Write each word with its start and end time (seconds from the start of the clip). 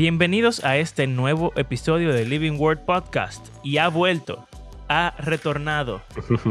Bienvenidos 0.00 0.64
a 0.64 0.78
este 0.78 1.06
nuevo 1.06 1.52
episodio 1.56 2.14
de 2.14 2.24
Living 2.24 2.58
Word 2.58 2.86
Podcast. 2.86 3.46
Y 3.62 3.76
ha 3.76 3.88
vuelto, 3.88 4.48
ha 4.88 5.12
retornado. 5.18 6.00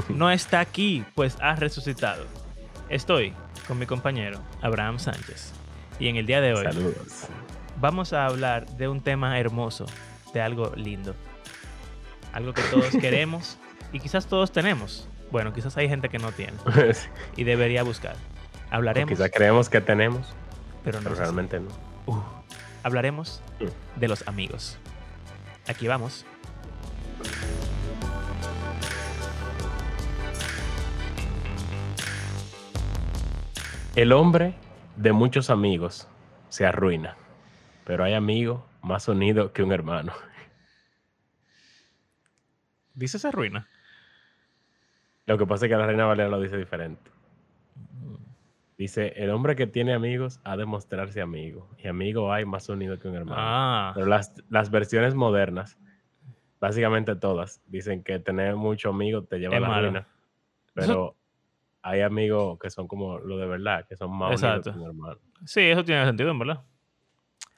No 0.07 0.29
está 0.29 0.59
aquí, 0.59 1.03
pues 1.15 1.35
ha 1.41 1.55
resucitado. 1.55 2.25
Estoy 2.89 3.33
con 3.67 3.79
mi 3.79 3.87
compañero 3.87 4.39
Abraham 4.61 4.99
Sánchez. 4.99 5.51
Y 5.99 6.09
en 6.09 6.17
el 6.17 6.27
día 6.27 6.41
de 6.41 6.53
hoy 6.53 6.63
Saludos. 6.63 7.25
vamos 7.81 8.13
a 8.13 8.27
hablar 8.27 8.67
de 8.77 8.87
un 8.87 9.01
tema 9.01 9.39
hermoso, 9.39 9.87
de 10.31 10.41
algo 10.41 10.71
lindo. 10.75 11.15
Algo 12.33 12.53
que 12.53 12.61
todos 12.69 12.91
queremos 13.01 13.57
y 13.91 13.99
quizás 13.99 14.27
todos 14.27 14.51
tenemos. 14.51 15.09
Bueno, 15.31 15.53
quizás 15.53 15.75
hay 15.75 15.89
gente 15.89 16.09
que 16.09 16.19
no 16.19 16.31
tiene 16.33 16.53
y 17.35 17.45
debería 17.45 17.81
buscar. 17.81 18.15
Hablaremos, 18.69 19.09
Quizá 19.09 19.27
creemos 19.27 19.69
que 19.69 19.81
tenemos, 19.81 20.35
pero 20.83 21.01
no 21.01 21.09
pero 21.09 21.15
realmente 21.15 21.59
no. 21.59 21.69
Uh, 22.05 22.38
hablaremos 22.83 23.41
de 23.95 24.07
los 24.07 24.27
amigos. 24.27 24.77
Aquí 25.67 25.87
vamos. 25.87 26.25
El 33.95 34.13
hombre 34.13 34.55
de 34.95 35.11
muchos 35.11 35.49
amigos 35.49 36.07
se 36.47 36.65
arruina, 36.65 37.17
pero 37.85 38.03
hay 38.03 38.13
amigo 38.13 38.65
más 38.81 39.07
unido 39.07 39.51
que 39.51 39.63
un 39.63 39.71
hermano. 39.71 40.13
Dice 42.93 43.17
esa 43.17 43.31
ruina. 43.31 43.67
Lo 45.25 45.37
que 45.37 45.45
pasa 45.45 45.65
es 45.65 45.69
que 45.69 45.77
la 45.77 45.85
reina 45.85 46.05
Valera 46.05 46.29
lo 46.29 46.41
dice 46.41 46.57
diferente. 46.57 47.11
Dice, 48.79 49.11
el 49.17 49.29
hombre 49.31 49.57
que 49.57 49.67
tiene 49.67 49.93
amigos 49.93 50.39
ha 50.45 50.55
de 50.55 50.65
mostrarse 50.65 51.19
amigo, 51.19 51.67
y 51.77 51.89
amigo 51.89 52.31
hay 52.31 52.45
más 52.45 52.69
unido 52.69 52.97
que 52.97 53.09
un 53.09 53.15
hermano. 53.15 53.41
Ah, 53.41 53.91
Pero 53.93 54.05
las, 54.05 54.33
las 54.49 54.71
versiones 54.71 55.15
modernas, 55.15 55.77
básicamente 56.61 57.13
todas, 57.17 57.61
dicen 57.67 58.01
que 58.05 58.19
tener 58.19 58.55
mucho 58.55 58.91
amigo 58.91 59.21
te 59.25 59.37
lleva 59.37 59.55
Es 59.55 59.57
a 59.57 59.61
la 59.61 59.67
malo. 59.67 59.87
ruina. 59.89 60.07
Pero 60.73 61.17
hay 61.81 61.99
amigos 61.99 62.57
que 62.57 62.69
son 62.69 62.87
como 62.87 63.17
lo 63.19 63.35
de 63.37 63.47
verdad, 63.47 63.85
que 63.85 63.97
son 63.97 64.11
más 64.17 64.29
unidos 64.41 64.59
Exacto. 64.59 64.71
que 64.71 64.77
un 64.79 64.85
hermano. 64.87 65.19
sí, 65.45 65.59
eso 65.59 65.83
tiene 65.83 66.05
sentido, 66.05 66.31
en 66.31 66.39
verdad. 66.39 66.61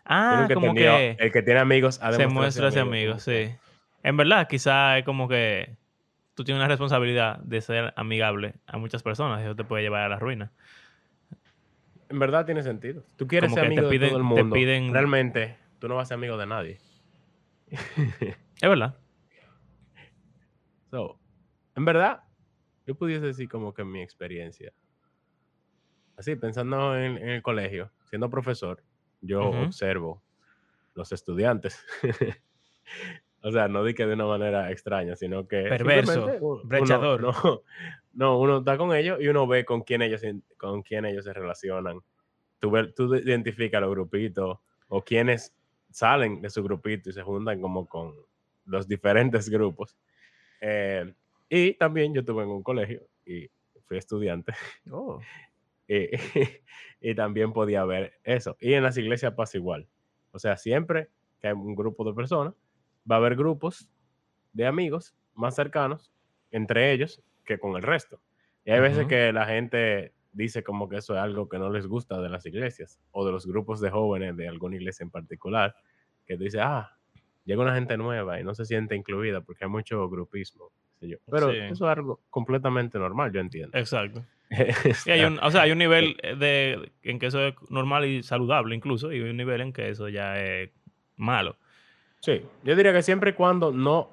Ah, 0.04 0.48
he 0.50 0.54
como 0.56 0.74
que 0.74 1.16
el 1.20 1.32
que 1.32 1.44
tiene 1.44 1.60
amigos 1.60 2.00
ha 2.02 2.10
de 2.10 2.18
se 2.18 2.28
muestra 2.28 2.70
ese 2.70 2.80
amigo, 2.80 3.14
que- 3.14 3.20
sí. 3.20 3.56
En 4.02 4.18
verdad, 4.18 4.48
quizá 4.48 4.98
es 4.98 5.06
como 5.06 5.28
que 5.28 5.78
tú 6.34 6.44
tienes 6.44 6.60
una 6.60 6.68
responsabilidad 6.68 7.38
de 7.42 7.62
ser 7.62 7.94
amigable 7.96 8.56
a 8.66 8.78
muchas 8.80 9.04
personas 9.04 9.40
y 9.42 9.44
eso 9.44 9.56
te 9.56 9.64
puede 9.64 9.84
llevar 9.84 10.02
a 10.02 10.10
la 10.10 10.18
ruina. 10.18 10.52
En 12.12 12.20
verdad 12.20 12.46
tiene 12.46 12.62
sentido. 12.62 13.06
Tú 13.16 13.26
quieres 13.26 13.50
Como 13.50 13.56
ser 13.56 13.66
amigo 13.68 13.88
de 13.88 13.96
piden- 13.98 14.10
todo 14.10 14.18
el 14.18 14.24
te 14.36 14.42
mundo. 14.44 14.56
piden- 14.56 14.92
Realmente, 14.94 15.58
tú 15.80 15.88
no 15.88 15.96
vas 15.96 16.04
a 16.04 16.10
ser 16.10 16.16
amigo 16.16 16.38
de 16.38 16.46
nadie. 16.46 16.78
Es 17.70 18.70
verdad. 18.70 18.98
So, 20.92 21.18
en 21.78 21.86
verdad, 21.86 22.22
yo 22.86 22.96
pudiese 22.96 23.26
decir 23.28 23.48
como 23.48 23.74
que 23.74 23.86
mi 23.86 24.02
experiencia. 24.02 24.74
Así, 26.18 26.36
pensando 26.36 26.98
en, 26.98 27.18
en 27.18 27.30
el 27.30 27.42
colegio, 27.42 27.94
siendo 28.10 28.30
profesor, 28.30 28.84
yo 29.22 29.42
observo 29.52 30.22
los 30.94 31.14
estudiantes. 31.14 31.82
o 33.44 33.52
sea, 33.52 33.68
no 33.68 33.84
di 33.84 33.94
que 33.94 34.06
de 34.06 34.14
una 34.14 34.26
manera 34.26 34.72
extraña, 34.72 35.16
sino 35.16 35.48
que... 35.48 35.64
Perverso, 35.64 36.14
simplemente 36.14 36.46
uno- 36.46 36.62
brechador. 36.64 37.22
no, 37.22 37.34
no, 38.14 38.40
uno 38.40 38.58
está 38.60 38.78
con 38.78 38.96
ellos 38.96 39.20
y 39.22 39.28
uno 39.28 39.48
ve 39.48 39.66
con 39.66 39.82
quién 39.82 40.02
ellos, 40.02 40.22
con 40.58 40.82
quién 40.84 41.06
ellos 41.06 41.26
se 41.26 41.34
relacionan. 41.34 42.00
Tú, 42.60 42.72
ve- 42.72 42.92
tú 42.96 43.16
identificas 43.16 43.82
los 43.82 43.90
grupitos 43.92 44.60
o 44.88 45.02
quienes 45.04 45.54
salen 45.90 46.42
de 46.42 46.50
su 46.50 46.64
grupito 46.64 47.10
y 47.10 47.14
se 47.14 47.22
juntan 47.24 47.60
como 47.62 47.88
con 47.88 48.14
los 48.66 48.88
diferentes 48.88 49.50
grupos. 49.50 49.98
Eh, 50.62 51.14
y 51.50 51.74
también 51.74 52.14
yo 52.14 52.22
estuve 52.22 52.44
en 52.44 52.50
un 52.50 52.64
colegio 52.64 53.02
y 53.26 53.50
fui 53.86 53.98
estudiante 53.98 54.54
Oh. 54.92 55.20
y, 55.88 56.10
y 57.02 57.16
también 57.16 57.52
podía 57.52 57.84
ver 57.86 58.14
eso. 58.24 58.56
Y 58.60 58.74
en 58.74 58.84
las 58.84 58.98
iglesias 58.98 59.34
pasa 59.34 59.58
igual. 59.58 59.88
O 60.32 60.40
sea, 60.40 60.56
siempre 60.58 61.10
que 61.42 61.48
hay 61.48 61.54
un 61.54 61.76
grupo 61.76 62.06
de 62.06 62.14
personas, 62.14 62.54
va 63.10 63.16
a 63.16 63.20
haber 63.20 63.36
grupos 63.36 63.90
de 64.54 64.66
amigos 64.68 65.16
más 65.34 65.56
cercanos 65.56 66.12
entre 66.52 66.92
ellos 66.92 67.22
que 67.46 67.58
con 67.60 67.76
el 67.76 67.82
resto. 67.84 68.22
Y 68.66 68.72
hay 68.72 68.80
veces 68.80 69.08
que 69.08 69.32
la 69.34 69.46
gente 69.46 70.14
dice 70.34 70.64
como 70.64 70.88
que 70.88 70.98
eso 70.98 71.14
es 71.16 71.20
algo 71.22 71.50
que 71.50 71.58
no 71.60 71.70
les 71.70 71.88
gusta 71.88 72.22
de 72.22 72.30
las 72.30 72.46
iglesias 72.46 73.00
o 73.12 73.26
de 73.26 73.32
los 73.32 73.46
grupos 73.46 73.82
de 73.82 73.90
jóvenes 73.90 74.38
de 74.38 74.48
alguna 74.48 74.76
iglesia 74.76 75.04
en 75.04 75.10
particular, 75.10 75.76
que 76.26 76.38
dice, 76.38 76.60
ah, 76.62 76.96
llega 77.46 77.62
una 77.62 77.74
gente 77.76 77.98
nueva 77.98 78.40
y 78.40 78.44
no 78.44 78.54
se 78.54 78.66
siente 78.66 78.96
incluida 78.96 79.42
porque 79.42 79.66
hay 79.66 79.70
mucho 79.72 80.08
grupismo. 80.10 80.72
yo. 81.02 81.18
Pero 81.32 81.50
Sí. 81.52 81.58
eso 81.58 81.90
es 81.90 81.98
algo 81.98 82.22
completamente 82.30 83.00
normal, 83.00 83.32
yo 83.34 83.40
entiendo. 83.40 83.76
Exacto. 83.78 84.24
Sí, 84.94 85.10
hay 85.10 85.24
un, 85.24 85.40
o 85.42 85.50
sea, 85.50 85.62
hay 85.64 85.72
un 85.72 85.78
nivel 85.80 86.18
eh, 86.22 86.36
de, 86.36 86.92
en 87.04 87.18
que 87.20 87.28
eso 87.28 87.42
es 87.48 87.56
normal 87.70 88.06
y 88.06 88.22
saludable 88.22 88.76
incluso, 88.76 89.12
y 89.12 89.16
hay 89.16 89.30
un 89.30 89.38
nivel 89.38 89.62
en 89.62 89.74
que 89.74 89.90
eso 89.90 90.10
ya 90.10 90.38
es 90.40 90.70
malo. 91.16 91.58
Sí, 92.22 92.42
yo 92.64 92.76
diría 92.76 92.94
que 92.94 93.02
siempre 93.04 93.32
y 93.32 93.34
cuando 93.34 93.72
no 93.72 94.10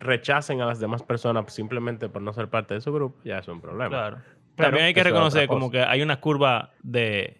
rechacen 0.00 0.60
a 0.60 0.66
las 0.66 0.80
demás 0.80 1.02
personas 1.02 1.52
simplemente 1.52 2.08
por 2.08 2.22
no 2.22 2.32
ser 2.32 2.48
parte 2.48 2.74
de 2.74 2.80
su 2.80 2.92
grupo, 2.92 3.18
ya 3.24 3.38
es 3.38 3.48
un 3.48 3.60
problema. 3.60 3.88
Claro. 3.88 4.18
Pero 4.56 4.68
También 4.68 4.86
hay 4.86 4.94
que 4.94 5.02
reconocer 5.02 5.48
como 5.48 5.70
que 5.70 5.80
hay 5.80 6.02
una 6.02 6.20
curva 6.20 6.70
de 6.82 7.38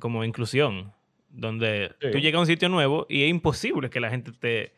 como 0.00 0.24
inclusión, 0.24 0.92
donde 1.28 1.92
Sí. 2.00 2.10
tú 2.10 2.18
llegas 2.18 2.38
a 2.38 2.40
un 2.40 2.46
sitio 2.46 2.68
nuevo 2.68 3.06
y 3.08 3.22
es 3.22 3.30
imposible 3.30 3.88
que 3.90 4.00
la 4.00 4.10
gente 4.10 4.32
te... 4.32 4.74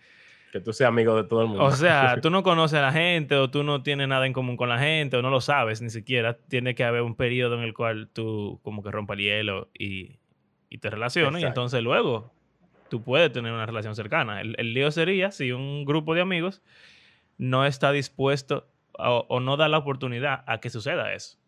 Que 0.53 0.61
tú 0.61 0.73
seas 0.73 0.89
amigo 0.89 1.17
de 1.17 1.25
todo 1.25 1.43
el 1.43 1.49
mundo. 1.49 1.65
O 1.65 1.71
sea, 1.73 2.19
tú 2.23 2.29
no 2.31 2.43
conoces 2.43 2.79
a 2.79 2.83
la 2.83 2.93
gente 2.93 3.37
o 3.37 3.51
tú 3.51 3.63
no 3.63 3.83
tienes 3.83 4.07
nada 4.09 4.27
en 4.27 4.33
común 4.33 4.57
con 4.57 4.69
la 4.69 4.79
gente 4.79 5.17
o 5.17 5.23
no 5.23 5.31
lo 5.31 5.41
sabes 5.41 5.81
ni 5.81 5.91
siquiera. 5.91 6.37
Tiene 6.49 6.75
que 6.75 6.85
haber 6.85 7.03
un 7.03 7.15
periodo 7.15 7.57
en 7.57 7.63
el 7.63 7.73
cual 7.73 8.09
tú 8.13 8.61
como 8.63 8.83
que 8.83 8.91
rompa 8.91 9.15
el 9.15 9.21
hielo 9.21 9.71
y, 9.79 10.19
y 10.69 10.79
te 10.79 10.91
relaciones 10.91 11.43
y 11.43 11.47
entonces 11.47 11.83
luego 11.83 12.33
tú 12.89 13.03
puedes 13.03 13.33
tener 13.33 13.53
una 13.53 13.67
relación 13.67 13.95
cercana. 13.95 14.41
El, 14.41 14.55
el 14.59 14.75
lío 14.75 14.91
sería 14.91 15.31
si 15.31 15.53
un 15.53 15.85
grupo 15.85 16.15
de 16.15 16.21
amigos 16.21 16.63
no 17.39 17.67
está 17.67 17.93
dispuesto 17.93 18.67
o, 18.93 19.27
o 19.29 19.41
no 19.41 19.57
da 19.57 19.69
la 19.69 19.79
oportunidad 19.79 20.45
a 20.47 20.59
que 20.59 20.71
suceda 20.71 21.13
eso. 21.13 21.39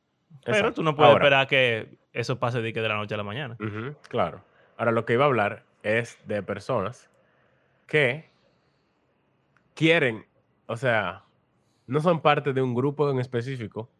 Pero 0.45 0.73
tú 0.75 0.83
no 0.83 0.95
puedes 0.95 1.13
Ahora, 1.13 1.25
esperar 1.25 1.47
que 1.49 1.99
eso 2.13 2.39
pase 2.39 2.61
de, 2.61 2.73
que 2.73 2.83
de 2.83 2.89
la 2.89 2.97
noche 2.97 3.15
a 3.15 3.17
la 3.17 3.23
mañana. 3.25 3.57
claro. 4.09 4.45
Ahora, 4.77 4.93
lo 4.93 5.05
que 5.05 5.15
iba 5.15 5.25
a 5.25 5.27
hablar 5.27 5.65
es 5.83 6.19
de 6.29 6.43
personas 6.43 7.11
que 7.87 8.29
quieren, 9.75 10.27
o 10.67 10.77
sea, 10.77 11.25
no 11.87 12.01
son 12.01 12.21
parte 12.21 12.53
de 12.53 12.61
un 12.63 12.75
grupo 12.75 13.11
en 13.11 13.19
específico, 13.19 13.91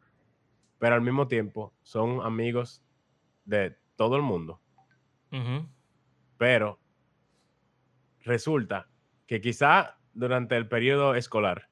pero 0.79 0.95
al 0.95 1.01
mismo 1.01 1.27
tiempo 1.27 1.73
son 1.83 2.21
amigos 2.23 2.83
de 3.45 3.77
todo 3.97 4.17
el 4.17 4.23
mundo. 4.23 4.61
Pero 6.37 6.79
resulta 8.29 8.89
que 9.27 9.41
quizá 9.41 9.99
durante 10.15 10.57
el 10.57 10.69
periodo 10.69 11.15
escolar, 11.15 11.69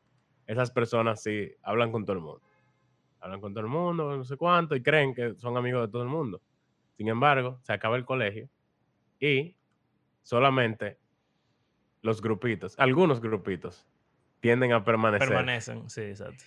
esas 0.46 0.70
personas 0.70 1.22
sí 1.22 1.52
hablan 1.62 1.92
con 1.92 2.04
todo 2.04 2.16
el 2.16 2.22
mundo. 2.22 2.42
Hablan 3.20 3.40
con 3.40 3.52
todo 3.54 3.64
el 3.64 3.70
mundo, 3.70 4.16
no 4.16 4.24
sé 4.24 4.36
cuánto, 4.36 4.76
y 4.76 4.82
creen 4.82 5.14
que 5.14 5.34
son 5.36 5.56
amigos 5.56 5.86
de 5.86 5.92
todo 5.92 6.02
el 6.02 6.08
mundo. 6.08 6.40
Sin 6.96 7.08
embargo, 7.08 7.58
se 7.62 7.72
acaba 7.72 7.96
el 7.96 8.04
colegio 8.04 8.48
y 9.20 9.56
solamente 10.22 10.98
los 12.02 12.20
grupitos, 12.22 12.78
algunos 12.78 13.20
grupitos, 13.20 13.86
tienden 14.40 14.72
a 14.72 14.84
permanecer. 14.84 15.28
Permanecen, 15.28 15.90
sí, 15.90 16.02
exacto. 16.02 16.44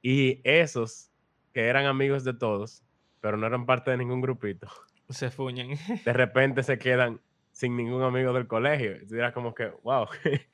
Y 0.00 0.40
esos 0.44 1.10
que 1.52 1.66
eran 1.66 1.86
amigos 1.86 2.24
de 2.24 2.32
todos, 2.32 2.82
pero 3.20 3.36
no 3.36 3.46
eran 3.46 3.66
parte 3.66 3.90
de 3.90 3.98
ningún 3.98 4.20
grupito, 4.20 4.68
Se 5.10 5.30
fuñen. 5.30 5.76
de 6.04 6.12
repente 6.12 6.62
se 6.62 6.78
quedan 6.78 7.20
sin 7.58 7.76
ningún 7.76 8.02
amigo 8.02 8.32
del 8.32 8.46
colegio. 8.46 8.94
Y 9.02 9.06
tú 9.06 9.16
dirás 9.16 9.32
como 9.32 9.52
que, 9.52 9.72
wow, 9.82 10.06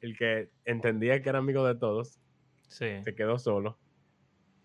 el 0.00 0.16
que 0.16 0.50
entendía 0.64 1.20
que 1.22 1.28
era 1.28 1.38
amigo 1.40 1.66
de 1.66 1.74
todos 1.74 2.18
Sí. 2.66 2.86
se 3.04 3.14
quedó 3.14 3.38
solo 3.38 3.78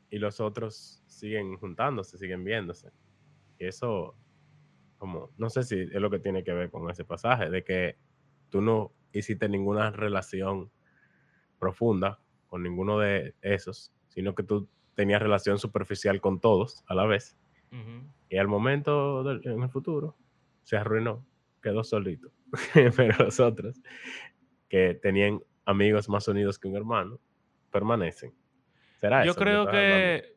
y 0.09 0.19
los 0.19 0.39
otros 0.39 1.03
siguen 1.07 1.57
juntándose, 1.57 2.17
siguen 2.17 2.45
viéndose. 2.45 2.91
Y 3.59 3.65
eso, 3.65 4.15
como, 4.97 5.31
no 5.37 5.49
sé 5.49 5.63
si 5.63 5.81
es 5.81 5.91
lo 6.01 6.09
que 6.09 6.19
tiene 6.19 6.45
que 6.45 6.53
ver 6.53 6.71
con 6.71 6.89
ese 6.89 7.03
pasaje, 7.03 7.49
de 7.49 7.61
que 7.65 7.97
tú 8.49 8.61
no 8.61 8.93
hiciste 9.11 9.49
ninguna 9.49 9.91
relación 9.91 10.71
profunda 11.59 12.21
con 12.47 12.63
ninguno 12.63 12.97
de 12.99 13.35
esos, 13.41 13.91
sino 14.07 14.33
que 14.33 14.43
tú 14.43 14.69
tenías 14.95 15.21
relación 15.21 15.59
superficial 15.59 16.21
con 16.21 16.39
todos 16.39 16.85
a 16.87 16.95
la 16.95 17.05
vez. 17.05 17.37
Y 18.29 18.37
al 18.37 18.47
momento, 18.47 19.23
del- 19.23 19.41
en 19.45 19.61
el 19.61 19.69
futuro, 19.69 20.15
se 20.63 20.77
arruinó, 20.77 21.25
quedó 21.61 21.83
solito. 21.83 22.31
Pero 22.95 23.23
los 23.25 23.39
otros, 23.39 23.79
que 24.69 24.93
tenían 24.95 25.41
amigos 25.65 26.09
más 26.09 26.27
unidos 26.27 26.57
que 26.59 26.67
un 26.67 26.75
hermano, 26.75 27.19
permanecen. 27.71 28.33
¿Será 28.99 29.23
Yo 29.25 29.31
eso? 29.31 29.39
creo 29.39 29.67
que. 29.69 30.35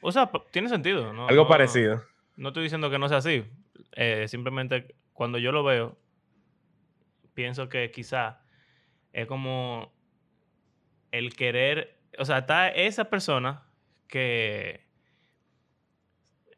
O 0.00 0.10
sea, 0.12 0.30
tiene 0.50 0.68
sentido. 0.68 1.12
¿no? 1.12 1.28
Algo 1.28 1.44
No- 1.44 1.48
parecido. 1.48 2.02
No 2.36 2.48
estoy 2.48 2.64
diciendo 2.64 2.90
que 2.90 2.98
no 2.98 3.08
sea 3.08 3.18
así. 3.18 3.44
Eh, 3.92 4.26
simplemente 4.28 4.94
cuando 5.12 5.38
yo 5.38 5.52
lo 5.52 5.62
veo, 5.64 5.98
pienso 7.34 7.68
que 7.68 7.90
quizá 7.90 8.40
es 9.12 9.26
como 9.26 9.92
el 11.10 11.34
querer, 11.36 11.98
o 12.18 12.24
sea, 12.24 12.38
está 12.38 12.68
esa 12.70 13.04
persona 13.10 13.64
que 14.08 14.86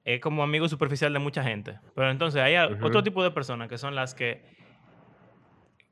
es 0.04 0.20
como 0.20 0.42
amigo 0.42 0.68
superficial 0.68 1.12
de 1.12 1.18
mucha 1.18 1.42
gente. 1.42 1.78
Pero 1.94 2.10
entonces 2.10 2.42
hay 2.42 2.56
otro 2.56 3.02
tipo 3.02 3.22
de 3.22 3.30
personas 3.30 3.68
que 3.68 3.78
son 3.78 3.94
las 3.94 4.14
que 4.14 4.42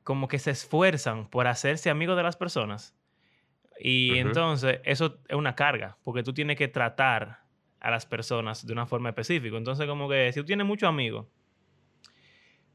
como 0.03 0.27
que 0.27 0.37
se 0.37 0.51
esfuerzan 0.51 1.29
por 1.29 1.47
hacerse 1.47 1.89
amigos 1.89 2.17
de 2.17 2.23
las 2.23 2.35
personas. 2.35 2.95
Y 3.79 4.17
entonces 4.17 4.79
eso 4.83 5.19
es 5.27 5.35
una 5.35 5.55
carga, 5.55 5.97
porque 6.03 6.23
tú 6.23 6.33
tienes 6.33 6.57
que 6.57 6.67
tratar 6.67 7.39
a 7.79 7.89
las 7.89 8.05
personas 8.05 8.65
de 8.65 8.71
una 8.71 8.85
forma 8.85 9.09
específica. 9.09 9.57
Entonces 9.57 9.87
como 9.87 10.07
que 10.07 10.31
si 10.31 10.39
tú 10.41 10.45
tienes 10.45 10.67
muchos 10.67 10.87
amigos, 10.87 11.25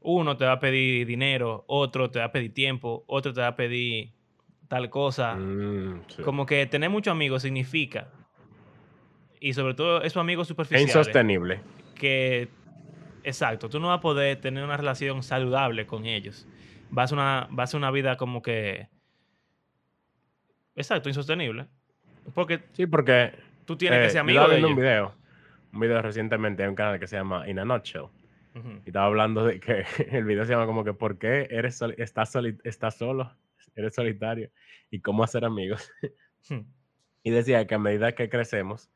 uno 0.01 0.37
te 0.37 0.45
va 0.45 0.53
a 0.53 0.59
pedir 0.59 1.07
dinero, 1.07 1.63
otro 1.67 2.09
te 2.09 2.19
va 2.19 2.25
a 2.25 2.31
pedir 2.31 2.53
tiempo, 2.53 3.03
otro 3.07 3.33
te 3.33 3.41
va 3.41 3.47
a 3.47 3.55
pedir 3.55 4.11
tal 4.67 4.89
cosa. 4.89 5.35
Mm, 5.35 6.03
sí. 6.07 6.21
Como 6.21 6.45
que 6.45 6.65
tener 6.65 6.89
muchos 6.89 7.11
amigos 7.11 7.43
significa, 7.43 8.09
y 9.39 9.53
sobre 9.53 9.73
todo 9.73 10.01
esos 10.01 10.17
amigos 10.17 10.45
Es 10.45 10.49
superficiales, 10.49 10.89
insostenible. 10.95 11.61
que, 11.95 12.49
exacto, 13.23 13.69
tú 13.69 13.79
no 13.79 13.87
vas 13.87 13.97
a 13.99 14.01
poder 14.01 14.39
tener 14.41 14.63
una 14.63 14.77
relación 14.77 15.23
saludable 15.23 15.85
con 15.85 16.05
ellos. 16.05 16.47
Vas 16.91 17.11
a 17.11 17.15
una, 17.15 17.47
vas 17.51 17.73
a 17.73 17.77
una 17.77 17.91
vida 17.91 18.17
como 18.17 18.41
que, 18.41 18.87
exacto, 20.75 21.09
insostenible. 21.09 21.67
Porque 22.33 22.61
Sí, 22.73 22.85
porque 22.85 23.33
tú 23.65 23.75
tienes 23.77 23.99
que 23.99 24.05
eh, 24.05 24.09
ser 24.09 24.17
yo 24.17 24.21
amigo 24.21 24.47
de 24.47 24.57
ellos. 24.57 24.69
un 24.71 24.75
video, 24.75 25.15
un 25.73 25.79
video 25.79 26.01
recientemente 26.01 26.63
en 26.63 26.69
un 26.69 26.75
canal 26.75 26.99
que 26.99 27.07
se 27.07 27.15
llama 27.17 27.47
In 27.47 27.59
a 27.59 27.65
Nutshell. 27.65 28.07
Ujú. 28.55 28.69
Y 28.85 28.89
estaba 28.89 29.05
hablando 29.05 29.45
de 29.45 29.59
que 29.59 29.85
el 30.11 30.25
video 30.25 30.45
se 30.45 30.51
llama 30.53 30.65
como 30.65 30.83
que 30.83 30.93
¿por 30.93 31.17
qué 31.17 31.47
eres 31.51 31.77
soli- 31.79 31.95
estás, 31.97 32.31
soli- 32.31 32.57
estás 32.63 32.97
solo? 32.97 33.31
Eres 33.75 33.95
solitario. 33.95 34.49
Y 34.91 34.99
cómo 35.01 35.23
hacer 35.23 35.45
amigos. 35.45 35.91
Hmm. 36.49 36.61
Y 37.23 37.31
decía 37.31 37.67
que 37.67 37.75
a 37.75 37.79
medida 37.79 38.13
que 38.13 38.29
crecemos, 38.29 38.89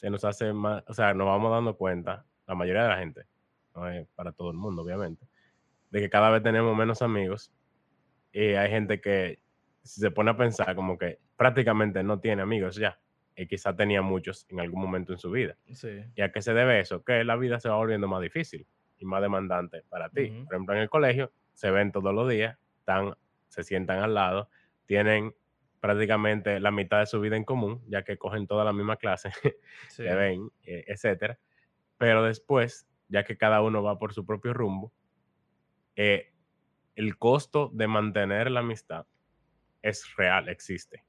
se 0.00 0.08
nos 0.08 0.24
hace 0.24 0.50
más, 0.54 0.82
o 0.86 0.94
sea, 0.94 1.12
nos 1.12 1.26
vamos 1.26 1.52
dando 1.52 1.76
cuenta, 1.76 2.24
la 2.46 2.54
mayoría 2.54 2.84
de 2.84 2.88
la 2.88 2.96
gente, 2.96 3.26
no 3.76 3.86
es 3.86 4.08
para 4.14 4.32
todo 4.32 4.50
el 4.50 4.56
mundo, 4.56 4.80
obviamente, 4.80 5.26
de 5.90 6.00
que 6.00 6.08
cada 6.08 6.30
vez 6.30 6.42
tenemos 6.42 6.74
menos 6.74 7.02
amigos. 7.02 7.52
Y 8.32 8.54
hay 8.54 8.70
gente 8.70 9.02
que 9.02 9.40
si 9.82 10.00
se 10.00 10.10
pone 10.10 10.30
a 10.30 10.38
pensar 10.38 10.74
como 10.74 10.96
que 10.96 11.18
prácticamente 11.36 12.02
no 12.02 12.18
tiene 12.18 12.40
amigos 12.40 12.76
ya. 12.76 12.98
Y 13.36 13.46
quizá 13.46 13.76
tenía 13.76 14.00
muchos 14.00 14.46
en 14.48 14.60
algún 14.60 14.80
momento 14.80 15.12
en 15.12 15.18
su 15.18 15.30
vida. 15.30 15.58
Sí. 15.74 16.02
¿Y 16.14 16.22
a 16.22 16.32
qué 16.32 16.40
se 16.40 16.54
debe 16.54 16.80
eso? 16.80 17.04
Que 17.04 17.22
la 17.22 17.36
vida 17.36 17.60
se 17.60 17.68
va 17.68 17.76
volviendo 17.76 18.08
más 18.08 18.22
difícil 18.22 18.66
y 18.96 19.04
más 19.04 19.20
demandante 19.20 19.82
para 19.90 20.08
ti. 20.08 20.30
Ujú. 20.30 20.44
Por 20.46 20.54
ejemplo, 20.54 20.74
en 20.76 20.80
el 20.80 20.88
colegio 20.88 21.30
se 21.52 21.70
ven 21.70 21.92
todos 21.92 22.14
los 22.14 22.26
días, 22.26 22.56
están, 22.78 23.12
se 23.48 23.64
sientan 23.64 23.98
al 23.98 24.14
lado, 24.14 24.48
tienen 24.86 25.34
prácticamente 25.80 26.60
la 26.60 26.70
mitad 26.70 27.00
de 27.00 27.06
su 27.06 27.20
vida 27.20 27.36
en 27.36 27.44
común, 27.44 27.82
ya 27.88 28.02
que 28.04 28.18
cogen 28.18 28.46
toda 28.46 28.64
la 28.64 28.72
misma 28.72 28.96
clase, 28.96 29.30
Sí. 29.88 30.04
se 30.04 30.14
ven, 30.14 30.50
eh, 30.62 30.84
etcétera. 30.86 31.38
Pero 31.98 32.22
después, 32.22 32.86
ya 33.08 33.24
que 33.24 33.36
cada 33.36 33.62
uno 33.62 33.82
va 33.82 33.98
por 33.98 34.12
su 34.12 34.24
propio 34.24 34.52
rumbo, 34.52 34.92
eh, 35.96 36.32
el 36.94 37.18
costo 37.18 37.70
de 37.72 37.86
mantener 37.86 38.50
la 38.50 38.60
amistad 38.60 39.06
es 39.82 40.14
real, 40.16 40.48
existe. 40.48 41.04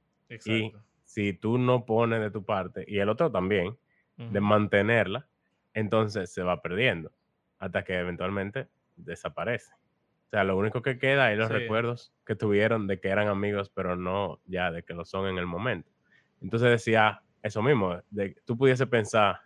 Y 0.46 0.72
si 1.04 1.34
tú 1.34 1.58
no 1.58 1.84
pones 1.84 2.20
de 2.20 2.30
tu 2.30 2.44
parte, 2.44 2.84
y 2.86 2.98
el 2.98 3.08
otro 3.10 3.30
también, 3.30 3.76
de 4.16 4.40
mantenerla, 4.40 5.28
entonces 5.74 6.32
se 6.32 6.42
va 6.42 6.62
perdiendo 6.62 7.12
hasta 7.58 7.82
que 7.82 7.98
eventualmente 7.98 8.68
desaparece. 8.96 9.72
O 10.32 10.34
sea, 10.34 10.44
lo 10.44 10.56
único 10.56 10.80
que 10.80 10.98
queda 10.98 11.30
es 11.30 11.36
los 11.36 11.48
Sí. 11.48 11.52
recuerdos 11.54 12.10
que 12.24 12.34
tuvieron 12.34 12.86
de 12.86 12.98
que 12.98 13.08
eran 13.08 13.28
amigos, 13.28 13.68
pero 13.68 13.96
no 13.96 14.40
ya 14.46 14.70
de 14.70 14.82
que 14.82 14.94
lo 14.94 15.04
son 15.04 15.28
en 15.28 15.36
el 15.36 15.44
momento. 15.44 15.90
Entonces 16.40 16.70
decía 16.70 17.20
eso 17.42 17.60
mismo, 17.60 18.00
de 18.08 18.34
tú 18.46 18.56
pudiese 18.56 18.86
pensar 18.86 19.40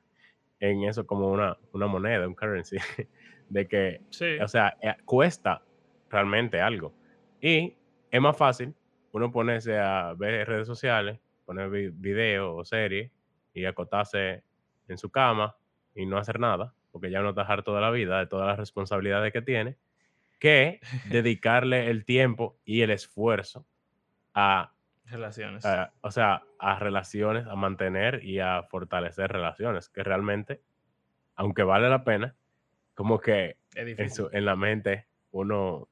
en 0.61 0.85
eso 0.85 1.05
como 1.05 1.29
una, 1.33 1.57
una 1.73 1.89
moneda, 1.89 2.29
un 2.29 2.37
currency, 2.37 2.77
de 3.49 3.67
que, 3.67 4.01
Sí. 4.11 4.39
o 4.41 4.47
sea, 4.47 4.77
eh, 4.81 4.95
cuesta 5.05 5.61
realmente 6.09 6.61
algo. 6.61 6.95
Y 7.41 7.75
es 8.09 8.21
más 8.21 8.37
fácil 8.37 8.73
uno 9.11 9.33
ponerse 9.33 9.77
a 9.81 10.15
ver 10.17 10.47
redes 10.47 10.69
sociales, 10.69 11.19
poner 11.47 11.69
vi- 11.69 11.89
video 11.89 12.55
o 12.55 12.65
serie 12.65 13.11
y 13.55 13.65
acotarse 13.65 14.45
en 14.87 14.99
su 14.99 15.11
cama 15.11 15.57
y 15.97 16.07
no 16.07 16.17
hacer 16.17 16.39
nada, 16.39 16.75
porque 16.93 17.11
ya 17.11 17.19
uno 17.19 17.31
está 17.31 17.43
harto 17.43 17.75
de 17.75 17.81
la 17.81 17.91
vida, 17.91 18.21
de 18.21 18.29
todas 18.29 18.47
las 18.47 18.57
responsabilidades 18.59 19.33
que 19.33 19.43
tiene, 19.43 19.77
que 20.39 20.81
dedicarle 21.11 21.91
el 21.91 22.05
tiempo 22.05 22.59
y 22.65 22.83
el 22.83 22.91
esfuerzo 22.91 23.67
a, 24.35 24.73
Relaciones. 25.07 25.65
a- 25.65 25.93
o 26.01 26.11
sea, 26.11 26.43
a 26.59 26.79
relaciones, 26.79 27.47
a 27.47 27.55
mantener 27.55 28.25
y 28.25 28.41
a 28.41 28.63
fortalecer 28.65 29.31
relaciones, 29.33 29.89
que 29.89 30.03
realmente, 30.03 30.61
aunque 31.37 31.63
vale 31.63 31.89
la 31.89 32.03
pena, 32.05 32.35
como 32.95 33.21
que 33.21 33.57
en, 34.05 34.11
su- 34.11 34.31
en 34.33 34.45
la 34.45 34.57
mente 34.57 35.07
uno 35.31 35.89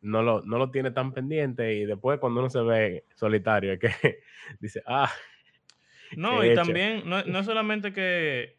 no 0.00 0.22
lo, 0.22 0.42
no 0.42 0.58
lo 0.58 0.70
tiene 0.70 0.90
tan 0.92 1.12
pendiente 1.12 1.74
y 1.74 1.84
después 1.84 2.20
cuando 2.20 2.40
uno 2.40 2.50
se 2.50 2.60
ve 2.62 3.04
solitario 3.16 3.72
es 3.72 3.80
que 3.80 3.90
dice, 4.60 4.82
ah, 4.86 5.10
No, 6.16 6.44
y 6.44 6.54
también, 6.54 7.02
no, 7.08 7.22
no 7.24 7.42
solamente 7.44 7.92
que, 7.92 8.56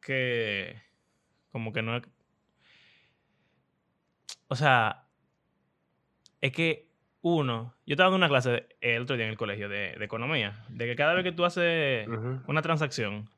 que, 0.00 0.80
como 1.50 1.72
que 1.72 1.82
no 1.82 2.00
o 4.52 4.54
sea, 4.54 5.04
es 6.42 6.52
que 6.52 6.86
uno, 7.22 7.74
yo 7.86 7.94
estaba 7.94 8.10
dando 8.10 8.18
una 8.18 8.28
clase 8.28 8.66
el 8.82 9.00
otro 9.02 9.16
día 9.16 9.24
en 9.24 9.30
el 9.30 9.38
colegio 9.38 9.70
de, 9.70 9.94
de 9.98 10.04
economía, 10.04 10.62
de 10.68 10.84
que 10.84 10.94
cada 10.94 11.14
vez 11.14 11.24
que 11.24 11.32
tú 11.32 11.46
haces 11.46 12.06
una 12.46 12.60
transacción, 12.60 13.30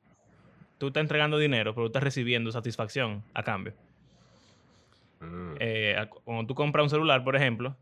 tú 0.78 0.88
estás 0.88 1.02
entregando 1.02 1.38
dinero, 1.38 1.72
pero 1.72 1.84
tú 1.84 1.90
estás 1.90 2.02
recibiendo 2.02 2.50
satisfacción 2.50 3.22
a 3.32 3.44
cambio. 3.44 3.74
mm, 5.20 5.54
Eh, 5.60 6.04
cuando 6.24 6.46
tú 6.48 6.56
compras 6.56 6.82
un 6.82 6.90
celular, 6.90 7.22
por 7.22 7.36
ejemplo, 7.36 7.76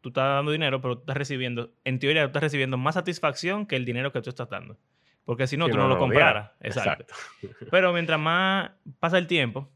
tú 0.00 0.10
estás 0.10 0.36
dando 0.36 0.52
dinero, 0.52 0.80
pero 0.80 0.94
tú 0.94 1.00
estás 1.00 1.16
recibiendo, 1.16 1.72
en 1.82 1.98
teoría, 1.98 2.22
tú 2.22 2.28
estás 2.28 2.44
recibiendo 2.44 2.76
más 2.78 2.94
satisfacción 2.94 3.66
que 3.66 3.74
el 3.74 3.84
dinero 3.84 4.12
que 4.12 4.22
tú 4.22 4.30
estás 4.30 4.48
dando. 4.48 4.76
Porque 5.24 5.48
si 5.48 5.56
no, 5.56 5.66
si 5.66 5.72
tú 5.72 5.78
no, 5.78 5.88
lo 5.88 5.98
compraras. 5.98 6.52
Exacto. 6.60 7.12
Pero 7.68 7.92
mientras 7.92 8.20
más 8.20 8.70
pasa 9.00 9.18
el 9.18 9.26
tiempo, 9.26 9.68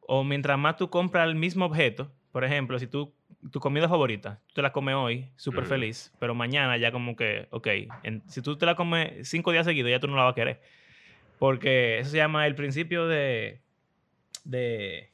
o 0.00 0.24
mientras 0.24 0.58
más 0.58 0.76
tú 0.76 0.90
compras 0.90 1.28
el 1.28 1.34
mismo 1.34 1.64
objeto, 1.66 2.10
por 2.32 2.44
ejemplo, 2.44 2.78
si 2.78 2.86
tú, 2.86 3.14
tu 3.50 3.60
comida 3.60 3.88
favorita, 3.88 4.40
tú 4.48 4.54
te 4.54 4.62
la 4.62 4.72
comes 4.72 4.94
hoy, 4.94 5.28
súper 5.36 5.64
feliz, 5.66 6.12
pero 6.18 6.34
mañana 6.34 6.76
ya 6.78 6.90
como 6.90 7.14
que, 7.14 7.46
ok, 7.50 7.66
en- 8.02 8.22
si 8.28 8.40
tú 8.42 8.56
te 8.56 8.66
la 8.66 8.74
comes 8.74 9.28
cinco 9.28 9.52
días 9.52 9.66
seguidos, 9.66 9.90
ya 9.90 10.00
tú 10.00 10.08
no 10.08 10.16
la 10.16 10.24
vas 10.24 10.32
a 10.32 10.34
querer. 10.34 10.60
Porque 11.38 11.98
eso 11.98 12.10
se 12.10 12.16
llama 12.16 12.46
el 12.46 12.54
principio 12.54 13.06
de, 13.06 13.60
de 14.44 15.12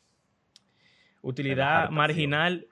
utilidad 1.22 1.90
marginal, 1.90 2.66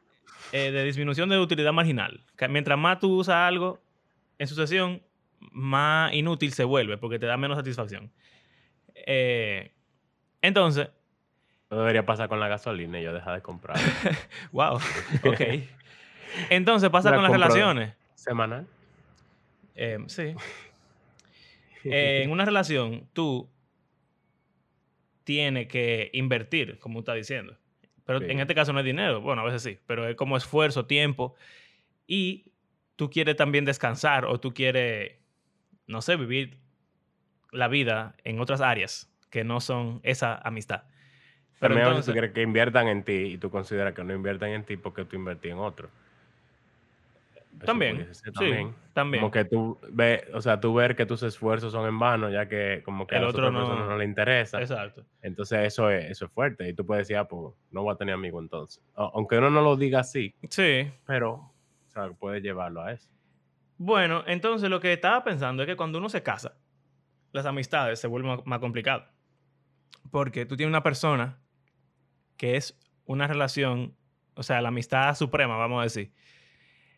eh, 0.52 0.70
de 0.70 0.84
disminución 0.84 1.28
de 1.28 1.38
utilidad 1.38 1.72
marginal. 1.72 2.24
Que 2.36 2.48
mientras 2.48 2.78
más 2.78 2.98
tú 3.00 3.12
usas 3.16 3.36
algo 3.36 3.82
en 4.38 4.46
sucesión, 4.46 5.02
más 5.52 6.12
inútil 6.14 6.52
se 6.52 6.64
vuelve 6.64 6.98
porque 6.98 7.18
te 7.18 7.26
da 7.26 7.36
menos 7.36 7.56
satisfacción. 7.56 8.12
Eh, 8.94 9.72
entonces, 10.42 10.88
No 11.70 11.78
debería 11.78 12.06
pasar 12.06 12.28
con 12.28 12.38
la 12.40 12.48
gasolina 12.48 13.00
y 13.00 13.02
yo 13.04 13.12
dejar 13.12 13.34
de 13.34 13.42
comprar. 13.42 13.76
wow, 14.52 14.76
ok. 15.24 15.40
Entonces 16.50 16.90
pasa 16.90 17.10
La 17.10 17.16
con 17.16 17.22
las 17.24 17.32
relaciones. 17.32 17.94
Semanal. 18.14 18.66
Eh, 19.74 19.98
sí. 20.06 20.34
Eh, 21.84 22.22
en 22.24 22.30
una 22.30 22.44
relación, 22.44 23.08
tú 23.12 23.48
tienes 25.24 25.66
que 25.66 26.10
invertir, 26.12 26.78
como 26.78 27.00
estás 27.00 27.16
diciendo. 27.16 27.56
Pero 28.04 28.20
Sí. 28.20 28.26
en 28.28 28.38
este 28.40 28.54
caso 28.54 28.72
no 28.72 28.78
es 28.78 28.84
dinero. 28.84 29.20
Bueno, 29.20 29.42
a 29.42 29.44
veces 29.44 29.62
sí, 29.62 29.78
pero 29.86 30.06
es 30.06 30.14
como 30.14 30.36
esfuerzo, 30.36 30.86
tiempo. 30.86 31.34
Y 32.06 32.52
tú 32.94 33.10
quieres 33.10 33.34
también 33.36 33.64
descansar 33.64 34.24
o 34.26 34.38
tú 34.38 34.54
quieres, 34.54 35.16
no 35.88 36.00
sé, 36.00 36.14
vivir 36.16 36.58
la 37.50 37.66
vida 37.66 38.14
en 38.22 38.38
otras 38.40 38.60
áreas 38.60 39.10
que 39.30 39.42
no 39.42 39.60
son 39.60 40.00
esa 40.04 40.36
amistad. 40.36 40.84
Pero 41.60 41.74
veces 41.74 41.88
entonces, 41.88 42.06
tú 42.06 42.12
quieres 42.12 42.32
que 42.32 42.42
inviertan 42.42 42.88
en 42.88 43.02
ti 43.02 43.12
y 43.12 43.38
tú 43.38 43.50
consideras 43.50 43.94
que 43.94 44.04
no 44.04 44.12
inviertan 44.14 44.50
en 44.50 44.64
ti 44.64 44.76
porque 44.76 45.04
tú 45.04 45.16
invertí 45.16 45.48
en 45.48 45.58
otro. 45.58 45.88
También, 47.64 48.14
sí, 48.14 48.22
también. 48.92 49.22
Como 49.22 49.30
que 49.32 49.46
tú 49.46 49.78
ves, 49.90 50.24
o 50.34 50.42
sea, 50.42 50.60
tú 50.60 50.74
ver 50.74 50.94
que 50.94 51.06
tus 51.06 51.22
esfuerzos 51.22 51.72
son 51.72 51.88
en 51.88 51.98
vano, 51.98 52.28
ya 52.28 52.46
que 52.46 52.82
como 52.84 53.06
que 53.06 53.14
El 53.14 53.22
a 53.22 53.24
la 53.24 53.28
otro 53.30 53.46
otra 53.48 53.58
persona 53.58 53.80
no- 53.80 53.88
no 53.92 53.96
le 53.96 54.04
interesa. 54.04 54.60
exacto. 54.60 55.04
Entonces 55.22 55.60
eso 55.66 55.88
es, 55.88 56.10
eso 56.10 56.26
es 56.26 56.30
fuerte. 56.32 56.68
Y 56.68 56.74
tú 56.74 56.84
puedes 56.84 57.08
decir, 57.08 57.16
ah, 57.16 57.26
pues 57.26 57.54
no 57.70 57.82
voy 57.82 57.94
a 57.94 57.96
tener 57.96 58.12
amigo 58.14 58.40
entonces. 58.40 58.82
Aunque 58.94 59.38
uno 59.38 59.48
no 59.50 59.62
lo 59.62 59.74
diga 59.76 60.00
así, 60.00 60.34
Sí. 60.50 60.90
pero 61.06 61.32
o 61.32 61.52
sea, 61.88 62.10
puedes 62.10 62.42
llevarlo 62.42 62.82
a 62.82 62.92
eso. 62.92 63.08
Bueno, 63.78 64.22
entonces 64.26 64.68
lo 64.68 64.78
que 64.80 64.92
estaba 64.92 65.24
pensando 65.24 65.62
es 65.62 65.66
que 65.66 65.76
cuando 65.76 65.96
uno 65.98 66.10
se 66.10 66.22
casa, 66.22 66.52
las 67.32 67.46
amistades 67.46 67.98
se 67.98 68.06
vuelven 68.06 68.38
más 68.44 68.58
complicadas. 68.58 69.08
Porque 70.10 70.44
tú 70.44 70.58
tienes 70.58 70.70
una 70.70 70.82
persona 70.82 71.38
que 72.36 72.56
es 72.56 72.78
una 73.04 73.26
relación 73.26 73.94
o 74.36 74.42
sea, 74.42 74.60
la 74.60 74.68
amistad 74.68 75.14
suprema, 75.16 75.56
vamos 75.56 75.80
a 75.80 75.84
decir. 75.84 76.12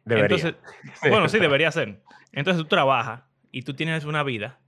Debería. 0.04 0.36
Entonces, 0.36 0.60
bueno, 1.08 1.28
sí, 1.28 1.38
debería 1.38 1.70
ser. 1.70 2.02
Entonces 2.32 2.62
tú 2.62 2.68
trabajas 2.68 3.22
y 3.50 3.62
tú 3.62 3.74
tienes 3.74 4.04
una 4.04 4.22
vida 4.22 4.60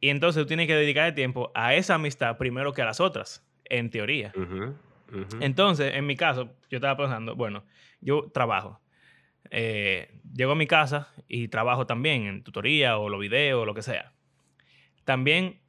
y 0.00 0.10
entonces 0.10 0.42
tú 0.42 0.46
tienes 0.48 0.66
que 0.66 0.74
dedicar 0.74 1.06
el 1.06 1.14
tiempo 1.14 1.50
a 1.54 1.74
esa 1.74 1.94
amistad 1.94 2.36
primero 2.36 2.72
que 2.72 2.82
a 2.82 2.84
las 2.84 3.00
otras, 3.00 3.46
en 3.64 3.90
teoría. 3.90 4.32
Entonces, 5.40 5.94
en 5.94 6.04
mi 6.04 6.16
caso, 6.16 6.54
yo 6.68 6.78
estaba 6.78 6.96
pensando, 6.96 7.36
bueno, 7.36 7.64
yo 8.00 8.30
trabajo. 8.34 8.80
Eh, 9.50 10.20
llego 10.34 10.52
a 10.52 10.56
mi 10.56 10.66
casa 10.66 11.12
y 11.28 11.48
trabajo 11.48 11.86
también 11.86 12.26
en 12.26 12.42
tutoría 12.42 12.98
o 12.98 13.08
los 13.08 13.20
videos 13.20 13.62
o 13.62 13.64
lo 13.64 13.74
que 13.74 13.82
sea. 13.82 14.12
También 15.04 15.60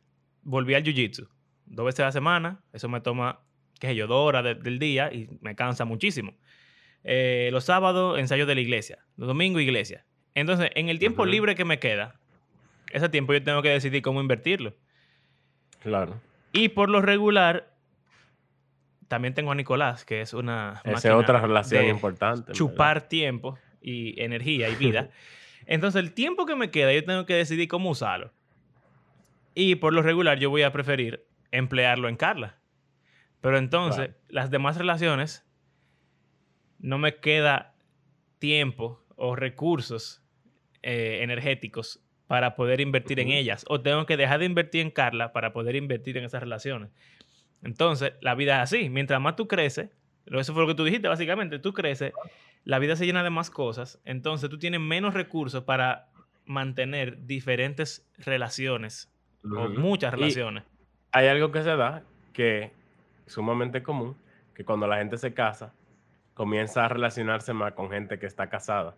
volví 0.41 0.74
al 0.74 0.84
jiu-jitsu 0.84 1.29
dos 1.65 1.86
veces 1.86 2.00
a 2.01 2.05
la 2.05 2.12
semana. 2.12 2.63
Eso 2.74 2.89
me 2.89 3.00
toma, 3.01 3.39
qué 3.79 3.88
sé 3.88 3.96
yo, 3.96 4.07
dos 4.07 4.27
horas 4.27 4.43
de- 4.43 4.55
del 4.55 4.79
día 4.79 5.12
y 5.13 5.27
me 5.41 5.55
cansa 5.55 5.86
muchísimo. 5.86 6.36
Eh, 7.03 7.50
los 7.51 7.63
sábados, 7.65 8.19
ensayo 8.19 8.46
de 8.46 8.55
la 8.55 8.62
iglesia. 8.62 9.00
Los 9.15 9.27
domingos, 9.27 9.62
iglesia. 9.62 10.05
Entonces, 10.36 10.69
en 10.75 10.89
el 10.89 11.00
tiempo 11.00 11.24
Ujú. 11.24 11.31
libre 11.31 11.55
que 11.55 11.65
me 11.65 11.79
queda, 11.79 12.19
ese 12.91 13.10
tiempo 13.10 13.34
yo 13.34 13.41
tengo 13.43 13.62
que 13.62 13.69
decidir 13.69 14.01
cómo 14.01 14.19
invertirlo. 14.22 14.75
Claro. 15.81 16.19
Y 16.53 16.69
por 16.69 16.89
lo 16.89 17.01
regular, 17.01 17.74
también 19.07 19.34
tengo 19.34 19.51
a 19.51 19.55
Nicolás, 19.55 20.03
que 20.05 20.22
es 20.22 20.34
una 20.34 20.81
Esa 20.84 21.10
es 21.10 21.13
otra 21.15 21.39
relación 21.39 21.84
de 21.84 21.89
importante. 21.89 22.36
en 22.39 22.46
verdad. 22.46 22.53
chupar 22.53 23.07
tiempo 23.07 23.57
y 23.81 24.22
energía 24.22 24.69
y 24.69 24.75
vida. 24.75 25.10
Entonces, 25.65 26.01
el 26.01 26.13
tiempo 26.13 26.46
que 26.46 26.55
me 26.55 26.72
queda, 26.72 26.93
yo 26.93 27.03
tengo 27.03 27.25
que 27.25 27.34
decidir 27.36 27.67
cómo 27.67 27.89
usarlo. 27.89 28.31
Y 29.55 29.75
por 29.75 29.93
lo 29.93 30.01
regular, 30.01 30.39
yo 30.39 30.50
voy 30.50 30.62
a 30.63 30.72
preferir 30.72 31.25
emplearlo 31.51 32.10
en 32.10 32.15
Carla. 32.15 32.57
Pero 33.41 33.58
entonces, 33.58 34.08
Claro. 34.08 34.20
las 34.29 34.50
demás 34.51 34.77
relaciones, 34.77 35.46
no 36.79 36.98
me 36.98 37.15
queda 37.17 37.74
tiempo 38.39 39.03
o 39.15 39.36
recursos 39.36 40.22
eh, 40.84 41.20
energéticos 41.22 42.01
para 42.27 42.56
poder 42.56 42.82
invertir 42.82 43.20
en 43.20 43.29
ellas. 43.29 43.65
O 43.70 43.82
tengo 43.82 44.06
que 44.06 44.17
dejar 44.17 44.39
de 44.39 44.46
invertir 44.46 44.82
en 44.82 44.91
Carla 44.91 45.32
para 45.34 45.53
poder 45.53 45.75
invertir 45.75 46.17
en 46.17 46.25
esas 46.25 46.41
relaciones. 46.41 46.91
Entonces, 47.63 48.13
la 48.22 48.36
vida 48.36 48.58
es 48.58 48.63
así. 48.74 48.89
Mientras 48.89 49.20
más 49.20 49.36
tú 49.36 49.48
creces, 49.48 49.89
eso 50.25 50.53
fue 50.53 50.62
lo 50.63 50.67
que 50.67 50.75
tú 50.75 50.84
dijiste, 50.84 51.08
básicamente, 51.08 51.58
tú 51.58 51.74
creces, 51.74 52.13
la 52.63 52.79
vida 52.79 52.96
se 52.96 53.06
llena 53.06 53.24
de 53.24 53.29
más 53.29 53.50
cosas, 53.50 54.00
entonces 54.03 54.50
tú 54.50 54.60
tienes 54.60 54.82
menos 54.82 55.13
recursos 55.13 55.63
para 55.63 56.10
mantener 56.46 57.25
diferentes 57.25 58.06
relaciones 58.17 59.12
o 59.44 59.70
muchas 59.70 60.13
Y 60.13 60.15
relaciones. 60.17 60.63
hay 61.12 61.27
algo 61.27 61.51
que 61.51 61.63
se 61.63 61.75
da 61.75 62.03
que 62.34 62.72
sumamente 63.27 63.84
común, 63.84 64.17
que 64.55 64.65
cuando 64.65 64.88
la 64.88 64.98
gente 64.98 65.17
se 65.17 65.34
casa, 65.34 65.74
comienza 66.34 66.86
a 66.86 66.88
relacionarse 66.88 67.53
más 67.53 67.74
con 67.74 67.89
gente 67.89 68.19
que 68.19 68.25
está 68.25 68.50
casada. 68.50 68.96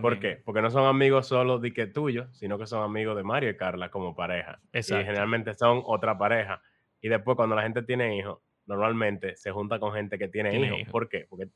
¿Por 0.00 0.18
qué? 0.18 0.40
Porque 0.44 0.62
no 0.62 0.70
son 0.70 0.86
amigos 0.86 1.26
solo 1.26 1.58
de 1.58 1.72
que 1.72 1.86
tuyos, 1.86 2.28
sino 2.36 2.58
que 2.58 2.66
son 2.66 2.82
amigos 2.82 3.16
de 3.16 3.22
Mario 3.22 3.50
y 3.50 3.56
Carla 3.56 3.90
como 3.90 4.14
pareja. 4.14 4.60
Exacto. 4.72 5.02
Y 5.02 5.04
generalmente 5.04 5.54
son 5.54 5.82
otra 5.84 6.18
pareja. 6.18 6.62
Y 7.00 7.08
después 7.08 7.36
cuando 7.36 7.54
la 7.54 7.62
gente 7.62 7.82
tiene 7.82 8.16
hijos, 8.16 8.38
normalmente 8.66 9.36
se 9.36 9.50
junta 9.50 9.78
con 9.78 9.92
gente 9.92 10.18
que 10.18 10.28
tiene, 10.28 10.50
Tiene 10.50 10.80
hijos. 10.80 10.90
¿Por 10.90 11.08
qué? 11.08 11.26
Porque 11.28 11.48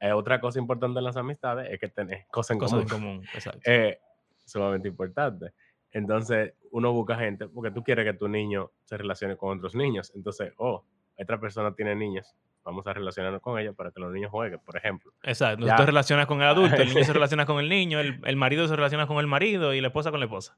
eh, 0.00 0.12
otra 0.12 0.40
cosa 0.40 0.58
importante 0.58 0.98
en 0.98 1.04
las 1.04 1.16
amistades 1.16 1.70
es 1.70 1.78
que 1.78 1.88
tenés 1.88 2.26
cosas 2.28 2.52
en 2.52 2.58
Cosas 2.58 2.82
en 2.82 2.88
común. 2.88 3.24
Exacto. 3.34 3.60
Eh, 3.66 3.98
sumamente 4.44 4.88
importante. 4.88 5.52
Entonces, 5.90 6.54
uno 6.70 6.92
busca 6.92 7.16
gente 7.16 7.48
porque 7.48 7.70
tú 7.70 7.82
quieres 7.82 8.04
que 8.04 8.14
tu 8.14 8.28
niño 8.28 8.72
se 8.84 8.96
relacione 8.96 9.36
con 9.36 9.56
otros 9.58 9.74
niños. 9.74 10.12
Entonces, 10.14 10.52
oh, 10.56 10.84
otra 11.18 11.38
persona 11.38 11.74
tiene 11.74 11.94
niños, 11.94 12.34
vamos 12.64 12.86
a 12.86 12.92
relacionarnos 12.92 13.42
con 13.42 13.58
ellos 13.58 13.74
para 13.74 13.90
que 13.90 14.00
los 14.00 14.12
niños 14.12 14.30
jueguen, 14.30 14.60
por 14.60 14.76
ejemplo. 14.76 15.12
Exacto. 15.22 15.66
ya. 15.66 15.76
Tú 15.76 15.82
te 15.82 15.86
relacionas 15.86 16.26
con 16.26 16.40
el 16.40 16.48
adulto, 16.48 16.76
el 16.76 16.88
niño 16.88 17.04
se 17.04 17.12
relaciona 17.12 17.46
con 17.46 17.60
el 17.60 17.68
niño, 17.68 18.00
el, 18.00 18.20
el 18.24 18.36
marido 18.36 18.66
se 18.68 18.76
relaciona 18.76 19.06
con 19.06 19.18
el 19.18 19.26
marido 19.26 19.74
y 19.74 19.80
la 19.80 19.88
esposa 19.88 20.10
con 20.10 20.20
la 20.20 20.26
esposa. 20.26 20.56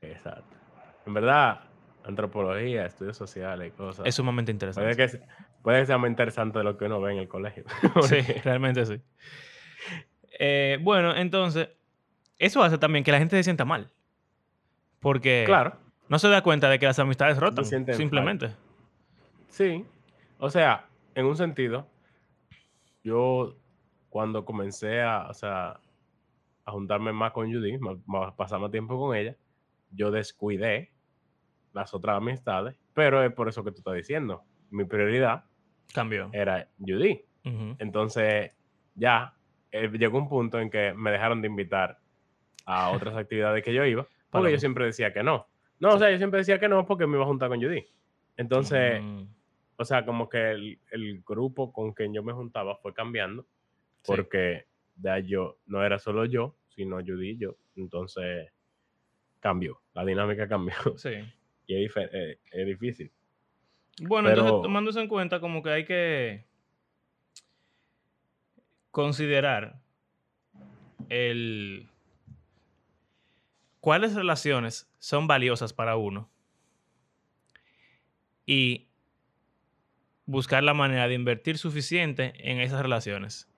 Exacto. 0.00 0.56
En 1.06 1.14
verdad, 1.14 1.60
antropología, 2.04 2.86
estudios 2.86 3.16
sociales 3.16 3.68
y 3.68 3.70
cosas. 3.76 4.06
Es 4.06 4.14
sumamente 4.14 4.52
puede, 4.52 4.72
interesante. 4.72 4.96
que, 4.96 5.26
puede 5.62 5.80
que 5.80 5.86
sea 5.86 5.98
más 5.98 6.10
interesante 6.10 6.58
de 6.58 6.64
lo 6.64 6.76
que 6.76 6.86
uno 6.86 7.00
ve 7.00 7.12
en 7.12 7.18
el 7.18 7.28
colegio. 7.28 7.64
Sí, 8.02 8.20
realmente 8.44 8.84
sí. 8.86 9.00
Eh, 10.38 10.78
bueno, 10.80 11.14
entonces, 11.14 11.68
eso 12.38 12.62
hace 12.62 12.78
también 12.78 13.04
que 13.04 13.12
la 13.12 13.18
gente 13.18 13.36
se 13.36 13.42
sienta 13.42 13.64
mal. 13.64 13.90
Porque 15.00 15.44
Claro, 15.46 15.76
no 16.08 16.18
se 16.18 16.28
da 16.28 16.42
cuenta 16.42 16.68
de 16.68 16.78
que 16.78 16.86
las 16.86 16.98
amistades 16.98 17.38
rotan, 17.38 17.64
simplemente. 17.64 18.50
Sí. 19.48 19.84
O 20.38 20.50
sea, 20.50 20.86
en 21.14 21.26
un 21.26 21.36
sentido, 21.36 21.86
yo 23.02 23.56
cuando 24.10 24.44
comencé 24.44 25.00
a, 25.02 25.26
o 25.28 25.34
sea, 25.34 25.80
a 26.64 26.70
juntarme 26.72 27.12
más 27.12 27.32
con 27.32 27.52
Judy, 27.52 27.78
ma- 27.78 27.98
ma- 28.06 28.34
pasar 28.36 28.60
más 28.60 28.70
tiempo 28.70 28.98
con 28.98 29.16
ella, 29.16 29.36
yo 29.90 30.10
descuidé 30.10 30.90
las 31.72 31.92
otras 31.94 32.16
amistades, 32.16 32.76
pero 32.94 33.22
es 33.22 33.32
por 33.32 33.48
eso 33.48 33.64
que 33.64 33.70
tú 33.72 33.78
estás 33.78 33.94
diciendo. 33.94 34.42
Mi 34.70 34.84
prioridad 34.84 35.44
Cambió. 35.94 36.28
era 36.32 36.68
Judy. 36.78 37.24
Entonces, 37.78 38.52
ya 38.94 39.34
eh, 39.72 39.88
llegó 39.98 40.18
un 40.18 40.28
punto 40.28 40.60
en 40.60 40.68
que 40.70 40.92
me 40.92 41.10
dejaron 41.10 41.40
de 41.40 41.48
invitar 41.48 41.98
a 42.66 42.90
otras 42.90 43.16
actividades 43.16 43.64
que 43.64 43.72
yo 43.72 43.84
iba, 43.86 44.06
porque 44.30 44.52
yo 44.52 44.58
siempre 44.58 44.84
decía 44.84 45.12
que 45.14 45.22
no. 45.22 45.46
No, 45.80 45.94
o 45.94 45.98
sea, 45.98 46.10
yo 46.10 46.18
siempre 46.18 46.38
decía 46.40 46.58
que 46.60 46.68
no 46.68 46.84
porque 46.84 47.06
me 47.06 47.14
iba 47.14 47.24
a 47.24 47.28
juntar 47.28 47.48
con 47.48 47.60
Judy. 47.62 47.86
Entonces, 48.36 49.00
Mm, 49.02 49.22
o 49.80 49.84
sea, 49.84 50.04
como 50.04 50.28
que 50.28 50.50
el, 50.50 50.80
el 50.90 51.22
grupo 51.22 51.72
con 51.72 51.92
quien 51.92 52.12
yo 52.12 52.22
me 52.22 52.32
juntaba 52.32 52.76
fue 52.76 52.92
cambiando, 52.92 53.42
sí. 53.42 53.48
porque 54.04 54.66
ya 54.96 55.18
yo 55.20 55.58
no 55.66 55.84
era 55.84 55.98
solo 55.98 56.24
yo, 56.24 56.56
sino 56.68 56.96
Judy 56.96 57.30
y 57.30 57.38
yo. 57.38 57.56
Entonces, 57.76 58.50
cambió, 59.40 59.80
la 59.94 60.04
dinámica 60.04 60.48
cambió. 60.48 60.74
Sí. 60.96 61.10
y 61.68 61.84
es, 61.84 61.92
eh, 61.96 62.40
es 62.50 62.66
difícil. 62.66 63.12
Bueno, 64.02 64.28
Pero- 64.28 64.42
entonces 64.42 64.62
tomando 64.62 64.90
eso 64.90 65.00
en 65.00 65.08
cuenta, 65.08 65.40
como 65.40 65.62
que 65.62 65.70
hay 65.70 65.84
que 65.84 66.44
considerar 68.90 69.80
el 71.08 71.88
cuáles 73.80 74.14
relaciones 74.14 74.90
son 74.98 75.26
valiosas 75.28 75.72
para 75.72 75.96
uno 75.96 76.28
y 78.44 78.87
buscar 80.28 80.62
la 80.62 80.74
manera 80.74 81.08
de 81.08 81.14
invertir 81.14 81.56
suficiente 81.56 82.34
en 82.38 82.60
esas 82.60 82.82
relaciones 82.82 83.48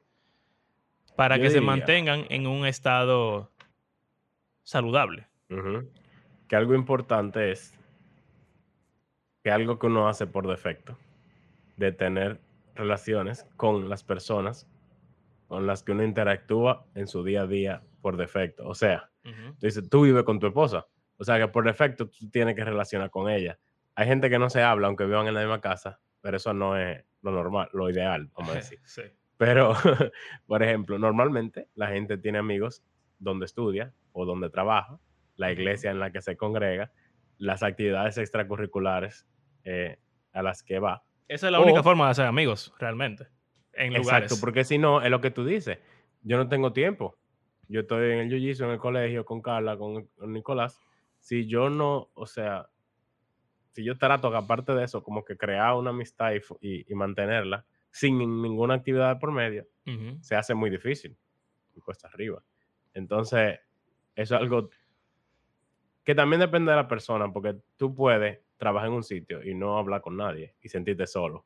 para 1.16 1.36
Yo 1.36 1.42
que 1.42 1.50
se 1.50 1.60
mantengan 1.60 2.26
en 2.30 2.46
un 2.46 2.64
estado 2.64 3.50
saludable. 4.62 5.26
Que 6.48 6.54
algo 6.56 6.76
importante 6.76 7.50
es 7.50 7.74
que 9.42 9.50
algo 9.50 9.80
que 9.80 9.86
uno 9.88 10.08
hace 10.08 10.28
por 10.28 10.46
defecto, 10.46 10.96
de 11.76 11.90
tener 11.90 12.40
relaciones 12.76 13.46
con 13.56 13.88
las 13.88 14.04
personas 14.04 14.68
con 15.48 15.66
las 15.66 15.82
que 15.82 15.90
uno 15.90 16.04
interactúa 16.04 16.86
en 16.94 17.08
su 17.08 17.24
día 17.24 17.42
a 17.42 17.46
día 17.48 17.82
por 18.00 18.16
defecto. 18.16 18.68
O 18.68 18.76
sea, 18.76 19.10
tú 19.24 19.66
dices, 19.66 19.90
tú 19.90 20.02
vives 20.02 20.22
con 20.22 20.38
tu 20.38 20.46
esposa. 20.46 20.86
O 21.18 21.24
sea, 21.24 21.40
que 21.40 21.48
por 21.48 21.64
defecto 21.64 22.08
tú 22.08 22.30
tienes 22.30 22.54
que 22.54 22.64
relacionar 22.64 23.10
con 23.10 23.28
ella. 23.28 23.58
Hay 23.96 24.06
gente 24.06 24.30
que 24.30 24.38
no 24.38 24.48
se 24.48 24.62
habla 24.62 24.86
aunque 24.86 25.04
vivan 25.06 25.26
en 25.26 25.34
la 25.34 25.40
misma 25.40 25.60
casa, 25.60 25.98
pero 26.20 26.36
eso 26.36 26.52
no 26.52 26.76
es 26.76 27.04
lo 27.22 27.30
normal, 27.30 27.68
lo 27.72 27.90
ideal, 27.90 28.30
vamos 28.34 28.52
a 28.52 28.54
decir. 28.56 28.80
Sí. 28.84 29.02
Pero, 29.36 29.72
por 30.46 30.62
ejemplo, 30.62 30.98
normalmente 30.98 31.68
la 31.74 31.88
gente 31.88 32.18
tiene 32.18 32.38
amigos 32.38 32.84
donde 33.18 33.46
estudia 33.46 33.94
o 34.12 34.24
donde 34.24 34.50
trabaja, 34.50 34.98
la 35.36 35.52
iglesia 35.52 35.90
en 35.90 35.98
la 35.98 36.12
que 36.12 36.20
se 36.20 36.36
congrega, 36.36 36.92
las 37.38 37.62
actividades 37.62 38.18
extracurriculares 38.18 39.26
eh, 39.64 39.98
a 40.32 40.42
las 40.42 40.62
que 40.62 40.78
va. 40.78 41.04
Esa 41.28 41.46
es 41.46 41.52
la 41.52 41.60
única 41.60 41.82
forma 41.82 42.06
de 42.06 42.10
hacer 42.10 42.26
amigos, 42.26 42.74
realmente. 42.78 43.28
En 43.72 43.92
Exacto, 43.92 44.02
lugares. 44.02 44.40
porque 44.40 44.64
si 44.64 44.78
no, 44.78 45.00
es 45.00 45.10
lo 45.10 45.20
que 45.20 45.30
tú 45.30 45.44
dices. 45.44 45.78
Yo 46.22 46.36
no 46.36 46.48
tengo 46.48 46.72
tiempo. 46.72 47.16
Yo 47.68 47.80
estoy 47.80 48.12
en 48.12 48.18
el 48.18 48.28
jiu 48.28 48.64
en 48.66 48.72
el 48.72 48.78
colegio, 48.78 49.24
con 49.24 49.40
Carla, 49.40 49.78
con, 49.78 50.06
con 50.08 50.32
Nicolás. 50.32 50.80
Si 51.20 51.46
yo 51.46 51.70
no, 51.70 52.10
o 52.14 52.26
sea, 52.26 52.68
si 53.72 53.84
yo 53.84 53.96
trato, 53.98 54.30
que 54.30 54.36
aparte 54.36 54.74
de 54.74 54.84
eso, 54.84 55.02
como 55.02 55.24
que 55.24 55.36
crear 55.36 55.74
una 55.74 55.90
amistad 55.90 56.32
y, 56.32 56.40
y- 56.60 56.92
y 56.92 56.94
mantenerla 56.94 57.64
sin 57.90 58.18
nin- 58.18 58.42
ninguna 58.42 58.74
actividad 58.74 59.18
por 59.18 59.32
medio, 59.32 59.66
Ujú. 59.86 60.18
se 60.20 60.36
hace 60.36 60.54
muy 60.54 60.70
difícil 60.70 61.16
y 61.76 61.80
cuesta 61.80 62.08
arriba. 62.08 62.42
Entonces, 62.94 63.58
eso 64.14 64.34
es 64.36 64.40
algo 64.40 64.70
que 66.04 66.14
también 66.14 66.40
depende 66.40 66.70
de 66.72 66.76
la 66.76 66.88
persona, 66.88 67.32
porque 67.32 67.56
tú 67.76 67.94
puedes 67.94 68.40
trabajar 68.56 68.88
en 68.88 68.94
un 68.94 69.02
sitio 69.02 69.42
y 69.42 69.54
no 69.54 69.78
hablar 69.78 70.00
con 70.00 70.16
nadie 70.16 70.54
y 70.60 70.68
sentirte 70.68 71.06
solo, 71.06 71.44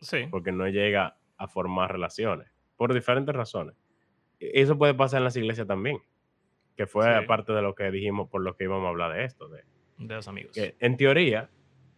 Sí. 0.00 0.26
porque 0.30 0.52
no 0.52 0.68
llega 0.68 1.16
a 1.36 1.48
formar 1.48 1.92
relaciones, 1.92 2.48
por 2.76 2.94
diferentes 2.94 3.34
razones. 3.34 3.76
Y 4.38 4.60
Eso 4.60 4.76
puede 4.78 4.94
pasar 4.94 5.18
en 5.18 5.24
las 5.24 5.36
iglesias 5.36 5.66
también, 5.66 5.98
que 6.76 6.86
fue 6.86 7.04
Sí. 7.20 7.26
parte 7.26 7.52
de 7.52 7.62
lo 7.62 7.74
que 7.74 7.90
dijimos 7.90 8.28
por 8.28 8.42
lo 8.42 8.54
que 8.56 8.64
íbamos 8.64 8.86
a 8.86 8.90
hablar 8.90 9.12
de 9.14 9.24
esto, 9.24 9.48
de 9.48 9.64
De 9.98 10.14
los 10.14 10.28
amigos. 10.28 10.52
que 10.52 10.76
en 10.78 10.96
teoría, 10.96 11.48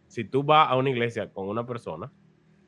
si 0.09 0.25
tú 0.25 0.43
vas 0.43 0.69
a 0.69 0.75
una 0.75 0.89
iglesia 0.89 1.31
con 1.31 1.47
una 1.47 1.65
persona, 1.65 2.11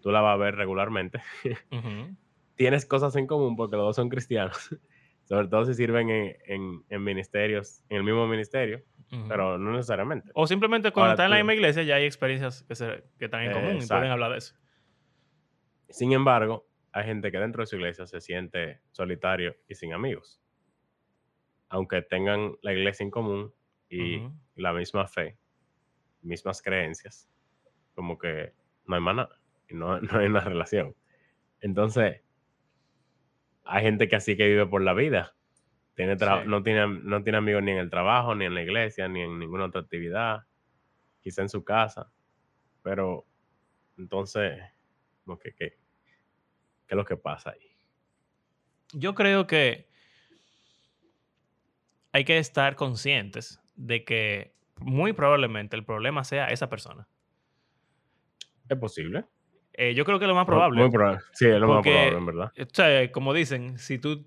tú 0.02 0.12
la 0.12 0.22
vas 0.22 0.36
a 0.36 0.38
ver 0.38 0.56
regularmente, 0.56 1.22
tienes 2.56 2.86
cosas 2.86 3.16
en 3.18 3.28
común 3.28 3.56
porque 3.56 3.76
los 3.76 3.86
dos 3.86 3.96
son 3.98 4.10
cristianos. 4.10 4.58
Sobre 5.26 5.48
todo 5.48 5.66
si 5.66 5.74
sirven 5.76 6.10
en, 6.10 6.36
en, 6.46 6.86
en 6.90 7.04
ministerios, 7.04 7.84
en 7.90 7.98
el 7.98 8.04
mismo 8.04 8.28
ministerio, 8.28 8.84
pero 9.30 9.58
no 9.58 9.72
necesariamente. 9.72 10.30
O 10.34 10.46
simplemente 10.48 10.92
cuando 10.92 11.12
están 11.14 11.26
en 11.28 11.32
la 11.32 11.38
misma 11.38 11.54
iglesia 11.54 11.84
ya 11.84 11.96
hay 11.96 12.06
experiencias 12.06 12.64
que, 12.64 12.76
se- 12.76 13.04
que 13.18 13.26
están 13.26 13.44
en 13.44 13.52
Eh, 13.52 13.54
común 13.54 13.70
y 13.72 13.76
exacto. 13.76 13.96
pueden 13.96 14.12
hablar 14.12 14.32
de 14.32 14.38
eso. 14.40 14.56
Sin 15.90 16.12
embargo, 16.12 16.68
hay 16.92 17.06
gente 17.06 17.32
que 17.32 17.38
dentro 17.38 17.62
de 17.62 17.68
su 17.68 17.76
iglesia 17.78 18.06
se 18.08 18.20
siente 18.20 18.82
solitario 18.92 19.56
y 19.70 19.76
sin 19.76 19.94
amigos. 19.94 20.42
Aunque 21.70 22.02
tengan 22.02 22.56
la 22.62 22.74
iglesia 22.74 23.04
en 23.06 23.12
común 23.12 23.54
y 23.90 24.18
Ujú. 24.18 24.34
la 24.56 24.74
misma 24.74 25.08
fe, 25.08 25.38
mismas 26.22 26.62
creencias, 26.62 27.30
como 27.96 28.18
que 28.18 28.54
no 28.86 28.96
hay 28.96 29.02
y 29.70 29.74
no, 29.76 30.00
no 30.02 30.20
hay 30.20 30.28
una 30.28 30.42
relación. 30.42 30.96
Entonces, 31.62 32.22
hay 33.64 33.84
gente 33.84 34.08
que 34.08 34.16
así 34.16 34.36
que 34.36 34.48
vive 34.48 34.66
por 34.66 34.82
la 34.82 34.94
vida. 34.94 35.36
Tiene 35.96 36.18
Sí. 36.18 36.48
no, 36.48 36.64
tiene, 36.64 36.88
no 36.88 37.22
tiene 37.24 37.38
amigos 37.38 37.64
ni 37.64 37.72
en 37.72 37.78
el 37.78 37.90
trabajo, 37.90 38.34
ni 38.34 38.46
en 38.46 38.56
la 38.56 38.62
iglesia, 38.64 39.08
ni 39.08 39.22
en 39.22 39.38
ninguna 39.38 39.66
otra 39.66 39.82
actividad, 39.82 40.44
quizá 41.22 41.42
en 41.42 41.50
su 41.50 41.64
casa. 41.64 42.12
Pero 42.82 43.26
entonces, 43.98 44.60
como 45.24 45.38
que- 45.38 45.54
¿qué 45.54 45.78
es 46.88 46.96
lo 46.98 47.06
que 47.06 47.18
pasa 47.18 47.52
ahí? 47.52 47.68
Yo 48.94 49.14
creo 49.14 49.48
que 49.48 49.88
hay 52.12 52.26
que 52.26 52.38
estar 52.38 52.76
conscientes 52.76 53.62
de 53.76 54.04
que 54.04 54.54
muy 54.80 55.14
probablemente 55.14 55.76
el 55.76 55.86
problema 55.86 56.24
sea 56.24 56.48
esa 56.48 56.70
persona. 56.70 57.08
¿Es 58.72 58.78
posible? 58.80 59.26
Eh, 59.74 59.94
yo 59.94 60.06
creo 60.06 60.18
que 60.18 60.24
es 60.26 60.30
lo 60.30 60.36
más 60.36 60.46
probable. 60.46 60.82
Muy 60.82 60.90
probable. 60.90 61.20
Sí, 61.34 61.46
es 61.46 61.60
lo 61.60 61.68
más 61.68 61.84
probable, 61.84 62.18
en 62.18 62.26
verdad. 62.26 62.52
O 62.58 62.66
sea, 62.72 63.12
como 63.12 63.34
dicen, 63.34 63.78
si 63.78 64.00
tú 64.00 64.26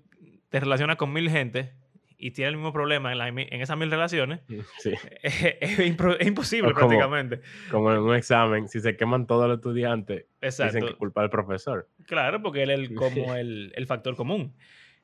te 0.49 0.59
relacionas 0.59 0.97
con 0.97 1.11
mil 1.11 1.31
gente 1.31 1.73
y 2.19 2.29
tienes 2.29 2.51
el 2.51 2.57
mismo 2.57 2.71
problema 2.71 3.11
en, 3.11 3.17
la 3.17 3.27
en 3.27 3.61
esas 3.61 3.75
mil 3.75 3.89
relaciones, 3.89 4.41
Sí. 4.77 4.93
es, 5.23 5.79
imposible 5.79 6.73
como- 6.73 6.87
prácticamente. 6.87 7.41
Como 7.71 7.91
en 7.91 7.99
un 7.99 8.15
examen, 8.15 8.69
si 8.69 8.79
se 8.81 8.95
queman 8.95 9.25
todos 9.25 9.47
los 9.47 9.57
estudiantes, 9.57 10.27
Exacto. 10.41 10.75
dicen 10.75 10.89
que 10.91 10.95
culpa 10.95 11.21
al 11.23 11.31
profesor. 11.31 11.89
Claro, 12.05 12.43
porque 12.43 12.61
él 12.61 12.69
es 12.69 12.79
el, 12.79 12.93
como 12.95 13.33
el, 13.33 13.73
el 13.75 13.87
factor 13.87 14.15
común. 14.15 14.55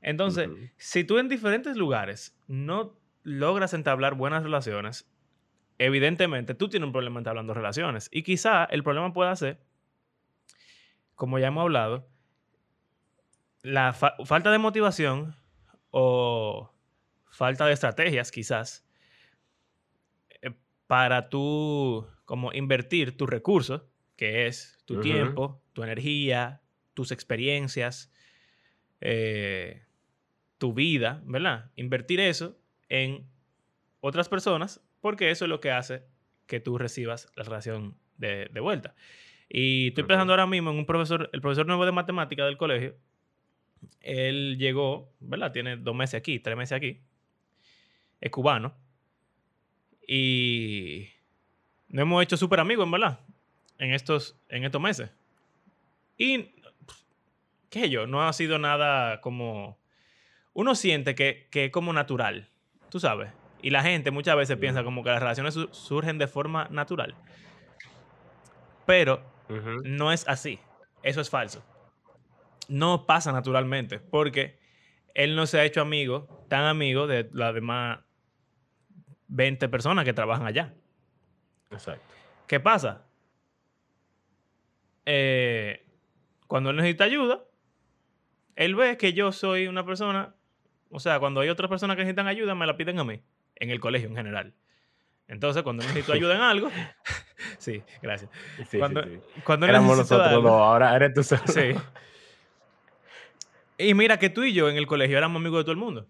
Entonces, 0.02 0.50
si 0.78 1.04
tú 1.04 1.18
en 1.18 1.30
diferentes 1.30 1.76
lugares 1.78 2.36
no 2.48 2.96
logras 3.24 3.74
entablar 3.74 4.14
buenas 4.14 4.44
relaciones, 4.44 5.08
evidentemente 5.86 6.54
tú 6.56 6.70
tienes 6.70 6.88
un 6.88 6.94
problema 6.94 7.20
entablando 7.20 7.54
relaciones. 7.54 8.08
Y 8.12 8.24
quizá 8.24 8.66
el 8.66 8.84
problema 8.84 9.14
pueda 9.14 9.36
ser, 9.36 9.60
como 11.16 11.40
ya 11.40 11.48
hemos 11.48 11.62
hablado, 11.64 12.08
la 13.64 13.94
fa- 13.94 14.16
falta 14.26 14.52
de 14.52 14.58
motivación 14.58 15.36
o 15.92 16.72
falta 17.30 17.66
de 17.66 17.74
estrategias, 17.74 18.32
quizás, 18.32 18.86
eh, 20.42 20.52
para 20.88 21.30
tú 21.30 22.08
como 22.26 22.54
invertir 22.54 23.18
tus 23.18 23.30
recursos, 23.30 23.84
que 24.16 24.48
es 24.48 24.78
tu 24.86 24.96
tiempo, 25.02 25.62
tu 25.74 25.84
energía, 25.84 26.62
tus 26.94 27.12
experiencias, 27.12 28.12
eh, 29.00 29.86
tu 30.58 30.74
vida, 30.74 31.22
¿verdad? 31.26 31.72
Invertir 31.76 32.20
eso 32.20 32.58
en 32.90 33.28
otras 34.00 34.30
personas, 34.30 34.82
porque 35.02 35.32
eso 35.32 35.46
es 35.46 35.50
lo 35.50 35.60
que 35.60 35.72
hace 35.72 36.04
que 36.48 36.60
tú 36.60 36.78
recibas 36.78 37.32
la 37.36 37.44
relación 37.44 37.98
de, 38.18 38.50
de 38.52 38.60
vuelta. 38.60 38.96
Y 39.50 39.90
estoy 39.90 40.06
pensando 40.06 40.32
ahora 40.32 40.48
mismo 40.48 40.72
en 40.72 40.78
un 40.78 40.86
profesor, 40.86 41.30
el 41.34 41.42
profesor 41.42 41.68
nuevo 41.68 41.86
de 41.86 41.92
matemática 41.92 42.46
del 42.46 42.58
colegio. 42.58 42.96
Él 44.00 44.58
llegó, 44.58 45.12
¿verdad? 45.20 45.52
Tiene 45.52 45.76
dos 45.76 45.94
meses 45.94 46.20
aquí, 46.20 46.40
tres 46.40 46.56
meses 46.56 46.78
aquí. 46.78 47.02
Es 48.22 48.32
cubano. 48.32 48.74
Y 50.08 51.10
nos 51.90 52.04
hemos 52.04 52.24
hecho 52.24 52.38
súper 52.38 52.62
amigos, 52.62 52.86
en 52.86 52.92
verdad, 52.92 53.20
en 53.78 53.94
estos, 53.94 54.40
en 54.48 54.64
estos 54.64 54.82
meses. 54.82 55.12
Y, 56.18 56.54
qué 57.70 57.82
sé 57.82 57.90
yo, 57.90 58.08
no 58.08 58.24
ha 58.26 58.32
sido 58.34 58.58
nada 58.58 59.20
como... 59.22 59.78
Uno 60.54 60.76
siente 60.76 61.16
que, 61.16 61.48
que 61.52 61.66
es 61.66 61.72
como 61.72 61.92
natural, 61.92 62.50
tú 62.90 63.00
sabes. 63.00 63.32
Y 63.62 63.70
la 63.70 63.84
gente 63.84 64.12
muchas 64.12 64.36
veces 64.36 64.58
piensa 64.58 64.84
como 64.84 65.04
que 65.04 65.10
las 65.10 65.20
relaciones 65.20 65.54
su- 65.54 65.70
surgen 65.72 66.18
de 66.18 66.28
forma 66.28 66.68
natural. 66.72 67.16
Pero 68.86 69.22
no 69.84 70.12
es 70.12 70.28
así. 70.28 70.60
Eso 71.04 71.22
es 71.22 71.30
falso. 71.30 71.64
No 72.68 73.06
pasa 73.06 73.32
naturalmente 73.32 74.00
porque 74.00 74.60
él 75.14 75.36
no 75.36 75.46
se 75.46 75.60
ha 75.60 75.66
hecho 75.66 75.82
amigo, 75.82 76.46
tan 76.48 76.64
amigo 76.66 77.06
de 77.08 77.30
las 77.34 77.54
demás 77.54 78.00
20 79.28 79.68
personas 79.70 80.06
que 80.06 80.14
trabajan 80.14 80.48
allá. 80.48 80.74
Exacto. 81.70 82.04
¿Qué 82.48 82.60
pasa? 82.60 83.06
Eh, 85.06 85.86
cuando 86.48 86.70
él 86.70 86.76
necesita 86.78 87.06
ayuda, 87.06 87.44
él 88.56 88.76
ve 88.76 88.98
que 88.98 89.14
yo 89.14 89.32
soy 89.32 89.68
una 89.68 89.86
persona, 89.86 90.36
o 90.90 91.00
sea, 91.00 91.20
cuando 91.20 91.42
hay 91.42 91.50
otras 91.50 91.70
personas 91.70 91.96
que 91.96 92.04
necesitan 92.04 92.28
ayuda, 92.28 92.56
me 92.56 92.66
la 92.68 92.78
piden 92.78 93.00
a 93.00 93.04
mí, 93.04 93.22
en 93.62 93.70
el 93.70 93.80
colegio 93.80 94.10
en 94.10 94.16
general. 94.16 94.54
Entonces, 95.28 95.64
cuando 95.64 95.84
necesito 95.84 96.12
ayuda 96.14 96.36
en 96.36 96.42
algo, 96.42 96.70
sí, 97.58 97.82
gracias. 98.02 98.30
Sí, 98.58 98.64
sí, 98.72 98.78
Cuando, 98.80 99.04
sí. 99.04 99.20
cuando 99.46 99.66
Éramos 99.68 99.98
nosotros 99.98 100.28
algo- 100.28 100.42
dos, 100.42 100.52
ahora 100.62 100.96
eres 100.96 101.14
tú 101.14 101.24
solo. 101.24 101.42
Sí. 101.48 101.74
Y 103.78 103.94
mira 103.94 104.20
que 104.20 104.30
tú 104.30 104.44
y 104.44 104.54
yo 104.54 104.70
en 104.70 104.78
el 104.78 104.86
colegio 104.88 105.18
éramos 105.18 105.40
amigos 105.40 105.60
de 105.60 105.64
todo 105.64 105.72
el 105.72 105.78
mundo. 105.78 106.08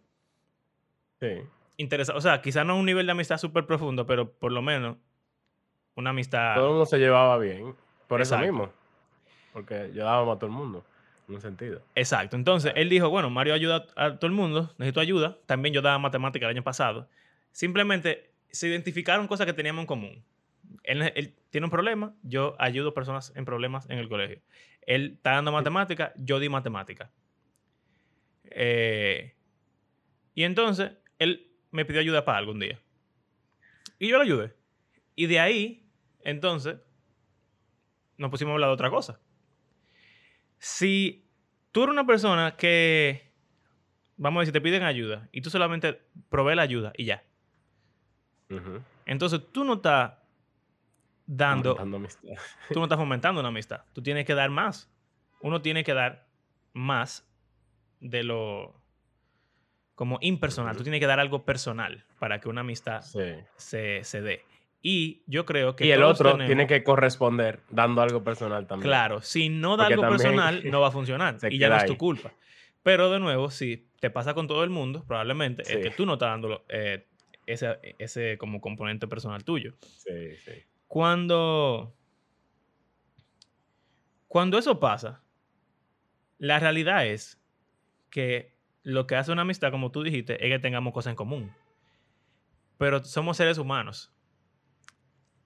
Sí. 1.19 1.41
Interesa 1.77 2.13
o 2.15 2.21
sea, 2.21 2.41
quizás 2.41 2.65
no 2.65 2.75
un 2.77 2.85
nivel 2.85 3.05
de 3.05 3.11
amistad 3.13 3.37
súper 3.37 3.65
profundo, 3.65 4.05
pero 4.05 4.31
por 4.31 4.51
lo 4.51 4.61
menos 4.61 4.97
una 5.95 6.09
amistad. 6.09 6.55
Todo 6.55 6.65
el 6.65 6.71
mundo 6.71 6.85
se 6.85 6.97
llevaba 6.97 7.37
bien. 7.37 7.75
Por 8.07 8.21
Exacto. 8.21 8.43
eso 8.43 8.51
mismo. 8.53 8.73
Porque 9.53 9.75
ayudábamos 9.75 10.35
a 10.35 10.39
todo 10.39 10.47
el 10.47 10.55
mundo. 10.55 10.85
En 11.27 11.35
un 11.35 11.41
sentido. 11.41 11.81
Exacto. 11.95 12.35
Entonces, 12.35 12.73
él 12.75 12.89
dijo, 12.89 13.09
bueno, 13.09 13.29
Mario 13.29 13.53
ayuda 13.53 13.85
a 13.95 14.15
todo 14.15 14.27
el 14.27 14.33
mundo, 14.33 14.73
necesito 14.77 14.99
ayuda. 14.99 15.37
También 15.45 15.73
yo 15.73 15.81
daba 15.81 15.97
matemática 15.97 16.45
el 16.45 16.49
año 16.51 16.63
pasado. 16.63 17.07
Simplemente 17.51 18.31
se 18.51 18.67
identificaron 18.67 19.27
cosas 19.27 19.45
que 19.45 19.53
teníamos 19.53 19.83
en 19.83 19.87
común. 19.87 20.25
Él, 20.83 21.35
tiene 21.49 21.65
un 21.65 21.71
problema, 21.71 22.15
yo 22.23 22.55
ayudo 22.59 22.93
personas 22.93 23.33
en 23.35 23.45
problemas 23.45 23.89
en 23.89 23.97
el 23.97 24.09
colegio. 24.09 24.41
Él 24.81 25.13
está 25.17 25.31
dando 25.31 25.51
matemática, 25.51 26.13
yo 26.17 26.39
di 26.39 26.49
matemática. 26.49 27.11
Eh, 28.45 29.35
y 30.33 30.43
entonces, 30.43 30.91
él 31.19 31.51
me 31.71 31.85
pidió 31.85 32.01
ayuda 32.01 32.25
para 32.25 32.37
algún 32.37 32.59
día. 32.59 32.79
Y 33.99 34.07
yo 34.07 34.17
le 34.17 34.23
ayudé. 34.23 34.55
Y 35.15 35.27
de 35.27 35.39
ahí, 35.39 35.85
entonces, 36.23 36.77
nos 38.17 38.31
pusimos 38.31 38.51
a 38.51 38.53
hablar 38.53 38.69
de 38.69 38.73
otra 38.73 38.89
cosa. 38.89 39.19
Si 40.57 41.27
tú 41.71 41.83
eres 41.83 41.93
una 41.93 42.05
persona 42.05 42.55
que, 42.55 43.31
vamos 44.17 44.39
a 44.39 44.41
decir, 44.41 44.53
te 44.53 44.61
piden 44.61 44.83
ayuda 44.83 45.27
y 45.31 45.41
tú 45.41 45.49
solamente 45.49 46.01
provees 46.29 46.55
la 46.55 46.61
ayuda 46.63 46.93
y 46.97 47.05
ya. 47.05 47.23
Entonces 49.05 49.41
tú 49.51 49.63
no 49.63 49.73
estás 49.75 50.13
dando, 51.25 51.75
tú 51.75 52.79
no 52.79 52.83
estás 52.83 52.97
fomentando 52.97 53.39
una 53.39 53.49
amistad. 53.49 53.81
Tú 53.93 54.01
tienes 54.01 54.25
que 54.25 54.35
dar 54.35 54.49
más. 54.49 54.89
Uno 55.41 55.61
tiene 55.61 55.83
que 55.83 55.93
dar 55.93 56.27
más 56.73 57.27
de 57.99 58.23
lo 58.23 58.75
como 59.95 60.17
impersonal. 60.21 60.75
Tú 60.75 60.83
tienes 60.83 60.99
que 60.99 61.07
dar 61.07 61.19
algo 61.19 61.45
personal 61.45 62.05
para 62.19 62.39
que 62.39 62.49
una 62.49 62.61
amistad 62.61 63.01
Sí. 63.01 63.19
se, 63.55 64.03
se 64.03 64.21
dé. 64.21 64.43
Y 64.81 65.21
yo 65.27 65.45
creo 65.45 65.75
que 65.75 65.85
Y 65.85 65.91
el 65.91 66.01
otro 66.01 66.31
tenemos- 66.31 66.47
tiene 66.47 66.65
que 66.67 66.83
corresponder 66.83 67.61
dando 67.69 68.01
algo 68.01 68.23
personal 68.23 68.65
también. 68.65 68.87
Claro, 68.89 69.21
si 69.21 69.49
no 69.49 69.77
da 69.77 69.83
Porque 69.85 69.93
algo 69.93 70.09
personal, 70.09 70.61
no 70.71 70.81
va 70.81 70.87
a 70.87 70.91
funcionar. 70.91 71.37
y 71.51 71.59
ya 71.59 71.69
no 71.69 71.77
es 71.77 71.85
tu 71.85 71.97
culpa. 71.97 72.31
Pero 72.81 73.11
de 73.11 73.19
nuevo, 73.19 73.51
si 73.51 73.87
te 73.99 74.09
pasa 74.09 74.33
con 74.33 74.47
todo 74.47 74.63
el 74.63 74.71
mundo, 74.71 75.03
probablemente 75.07 75.61
es 75.61 75.77
que 75.77 75.91
tú 75.91 76.07
no 76.07 76.13
estás 76.13 76.29
dando 76.29 76.65
eh, 76.67 77.07
ese, 77.53 77.95
ese 77.99 78.37
como 78.37 78.61
componente 78.61 79.07
personal 79.07 79.43
tuyo. 79.43 79.75
Sí, 79.81 80.35
sí. 80.37 80.51
Cuando, 80.87 81.95
cuando 84.27 84.57
eso 84.57 84.79
pasa, 84.79 85.23
la 86.37 86.59
realidad 86.59 87.05
es 87.05 87.41
que 88.09 88.55
lo 88.83 89.07
que 89.07 89.15
hace 89.15 89.31
una 89.31 89.43
amistad, 89.43 89.71
como 89.71 89.91
tú 89.91 90.03
dijiste, 90.03 90.43
es 90.45 90.51
que 90.51 90.59
tengamos 90.59 90.93
cosas 90.93 91.11
en 91.11 91.15
común. 91.15 91.51
Pero 92.77 93.03
somos 93.03 93.37
seres 93.37 93.57
humanos. 93.57 94.11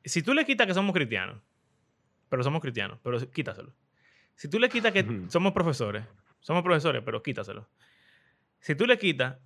Si 0.03 0.21
tú 0.21 0.33
le 0.33 0.45
quitas 0.45 0.67
que 0.67 0.73
somos 0.73 0.93
cristianos, 0.93 1.41
pero 2.29 2.43
somos 2.43 2.61
cristianos, 2.61 2.99
pero 3.03 3.19
quítaselo. 3.31 3.73
Si 4.35 4.49
tú 4.49 4.59
le 4.59 4.69
quitas 4.69 4.91
que 4.93 5.05
somos 5.29 5.53
profesores, 5.53 6.05
somos 6.39 6.63
profesores, 6.63 7.01
pero 7.03 7.21
quítaselo. 7.21 7.69
Si 8.59 8.75
tú 8.75 8.85
le 8.85 8.97
quitas 8.97 9.37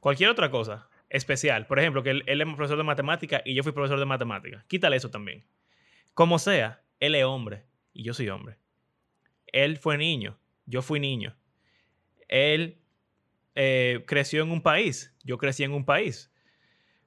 cualquier 0.00 0.30
otra 0.30 0.50
cosa 0.50 0.88
especial, 1.10 1.66
por 1.66 1.78
ejemplo, 1.78 2.02
que 2.02 2.10
él, 2.10 2.24
él 2.26 2.40
es 2.40 2.46
profesor 2.54 2.78
de 2.78 2.84
matemática 2.84 3.42
y 3.44 3.54
yo 3.54 3.62
fui 3.62 3.72
profesor 3.72 3.98
de 3.98 4.06
matemática, 4.06 4.64
quítale 4.68 4.96
eso 4.96 5.10
también. 5.10 5.44
Como 6.14 6.38
sea, 6.38 6.82
él 7.00 7.14
es 7.14 7.24
hombre 7.24 7.64
y 7.92 8.02
yo 8.02 8.14
soy 8.14 8.28
hombre. 8.28 8.58
Él 9.46 9.76
fue 9.76 9.98
niño 9.98 10.38
yo 10.66 10.82
fui 10.82 11.00
niño. 11.00 11.34
Él 12.28 12.78
eh, 13.54 14.04
creció 14.06 14.42
en 14.42 14.50
un 14.50 14.60
país, 14.60 15.14
yo 15.24 15.38
crecí 15.38 15.64
en 15.64 15.72
un 15.72 15.84
país. 15.84 16.30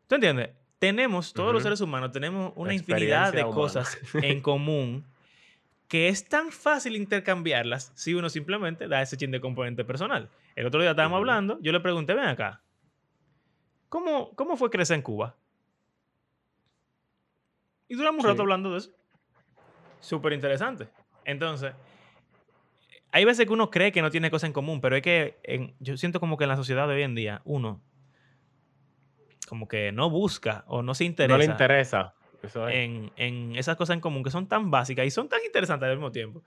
¿Tú 0.08 0.16
entiendes? 0.16 0.52
Tenemos, 0.80 1.34
todos 1.34 1.54
los 1.54 1.62
seres 1.62 1.82
humanos, 1.82 2.12
tenemos 2.14 2.54
una 2.56 2.74
infinidad 2.74 3.34
de 3.34 3.44
humana. 3.44 3.56
cosas 3.56 4.00
en 4.14 4.42
común 4.42 5.06
que 5.90 6.08
es 6.08 6.24
tan 6.30 6.52
fácil 6.52 6.96
intercambiarlas 6.96 7.92
si 7.96 8.14
uno 8.14 8.30
simplemente 8.30 8.88
da 8.88 9.02
ese 9.02 9.18
chin 9.18 9.32
de 9.32 9.42
componente 9.42 9.84
personal. 9.84 10.30
El 10.56 10.68
otro 10.68 10.80
día 10.80 10.92
estábamos 10.92 11.18
hablando, 11.18 11.60
yo 11.62 11.72
le 11.72 11.80
pregunté, 11.82 12.14
ven 12.14 12.26
acá, 12.26 12.62
¿cómo, 13.89 14.32
cómo 14.36 14.56
fue 14.58 14.69
crecer 14.69 14.95
en 14.95 15.02
Cuba? 15.02 15.36
Y 17.88 17.95
duramos 17.95 18.23
un 18.23 18.30
rato 18.30 18.41
hablando 18.43 18.71
de 18.71 18.78
eso. 18.78 18.91
Súper 19.99 20.34
interesante. 20.34 20.88
Entonces, 21.25 21.73
hay 23.12 23.25
veces 23.25 23.45
que 23.45 23.54
uno 23.54 23.69
cree 23.71 23.91
que 23.91 24.02
no 24.02 24.12
tiene 24.12 24.30
cosas 24.32 24.47
en 24.47 24.54
común, 24.54 24.80
pero 24.82 24.95
es 24.95 25.02
que 25.02 25.39
en- 25.43 25.75
yo 25.80 25.97
siento 25.97 26.19
como 26.19 26.38
que 26.38 26.43
en 26.45 26.49
la 26.49 26.56
sociedad 26.56 26.88
de 26.88 26.93
hoy 26.95 27.04
en 27.04 27.15
día, 27.15 27.41
uno 27.45 27.82
como 29.47 29.67
que 29.67 29.91
no 29.91 30.12
busca 30.12 30.63
o 30.67 30.84
no 30.84 30.93
se 30.93 31.06
interesa, 31.06 31.34
No 31.34 31.39
le 31.39 31.45
interesa. 31.45 32.13
Eso 32.43 32.67
es. 32.69 32.75
En, 32.75 33.12
en 33.15 33.56
esas 33.56 33.75
cosas 33.75 33.95
en 33.95 33.99
común 33.99 34.23
que 34.23 34.30
son 34.30 34.47
tan 34.47 34.69
básicas 34.69 35.06
y 35.06 35.12
son 35.12 35.28
tan 35.28 35.39
interesantes 35.43 35.88
al 35.89 35.95
mismo 35.95 36.12
tiempo. 36.12 36.43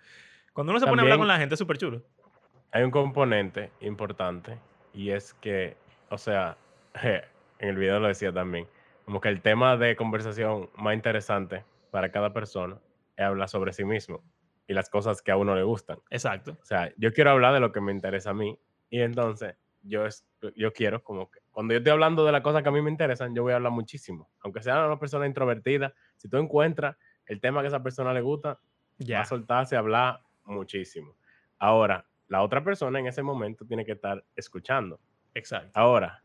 Cuando 0.52 0.70
uno 0.72 0.78
se 0.80 0.86
pone 0.86 1.00
a 1.00 1.02
hablar 1.02 1.18
con 1.18 1.28
la 1.28 1.38
gente 1.38 1.54
es 1.54 1.58
súper 1.58 1.78
chulo. 1.78 2.02
Hay 2.70 2.84
un 2.84 2.90
componente 2.92 3.70
importante 3.80 4.56
y 4.94 5.10
es 5.10 5.34
que, 5.34 5.76
o 6.10 6.16
sea, 6.16 6.56
en 7.62 7.70
el 7.70 7.76
video 7.76 7.98
lo 8.00 8.08
decía 8.08 8.32
también, 8.32 8.66
como 9.04 9.20
que 9.20 9.28
el 9.28 9.40
tema 9.40 9.76
de 9.76 9.96
conversación 9.96 10.68
más 10.76 10.94
interesante 10.94 11.64
para 11.90 12.10
cada 12.10 12.32
persona 12.32 12.78
es 13.16 13.24
hablar 13.24 13.48
sobre 13.48 13.72
sí 13.72 13.84
mismo 13.84 14.22
y 14.66 14.74
las 14.74 14.90
cosas 14.90 15.22
que 15.22 15.30
a 15.30 15.36
uno 15.36 15.54
le 15.54 15.62
gustan. 15.62 15.98
Exacto. 16.10 16.56
O 16.60 16.64
sea, 16.64 16.92
yo 16.96 17.12
quiero 17.12 17.30
hablar 17.30 17.54
de 17.54 17.60
lo 17.60 17.72
que 17.72 17.80
me 17.80 17.92
interesa 17.92 18.30
a 18.30 18.34
mí 18.34 18.58
y 18.90 19.00
entonces 19.00 19.56
yo, 19.82 20.06
es, 20.06 20.26
yo 20.56 20.72
quiero 20.72 21.02
como 21.02 21.30
que 21.30 21.40
cuando 21.50 21.72
yo 21.74 21.78
estoy 21.78 21.92
hablando 21.92 22.24
de 22.24 22.32
las 22.32 22.40
cosas 22.42 22.62
que 22.62 22.68
a 22.68 22.72
mí 22.72 22.82
me 22.82 22.90
interesan, 22.90 23.34
yo 23.34 23.42
voy 23.42 23.52
a 23.52 23.56
hablar 23.56 23.72
muchísimo. 23.72 24.30
Aunque 24.40 24.62
sea 24.62 24.86
una 24.86 24.98
persona 24.98 25.26
introvertida, 25.26 25.94
si 26.16 26.28
tú 26.28 26.36
encuentras 26.38 26.96
el 27.26 27.40
tema 27.40 27.60
que 27.60 27.66
a 27.66 27.68
esa 27.68 27.82
persona 27.82 28.12
le 28.12 28.20
gusta, 28.22 28.54
va 28.54 28.58
Ya. 28.98 29.20
a 29.20 29.24
soltarse 29.24 29.76
a 29.76 29.80
hablar 29.80 30.20
muchísimo. 30.44 31.16
Ahora, 31.58 32.06
la 32.28 32.42
otra 32.42 32.64
persona 32.64 32.98
en 32.98 33.06
ese 33.06 33.22
momento 33.22 33.64
tiene 33.66 33.84
que 33.84 33.92
estar 33.92 34.24
escuchando. 34.34 34.98
Exacto. 35.34 35.70
Ahora, 35.74 36.22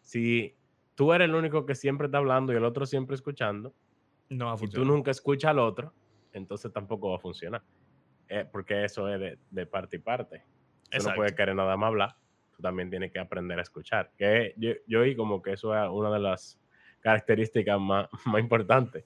si 0.00 0.54
tú 0.96 1.12
eres 1.12 1.28
el 1.28 1.34
único 1.36 1.64
que 1.64 1.76
siempre 1.76 2.06
está 2.06 2.18
hablando 2.18 2.52
y 2.52 2.56
el 2.56 2.64
otro 2.64 2.84
siempre 2.86 3.14
escuchando, 3.14 3.72
No 4.28 4.46
va 4.46 4.52
a 4.52 4.54
y 4.54 4.58
tú 4.58 4.64
funcionar. 4.64 4.92
nunca 4.92 5.10
escuchas 5.12 5.50
al 5.50 5.60
otro, 5.60 5.92
entonces 6.32 6.72
tampoco 6.72 7.10
va 7.10 7.16
a 7.16 7.20
funcionar. 7.20 7.62
Eh, 8.28 8.44
porque 8.50 8.84
eso 8.84 9.08
es 9.08 9.20
de, 9.20 9.38
de 9.50 9.66
parte 9.66 9.96
y 9.96 10.00
parte. 10.00 10.42
Tú 10.90 11.04
no 11.08 11.14
puedes 11.14 11.32
querer 11.34 11.54
nada 11.54 11.76
más 11.76 11.88
hablar, 11.88 12.16
tú 12.56 12.62
también 12.62 12.90
tienes 12.90 13.12
que 13.12 13.20
aprender 13.20 13.58
a 13.58 13.62
escuchar. 13.62 14.10
Que 14.16 14.54
yo, 14.56 14.72
yo 14.88 15.00
como 15.16 15.40
que 15.40 15.52
eso 15.52 15.76
es 15.76 15.88
una 15.90 16.10
de 16.10 16.18
las 16.18 16.58
características 17.00 17.78
más, 17.78 18.08
más 18.26 18.40
importantes 18.40 19.04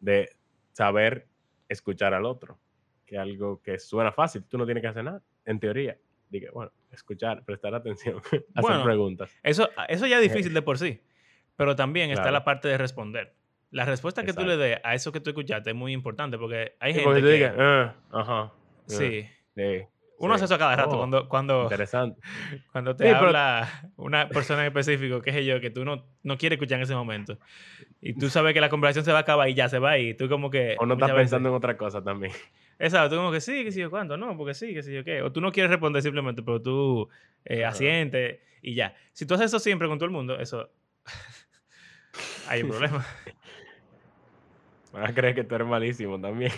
de 0.00 0.30
saber 0.72 1.26
escuchar 1.68 2.14
al 2.14 2.24
otro. 2.24 2.58
Que 3.04 3.16
es 3.16 3.20
algo 3.20 3.60
que 3.62 3.78
suena 3.78 4.10
fácil, 4.10 4.44
tú 4.44 4.58
no 4.58 4.64
tienes 4.64 4.82
que 4.82 4.88
hacer 4.88 5.04
nada, 5.04 5.22
en 5.44 5.60
teoría. 5.60 5.98
Dije, 6.28 6.50
bueno, 6.50 6.72
escuchar, 6.90 7.44
prestar 7.44 7.74
atención, 7.74 8.18
hacer 8.24 8.44
Bueno, 8.54 8.82
preguntas. 8.84 9.30
Eso, 9.42 9.68
eso 9.88 10.06
ya 10.06 10.16
es 10.18 10.22
difícil 10.22 10.54
de 10.54 10.62
por 10.62 10.78
sí. 10.78 11.00
Pero 11.56 11.74
también 11.76 12.10
está 12.10 12.30
la 12.30 12.44
parte 12.44 12.68
de 12.68 12.78
responder. 12.78 13.32
La 13.70 13.84
respuesta 13.84 14.22
que 14.24 14.32
tú 14.32 14.44
le 14.44 14.56
des 14.56 14.78
a 14.84 14.94
eso 14.94 15.10
que 15.12 15.20
tú 15.20 15.30
escuchaste 15.30 15.70
es 15.70 15.76
muy 15.76 15.92
importante 15.92 16.38
porque 16.38 16.76
hay 16.80 16.92
Sí, 16.92 17.00
gente 17.00 17.04
porque 17.04 17.20
que... 17.20 17.26
tú 17.26 17.32
digas, 17.32 17.54
"Ah, 17.58 17.94
ajá. 18.12 18.52
sí. 18.86 19.26
sí, 19.54 19.82
Uno 20.18 20.32
sí. 20.34 20.36
hace 20.36 20.44
eso 20.46 20.54
a 20.54 20.58
cada 20.58 20.76
rato 20.76 20.92
Oh, 20.94 20.98
cuando, 20.98 21.28
cuando, 21.28 21.62
Interesante. 21.70 22.20
cuando 22.72 22.94
te 22.96 23.04
pero- 23.04 23.16
habla 23.18 23.90
una 23.96 24.28
persona 24.28 24.60
en 24.62 24.68
específico, 24.68 25.20
qué 25.20 25.32
sé 25.32 25.44
yo, 25.44 25.60
que 25.60 25.70
tú 25.70 25.84
no, 25.84 26.06
no 26.22 26.38
quieres 26.38 26.56
escuchar 26.56 26.76
en 26.78 26.84
ese 26.84 26.94
momento. 26.94 27.38
Y 28.00 28.14
tú 28.14 28.30
sabes 28.30 28.54
que 28.54 28.60
la 28.60 28.68
conversación 28.70 29.04
se 29.04 29.12
va 29.12 29.18
a 29.18 29.22
acabar 29.22 29.48
y 29.48 29.54
ya 29.54 29.68
se 29.68 29.78
va 29.78 29.98
y 29.98 30.14
tú 30.14 30.28
como 30.28 30.48
que... 30.50 30.76
O 30.78 30.86
no 30.86 30.94
estás 30.94 31.08
muchas 31.08 31.16
veces- 31.16 31.30
pensando 31.32 31.48
en 31.50 31.54
otra 31.56 31.76
cosa 31.76 32.02
también. 32.02 32.32
Exacto, 32.78 33.10
tú 33.10 33.16
como 33.16 33.32
que 33.32 33.40
sí, 33.40 33.64
que 33.64 33.72
sí 33.72 33.80
yo 33.80 33.90
cuánto, 33.90 34.16
no, 34.16 34.36
porque 34.36 34.54
sí, 34.54 34.72
que 34.74 34.82
sí 34.82 34.92
yo 34.94 35.02
qué. 35.04 35.22
O 35.22 35.32
tú 35.32 35.40
no 35.40 35.50
quieres 35.52 35.70
responder 35.70 36.02
simplemente, 36.02 36.42
pero 36.42 36.62
tú 36.62 37.08
eh, 37.44 37.64
asientes 37.64 38.38
y 38.62 38.74
ya. 38.74 38.94
Si 39.12 39.26
tú 39.26 39.34
haces 39.34 39.46
eso 39.46 39.58
siempre 39.58 39.88
con 39.88 39.98
todo 39.98 40.06
el 40.06 40.12
mundo, 40.12 40.38
eso... 40.38 40.70
hay 42.48 42.62
un 42.62 42.68
problema. 42.70 43.04
Van 44.92 45.04
a 45.10 45.14
creer 45.14 45.34
que 45.34 45.44
tú 45.44 45.54
eres 45.54 45.66
malísimo 45.66 46.20
también. 46.20 46.52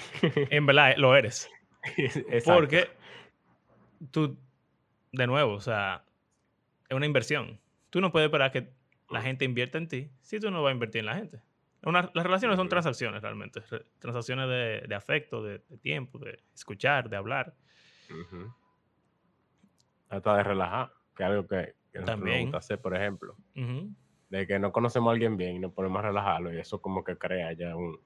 En 0.51 0.65
verdad, 0.67 0.95
lo 0.97 1.17
eres. 1.17 1.49
Exacto. 1.97 2.55
Porque 2.55 2.89
tú, 4.11 4.39
de 5.13 5.27
nuevo, 5.27 5.55
o 5.55 5.61
sea, 5.61 6.05
es 6.89 6.97
una 6.97 7.07
inversión. 7.07 7.59
Tú 7.91 8.01
no 8.01 8.13
puedes 8.13 8.27
esperar 8.27 8.53
que 8.53 8.71
la 9.11 9.23
gente 9.23 9.45
invierta 9.45 9.79
en 9.79 9.89
ti 9.89 10.11
si 10.21 10.39
tú 10.39 10.51
no 10.51 10.63
vas 10.63 10.71
a 10.71 10.75
invertir 10.75 11.01
en 11.01 11.07
la 11.07 11.15
gente. 11.15 11.41
Una- 11.83 12.11
las 12.13 12.25
relaciones 12.25 12.57
son 12.57 12.69
transacciones 12.69 13.23
realmente. 13.23 13.61
re- 13.71 13.85
Transacciones 13.99 14.49
de, 14.49 14.85
de 14.87 14.95
afecto, 14.95 15.43
de, 15.43 15.63
de 15.69 15.79
tiempo, 15.79 16.19
de 16.19 16.39
escuchar, 16.55 17.09
de 17.09 17.17
hablar. 17.17 17.55
Ujú. 18.11 18.53
Hasta 20.11 20.37
de 20.37 20.43
relajar, 20.43 20.93
que 21.17 21.23
es 21.23 21.29
algo 21.29 21.43
que, 21.47 21.57
que 21.93 21.99
nosotros 21.99 22.05
nos 22.05 22.07
También. 22.07 22.43
gusta 22.43 22.59
hacer, 22.59 22.81
por 22.81 22.95
ejemplo. 22.97 23.37
De 24.31 24.47
que 24.47 24.59
no 24.59 24.73
conocemos 24.73 25.09
a 25.09 25.13
alguien 25.13 25.37
bien 25.37 25.57
y 25.57 25.59
nos 25.59 25.73
ponemos 25.73 25.99
a 26.01 26.09
relajarlo 26.09 26.53
y 26.53 26.59
eso 26.59 26.81
como 26.83 27.03
que 27.03 27.17
crea 27.17 27.53
ya 27.55 27.75
un... 27.77 27.99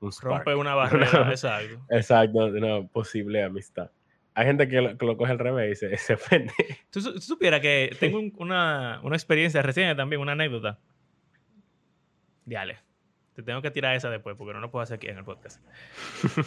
un 0.00 0.12
spark. 0.12 0.44
Rompe 0.46 0.54
una 0.54 0.74
barrera, 0.76 1.30
exacto. 1.30 1.80
Exacto, 1.88 2.38
una 2.46 2.86
posible 2.86 3.42
amistad. 3.42 3.90
Hay 4.34 4.44
gente 4.44 4.68
que 4.68 4.82
lo, 4.82 4.98
que 4.98 5.06
lo 5.06 5.16
coge 5.16 5.32
al 5.32 5.38
revés 5.38 5.72
y 5.82 5.88
se, 5.88 5.96
se 5.96 6.14
ofende. 6.14 6.52
Tú, 6.90 7.00
tú 7.02 7.20
supieras 7.20 7.60
que 7.60 7.96
tengo 7.98 8.18
un- 8.18 8.34
una, 8.38 9.00
una 9.02 9.16
experiencia 9.16 9.62
reciente 9.62 9.94
también, 9.94 10.20
una 10.20 10.32
anécdota. 10.32 10.78
Diale. 12.44 12.78
Te 13.34 13.42
tengo 13.42 13.60
que 13.60 13.70
tirar 13.70 13.94
esa 13.96 14.08
después 14.10 14.36
porque 14.36 14.54
no 14.54 14.60
lo 14.60 14.70
puedo 14.70 14.82
hacer 14.82 14.96
aquí 14.96 15.08
en 15.08 15.18
el 15.18 15.24
podcast. 15.24 15.62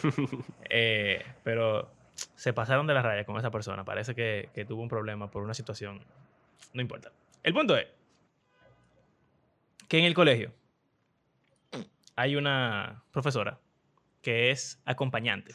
Eh, 0.69 1.23
pero 1.43 1.91
se 2.35 2.53
pasaron 2.53 2.85
de 2.87 2.93
la 2.93 3.01
raya 3.01 3.25
con 3.25 3.37
esa 3.37 3.49
persona. 3.51 3.83
Parece 3.85 4.13
que, 4.15 4.49
que 4.53 4.65
tuvo 4.65 4.81
un 4.81 4.89
problema 4.89 5.29
por 5.31 5.41
una 5.43 5.53
situación. 5.53 6.03
No 6.73 6.81
importa. 6.81 7.11
El 7.43 7.53
punto 7.53 7.75
es 7.77 7.87
que 9.89 9.99
en 9.99 10.05
el 10.05 10.13
colegio 10.13 10.53
hay 12.15 12.35
una 12.35 13.03
profesora 13.11 13.59
que 14.21 14.51
es 14.51 14.81
acompañante. 14.85 15.53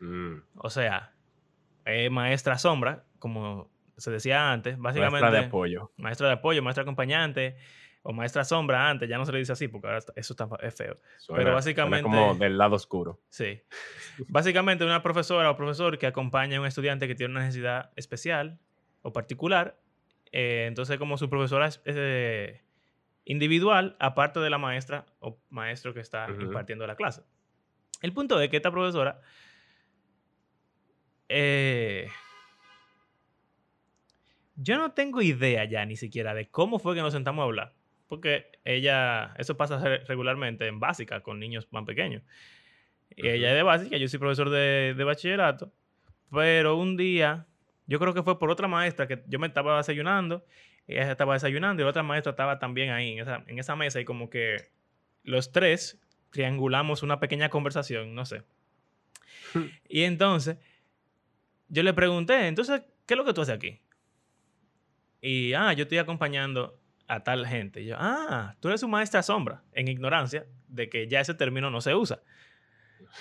Mm, 0.00 0.36
O 0.56 0.70
sea, 0.70 1.12
es 1.84 2.10
maestra 2.10 2.58
sombra, 2.58 3.04
como 3.18 3.70
se 3.96 4.10
decía 4.10 4.52
antes. 4.52 4.76
Básicamente, 4.78 5.20
Muestra 5.20 5.40
de 5.40 5.46
apoyo. 5.46 5.92
maestra 5.96 6.26
de 6.28 6.32
apoyo, 6.34 6.62
maestra 6.62 6.82
acompañante 6.82 7.56
o 8.02 8.12
maestra 8.12 8.44
sombra 8.44 8.90
antes. 8.90 9.08
Ya 9.08 9.16
no 9.18 9.24
se 9.24 9.30
le 9.32 9.38
dice 9.38 9.52
así 9.52 9.68
porque 9.68 9.86
ahora 9.86 10.00
eso 10.16 10.32
está, 10.32 10.48
es 10.60 10.74
feo. 10.74 10.98
Suena- 11.18 11.42
suena 11.42 11.50
básicamente- 11.52 12.02
como 12.02 12.34
del 12.34 12.58
lado 12.58 12.74
oscuro. 12.74 13.20
Sí. 13.28 13.62
Básicamente 14.28 14.84
una 14.84 15.02
profesora 15.04 15.50
o 15.50 15.56
profesor 15.56 15.98
que 15.98 16.06
acompaña 16.08 16.56
a 16.58 16.60
un 16.60 16.66
estudiante 16.66 17.06
que 17.06 17.14
tiene 17.14 17.30
una 17.32 17.40
necesidad 17.44 17.90
especial 17.96 18.58
o 19.02 19.12
particular. 19.12 19.78
eh, 20.34 20.64
entonces, 20.66 20.96
como 20.98 21.18
su 21.18 21.28
profesora 21.28 21.66
es 21.66 21.80
individual, 23.24 23.96
aparte 24.00 24.40
de 24.40 24.50
la 24.50 24.58
maestra 24.58 25.06
o 25.20 25.38
maestro 25.50 25.94
que 25.94 26.00
está 26.00 26.26
impartiendo 26.44 26.86
la 26.86 26.96
clase. 26.96 27.22
El 28.00 28.12
punto 28.12 28.40
es 28.40 28.48
que 28.48 28.56
esta 28.56 28.70
profesora 28.70 29.20
eh, 31.28 32.08
yo 34.56 34.76
no 34.76 34.92
tengo 34.92 35.22
idea 35.22 35.64
ya 35.64 35.84
ni 35.86 35.96
siquiera 35.96 36.34
de 36.34 36.48
cómo 36.50 36.78
fue 36.78 36.94
que 36.94 37.00
nos 37.00 37.12
sentamos 37.12 37.42
a 37.42 37.46
hablar. 37.46 37.74
Porque 38.08 38.52
ella, 38.64 39.34
eso 39.38 39.56
pasa 39.56 39.78
re- 39.82 40.04
regularmente 40.04 40.66
en 40.66 40.78
básica 40.80 41.22
con 41.22 41.40
niños 41.40 41.66
más 41.70 41.84
pequeños. 41.84 42.22
Y 43.16 43.26
ella 43.28 43.50
es 43.50 43.54
de 43.56 43.62
básica, 43.62 43.96
yo 43.96 44.06
soy 44.08 44.18
profesor 44.18 44.50
de, 44.50 44.94
de 44.94 45.04
bachillerato. 45.04 45.72
Pero 46.30 46.76
un 46.76 46.96
día, 46.96 47.46
yo 47.86 47.98
creo 47.98 48.12
que 48.12 48.22
fue 48.22 48.38
por 48.38 48.50
otra 48.50 48.68
maestra 48.68 49.06
que 49.08 49.22
yo 49.28 49.38
me 49.38 49.46
estaba 49.46 49.78
desayunando, 49.78 50.44
ella 50.86 51.10
estaba 51.10 51.34
desayunando 51.34 51.82
y 51.82 51.84
la 51.84 51.90
otra 51.90 52.02
maestra 52.02 52.30
estaba 52.30 52.58
también 52.58 52.90
ahí 52.90 53.12
en 53.12 53.20
esa, 53.20 53.44
en 53.46 53.58
esa 53.58 53.76
mesa 53.76 54.00
y 54.00 54.04
como 54.04 54.30
que 54.30 54.70
los 55.22 55.52
tres 55.52 56.00
triangulamos 56.30 57.02
una 57.02 57.20
pequeña 57.20 57.48
conversación, 57.48 58.14
no 58.14 58.24
sé. 58.24 58.42
Y 59.88 60.02
entonces, 60.02 60.56
yo 61.68 61.82
le 61.82 61.92
pregunté, 61.92 62.48
entonces, 62.48 62.82
¿qué 63.06 63.14
es 63.14 63.18
lo 63.18 63.24
que 63.24 63.32
tú 63.32 63.42
haces 63.42 63.54
aquí? 63.54 63.80
Y, 65.20 65.52
ah, 65.52 65.72
yo 65.72 65.82
estoy 65.82 65.98
acompañando 65.98 66.80
a 67.06 67.22
tal 67.22 67.46
gente. 67.46 67.82
Y 67.82 67.86
yo, 67.86 67.96
ah, 67.98 68.56
tú 68.60 68.68
eres 68.68 68.80
su 68.80 68.88
maestra 68.88 69.22
sombra, 69.22 69.62
en 69.72 69.88
ignorancia 69.88 70.46
de 70.68 70.88
que 70.88 71.06
ya 71.06 71.20
ese 71.20 71.34
término 71.34 71.70
no 71.70 71.80
se 71.80 71.94
usa. 71.94 72.22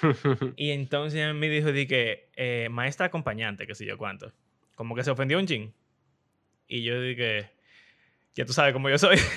Y 0.55 0.71
entonces 0.71 1.33
me 1.35 1.49
dijo, 1.49 1.71
di 1.71 1.87
que, 1.87 2.29
eh, 2.35 2.69
maestra 2.71 3.07
acompañante, 3.07 3.67
qué 3.67 3.75
sé 3.75 3.85
yo 3.85 3.97
cuánto. 3.97 4.31
Como 4.75 4.95
que 4.95 5.03
se 5.03 5.11
ofendió 5.11 5.37
un 5.37 5.45
chin. 5.45 5.73
Y 6.71 6.83
yo 6.83 7.01
dije, 7.01 7.51
ya 8.33 8.45
tú 8.45 8.53
sabes 8.53 8.71
cómo 8.73 8.89
yo 8.89 8.97
soy. 8.97 9.17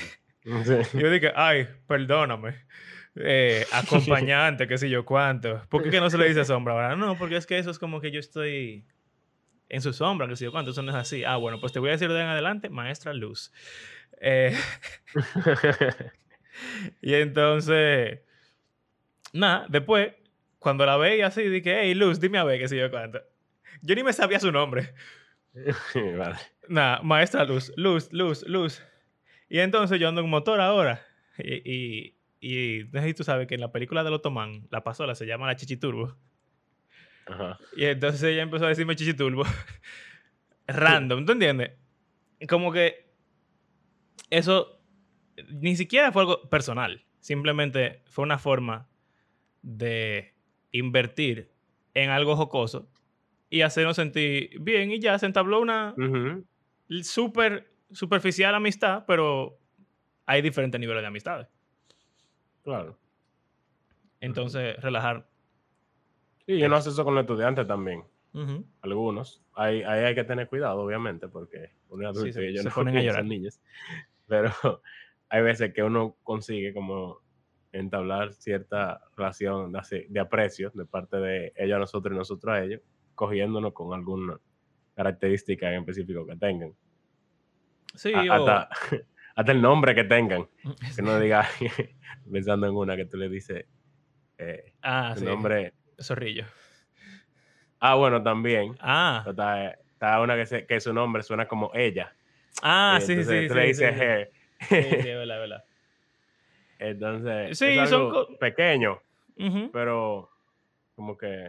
Sí. 0.45 0.99
Y 0.99 1.01
yo 1.01 1.11
dije, 1.11 1.33
ay, 1.35 1.67
perdóname. 1.87 2.67
Eh, 3.17 3.65
acompañante, 3.73 4.69
qué 4.69 4.77
sé 4.77 4.91
yo 4.91 5.03
cuánto. 5.07 5.67
¿Por 5.71 5.83
qué 5.83 5.89
que 5.89 6.01
no 6.01 6.11
se 6.11 6.19
le 6.19 6.29
dice 6.29 6.45
sombra 6.45 6.75
ahora? 6.75 6.97
No, 6.97 7.17
porque 7.17 7.37
es 7.37 7.47
que 7.47 7.57
eso 7.57 7.71
es 7.71 7.79
como 7.79 7.99
que 8.03 8.11
yo 8.11 8.21
estoy 8.21 8.85
en 9.71 9.81
su 9.81 9.95
sombra, 9.95 10.29
que 10.29 10.37
sé 10.37 10.45
yo 10.45 10.53
cuánto, 10.53 10.73
eso 10.73 10.83
no 10.83 10.91
es 10.91 10.99
así. 10.99 11.25
Ah, 11.25 11.37
bueno, 11.37 11.61
pues 11.61 11.73
te 11.73 11.79
voy 11.79 11.89
a 11.89 11.93
decir 11.93 12.13
de 12.13 12.21
en 12.21 12.27
adelante, 12.27 12.69
maestra 12.69 13.15
Luz. 13.15 13.55
Eh, 14.21 14.55
y 17.01 17.15
entonces, 17.15 18.21
nada, 19.33 19.65
después, 19.71 20.13
cuando 20.59 20.85
la 20.85 20.99
veía 20.99 21.29
así, 21.29 21.43
dije, 21.49 21.81
hey, 21.81 21.95
Luz, 21.95 22.21
dime 22.21 22.37
a 22.37 22.45
ver 22.45 22.61
qué 22.61 22.69
sé 22.69 22.77
yo 22.77 22.91
cuánto. 22.91 23.23
Yo 23.81 23.95
ni 23.95 24.03
me 24.03 24.13
sabía 24.13 24.39
su 24.39 24.53
nombre. 24.53 24.93
vale. 26.17 26.37
Nada, 26.69 27.01
maestra 27.03 27.45
Luz, 27.45 27.73
Luz, 27.77 28.13
Luz, 28.13 28.45
Luz. 28.47 28.83
Y 29.49 29.61
entonces 29.61 30.01
yo 30.01 30.09
ando 30.09 30.21
en 30.21 30.29
motor 30.29 30.61
ahora. 30.61 31.01
Y, 31.39 32.15
y, 32.41 32.89
y 32.93 33.15
tú 33.15 33.25
sabes 33.25 33.47
que 33.47 33.55
en 33.55 33.61
la 33.61 33.73
película 33.73 34.05
del 34.05 34.15
Otomán, 34.15 34.67
la 34.71 34.83
pasola 34.83 35.15
se 35.15 35.27
llama 35.27 35.47
la 35.47 35.57
Chichiturbo. 35.57 36.17
Ajá. 37.27 37.59
Y 37.77 37.85
entonces 37.85 38.23
ella 38.23 38.43
empezó 38.43 38.67
a 38.67 38.69
decirme 38.69 38.97
Chichiturbo. 38.97 39.45
Random, 40.67 41.25
¿tú 41.25 41.33
entiendes? 41.33 41.73
Como 42.49 42.73
que 42.73 43.13
eso 44.31 44.81
ni 45.49 45.77
siquiera 45.77 46.13
fue 46.13 46.23
algo 46.23 46.49
personal. 46.49 47.05
Simplemente 47.21 48.03
fue 48.07 48.25
una 48.25 48.39
forma 48.39 48.89
de 49.63 50.35
invertir 50.73 51.53
en 51.95 52.11
algo 52.11 52.37
jocoso 52.37 52.91
y 53.55 53.63
hacernos 53.63 53.95
sentir 53.95 54.59
bien 54.61 54.91
y 54.91 54.99
ya 54.99 55.17
se 55.17 55.27
entabló 55.27 55.61
una 55.61 55.95
Ujú. 55.97 56.45
súper 57.05 57.71
superficial 57.93 58.53
amistad, 58.53 59.05
pero 59.07 59.57
hay 60.27 60.43
diferentes 60.43 60.81
niveles 60.81 61.03
de 61.03 61.07
amistades. 61.07 61.47
Claro. 62.65 62.99
Entonces, 64.21 64.77
relajar. 64.83 65.29
Y 66.47 66.59
yo 66.59 66.69
no 66.69 66.75
hace 66.75 66.91
eso 66.91 67.05
con 67.05 67.15
los 67.15 67.23
estudiantes 67.23 67.65
también. 67.67 68.03
Algunos. 68.83 69.41
Ahí, 69.55 69.85
ahí 69.85 70.03
hay 70.05 70.15
que 70.17 70.25
tener 70.25 70.49
cuidado, 70.49 70.81
obviamente, 70.81 71.29
porque 71.29 71.71
uno 71.91 72.11
es 72.11 72.21
Sí, 72.21 72.33
se- 72.33 72.43
y 72.45 72.49
ellos 72.49 72.63
se 72.65 72.69
no 72.71 72.75
ponen 72.75 72.97
a 72.97 73.03
llorar. 73.03 73.25
niños. 73.25 73.61
Pero 74.27 74.51
hay 75.29 75.43
veces 75.43 75.73
que 75.73 75.85
uno 75.85 76.17
consigue 76.25 76.75
como 76.75 77.21
entablar 77.71 78.33
cierta 78.33 79.01
relación 79.17 79.73
de 80.09 80.19
aprecio 80.21 80.73
de 80.75 80.85
parte 80.87 81.19
de 81.19 81.53
ellos 81.55 81.77
a 81.77 81.79
nosotros 81.79 82.13
y 82.15 82.19
nosotros 82.19 82.53
a 82.53 82.65
ellos, 82.65 82.81
cogiéndonos 83.15 83.73
con 83.73 83.95
alguna 83.95 84.39
característica 84.95 85.73
en 85.73 85.81
específico 85.81 86.27
que 86.27 86.37
tengan. 86.37 86.73
Sí, 87.95 88.13
A- 88.15 88.23
o- 88.43 88.49
hasta, 88.49 88.69
hasta 89.37 89.53
el 89.53 89.63
nombre 89.63 89.95
que 89.95 90.05
tengan. 90.05 90.47
Que 90.97 91.03
no 91.03 91.19
diga, 91.19 91.47
pensando 92.31 92.67
en 92.67 92.75
una 92.75 92.97
que 92.97 93.05
tú 93.07 93.17
le 93.17 93.29
dices, 93.29 93.67
eh, 94.39 94.73
ah, 94.83 95.13
su 95.15 95.21
sí. 95.21 95.27
nombre. 95.27 95.73
Zorrillo. 96.01 96.45
Ah, 97.81 97.95
bueno, 97.97 98.23
también. 98.23 98.75
Ah, 98.81 99.25
Está, 99.27 99.71
está 99.71 100.21
una 100.21 100.37
que, 100.37 100.47
se- 100.47 100.67
que 100.67 100.81
su 100.81 100.93
nombre 100.93 101.23
suena 101.23 101.47
como 101.47 101.71
ella. 101.75 102.15
ah, 102.63 102.99
Y 102.99 103.01
sí, 103.03 103.07
sí, 103.07 103.13
entonces 103.21 103.43
sí. 103.43 103.49
tú 103.49 103.55
le 103.55 103.63
sí, 103.63 103.69
dices 103.69 103.95
sí. 103.97 104.03
her. 104.03 104.33
Sí, 104.61 104.67
sí, 105.03 105.09
es 105.09 105.19
verdad, 105.19 105.37
es 105.37 105.41
verdad. 105.51 105.65
Entonces, 106.79 107.59
Sí, 107.59 107.65
es 107.79 107.89
son 107.91 108.01
algo 108.03 108.39
pequeño, 108.39 109.01
pero 109.73 110.31
como 110.95 111.17
que 111.17 111.45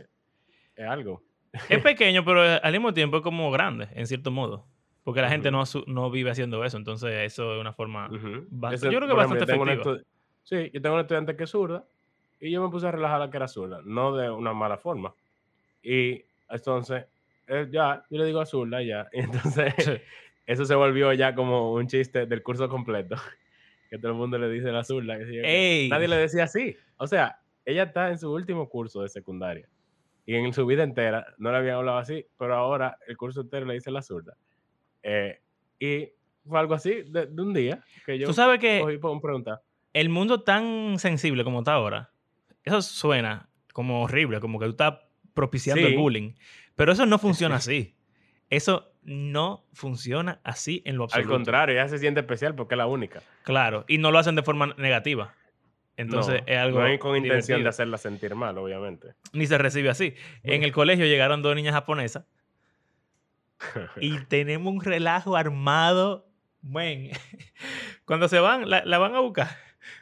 es 0.76 0.88
algo. 0.88 1.24
Es 1.70 1.82
pequeño, 1.82 2.24
pero 2.26 2.42
al 2.42 2.72
mismo 2.72 2.94
tiempo 2.94 3.18
es 3.18 3.24
como 3.24 3.52
grande, 3.52 3.88
en 3.94 4.08
cierto 4.08 4.32
modo. 4.32 4.66
Porque 5.04 5.22
la 5.22 5.30
gente 5.30 5.50
Ujú. 5.50 5.58
no, 5.58 5.62
asu- 5.64 5.86
no 5.88 6.10
vive 6.10 6.32
haciendo 6.32 6.64
eso. 6.66 6.78
Entonces, 6.78 7.12
eso 7.32 7.54
es 7.56 7.62
una 7.62 7.74
forma. 7.74 8.08
Ujú. 8.08 8.48
bast- 8.50 8.74
Ese, 8.74 8.92
yo 8.92 8.98
creo 8.98 9.08
que 9.10 9.14
bastante 9.16 9.44
efectiva. 9.44 9.98
Sí, 10.44 10.72
yo 10.74 10.82
tengo 10.82 10.96
un 10.96 11.02
estudiante 11.02 11.36
que 11.36 11.44
es 11.44 11.50
zurda 11.50 11.86
y 12.40 12.52
yo 12.52 12.64
me 12.64 12.70
puse 12.70 12.88
a 12.88 12.92
relajar 12.92 13.18
a 13.22 13.26
la 13.26 13.32
que 13.32 13.38
era 13.38 13.48
zurda, 13.48 13.82
no 13.86 14.16
de 14.16 14.30
una 14.32 14.54
mala 14.54 14.78
forma. 14.78 15.14
Y 15.84 16.24
entonces, 16.50 17.06
eh, 17.48 17.68
ya, 17.72 18.04
yo 18.10 18.18
le 18.18 18.26
digo 18.26 18.40
a 18.42 18.46
zurda 18.46 18.82
ya. 18.82 19.08
Y 19.14 19.20
entonces, 19.20 19.74
Sí. 19.78 19.92
eso 20.48 20.66
se 20.66 20.76
volvió 20.76 21.14
ya 21.14 21.36
como 21.36 21.74
un 21.74 21.88
chiste 21.88 22.26
del 22.26 22.42
curso 22.44 22.68
completo. 22.70 23.16
Que 23.92 24.00
todo 24.00 24.12
el 24.14 24.18
mundo 24.18 24.40
le 24.40 24.50
dice 24.50 24.72
la 24.72 24.84
zurda. 24.84 25.16
que. 25.20 25.88
Nadie 25.92 26.08
le 26.08 26.16
decía 26.18 26.46
así. 26.46 26.76
O 26.98 27.06
sea, 27.06 27.40
ella 27.66 27.84
está 27.84 28.10
en 28.10 28.18
su 28.18 28.34
último 28.34 28.68
curso 28.68 29.04
de 29.04 29.10
secundaria. 29.10 29.68
Y 30.26 30.36
en 30.36 30.54
su 30.54 30.66
vida 30.66 30.84
entera 30.84 31.26
no 31.38 31.52
le 31.52 31.58
habían 31.58 31.76
hablado 31.76 31.98
así, 32.00 32.26
pero 32.38 32.56
ahora 32.56 32.98
el 33.08 33.16
curso 33.18 33.42
entero 33.42 33.66
le 33.66 33.76
dice 33.76 33.92
la 33.92 34.02
zurda. 34.02 34.36
Eh, 35.04 35.40
y 35.80 36.10
fue 36.48 36.60
algo 36.60 36.74
así 36.74 37.04
de, 37.04 37.28
de 37.28 37.42
un 37.42 37.54
día 37.54 37.84
que 38.06 38.18
yo 38.18 38.26
Tú 38.28 38.34
sabes 38.34 38.60
que 38.60 38.80
cogí 38.82 38.98
por 38.98 39.22
preguntar. 39.22 39.62
el 39.94 40.10
mundo 40.10 40.42
tan 40.42 40.98
sensible 41.00 41.44
como 41.44 41.60
está 41.60 41.74
ahora, 41.74 42.12
eso 42.64 42.82
suena 42.82 43.50
como 43.74 44.02
horrible, 44.04 44.40
como 44.40 44.60
que 44.60 44.66
tú 44.66 44.72
estás 44.72 44.96
propiciando 45.34 45.86
el 45.86 45.94
Sí. 45.94 45.98
bullying. 45.98 46.34
Pero 46.76 46.92
eso 46.92 47.06
no 47.06 47.20
funciona 47.20 47.56
así. 47.58 47.96
Eso 48.50 48.92
no 49.04 49.66
funciona 49.74 50.40
así 50.44 50.82
en 50.86 50.98
lo 50.98 51.04
Al 51.04 51.10
absoluto. 51.10 51.34
contrario, 51.34 51.76
ella 51.76 51.88
se 51.88 52.00
siente 52.00 52.22
especial 52.22 52.56
porque 52.56 52.74
es 52.76 52.78
la 52.78 52.88
única. 52.88 53.22
Claro, 53.44 53.86
y 53.88 53.98
no 54.00 54.12
lo 54.12 54.18
hacen 54.20 54.36
de 54.36 54.44
forma 54.44 54.74
negativa. 54.78 55.34
Entonces 55.98 56.42
no, 56.42 56.48
es 56.48 56.58
algo. 56.58 56.80
no 56.80 56.86
hay 56.86 56.98
con 56.98 57.16
intención 57.16 57.58
de 57.58 57.64
divertido. 57.64 57.70
hacerla 57.70 57.98
sentir 57.98 58.36
mal, 58.36 58.58
obviamente. 58.58 59.14
Ni 59.34 59.48
se 59.48 59.58
recibe 59.58 59.90
así. 59.90 60.14
En 60.44 60.64
el 60.64 60.72
colegio 60.72 61.06
llegaron 61.06 61.42
dos 61.42 61.56
niñas 61.56 61.74
japonesas 61.74 62.26
y 64.02 64.18
tenemos 64.26 64.74
un 64.74 64.82
relajo 64.84 65.36
armado. 65.36 66.28
Buen. 66.62 67.12
Cuando 68.06 68.28
se 68.28 68.40
van, 68.40 68.70
la, 68.70 68.84
la 68.86 68.98
van 68.98 69.16
a 69.16 69.20
buscar. 69.20 69.48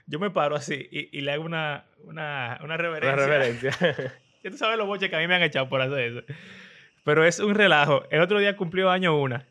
Yo 0.08 0.20
me 0.20 0.30
paro 0.32 0.56
así 0.56 0.88
y, 0.92 1.18
y 1.18 1.22
le 1.22 1.34
hago 1.34 1.44
una, 1.44 1.86
una, 2.04 2.58
una 2.60 2.66
Una 2.66 2.78
reverencia. 2.78 3.16
reverencia. 3.16 4.14
Ya 4.44 4.52
tú 4.52 4.58
sabes 4.58 4.78
los 4.78 4.88
boches 4.88 5.10
que 5.10 5.16
a 5.16 5.20
mí 5.20 5.28
me 5.28 5.36
han 5.36 5.42
echado 5.44 5.70
por 5.70 5.80
hacer 5.82 6.00
eso. 6.00 6.22
Pero 7.06 7.24
es 7.24 7.40
un 7.40 7.56
relajo. 7.56 8.04
El 8.12 8.20
otro 8.20 8.40
día 8.40 8.58
cumplió 8.58 8.90
año 8.90 9.18
una. 9.18 9.46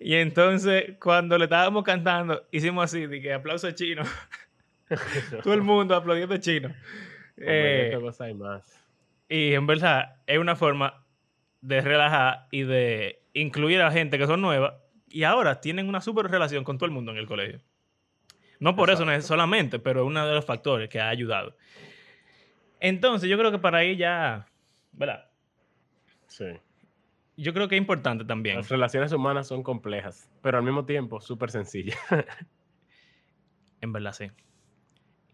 Y 0.00 0.14
entonces, 0.16 0.96
cuando 1.00 1.38
le 1.38 1.44
estábamos 1.44 1.84
cantando, 1.84 2.44
hicimos 2.50 2.86
así, 2.86 3.06
de 3.06 3.20
que 3.20 3.32
aplauso 3.32 3.70
chino. 3.70 4.02
Todo 5.42 5.54
el 5.54 5.62
mundo 5.62 5.94
aplaudiendo 5.94 6.36
chino. 6.38 6.74
Eh, 7.36 7.90
¿qué 7.92 8.00
cosa 8.00 8.24
hay 8.24 8.34
más? 8.34 8.74
y 9.28 9.52
en 9.54 9.66
verdad, 9.66 10.16
es 10.26 10.38
una 10.38 10.56
forma 10.56 11.04
de 11.60 11.80
relajar 11.80 12.46
y 12.50 12.62
de 12.62 13.22
incluir 13.34 13.80
a 13.82 13.90
gente 13.90 14.18
que 14.18 14.26
son 14.26 14.40
nuevas. 14.40 14.74
Y 15.08 15.24
ahora 15.24 15.60
tienen 15.60 15.88
una 15.88 16.00
súper 16.00 16.26
relación 16.26 16.64
con 16.64 16.78
todo 16.78 16.86
el 16.86 16.92
mundo 16.92 17.12
en 17.12 17.18
el 17.18 17.26
colegio. 17.26 17.60
No 18.60 18.74
por 18.74 18.90
eso 18.90 19.04
no 19.04 19.12
es 19.12 19.18
Exacto. 19.18 19.34
solamente, 19.34 19.78
pero 19.78 20.00
es 20.00 20.06
uno 20.06 20.26
de 20.26 20.34
los 20.34 20.44
factores 20.44 20.88
que 20.88 21.00
ha 21.00 21.08
ayudado. 21.08 21.56
Entonces, 22.80 23.28
yo 23.28 23.38
creo 23.38 23.50
que 23.50 23.58
para 23.58 23.78
ahí 23.78 23.96
ya, 23.96 24.46
¿verdad? 24.92 25.30
Sí. 26.26 26.46
Yo 27.36 27.54
creo 27.54 27.68
que 27.68 27.76
es 27.76 27.80
importante 27.80 28.24
también. 28.24 28.56
Las 28.56 28.68
relaciones 28.68 29.12
humanas 29.12 29.46
son 29.46 29.62
complejas, 29.62 30.28
pero 30.42 30.58
al 30.58 30.64
mismo 30.64 30.84
tiempo 30.84 31.20
súper 31.20 31.50
sencillas. 31.50 31.98
En 33.80 33.92
verdad, 33.92 34.12
sí. 34.12 34.28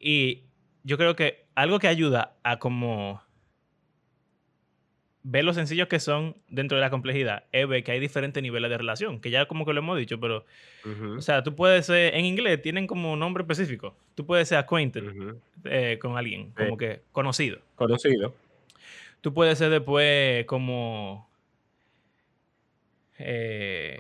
Y 0.07 0.43
yo 0.83 0.99
creo 0.99 1.17
que 1.17 1.47
algo 1.55 1.79
que 1.79 1.89
ayuda 1.89 2.37
a 2.43 2.59
como 2.59 3.23
ver 5.23 5.47
lo 5.47 5.55
sencillos 5.55 5.89
que 5.89 5.99
son 5.99 6.37
dentro 6.51 6.77
de 6.77 6.83
la 6.83 6.91
complejidad 6.91 7.45
es 7.53 7.67
ver 7.67 7.83
que 7.83 7.93
hay 7.93 8.01
diferentes 8.01 8.43
niveles 8.43 8.71
de 8.71 8.77
relación, 8.77 9.19
que 9.19 9.31
ya 9.31 9.47
como 9.47 9.65
que 9.65 9.73
lo 9.73 9.79
hemos 9.79 9.97
dicho, 9.97 10.21
pero, 10.21 10.45
o 11.17 11.23
sea, 11.23 11.43
tú 11.43 11.57
puedes 11.57 11.87
ser, 11.87 12.15
en 12.15 12.27
inglés 12.27 12.61
tienen 12.61 12.87
como 12.87 13.15
un 13.15 13.19
nombre 13.19 13.45
específico. 13.45 13.97
Tú 14.15 14.27
puedes 14.27 14.47
ser 14.47 14.59
acquainted 14.59 15.05
eh, 15.65 15.99
con 15.99 16.19
alguien, 16.19 16.51
como 16.51 16.77
que 16.77 17.01
conocido. 17.11 17.61
Conocido. 17.75 18.35
Tú 19.23 19.33
puedes 19.33 19.57
ser 19.57 19.71
después 19.71 20.45
como... 20.45 21.31
eh. 23.17 23.97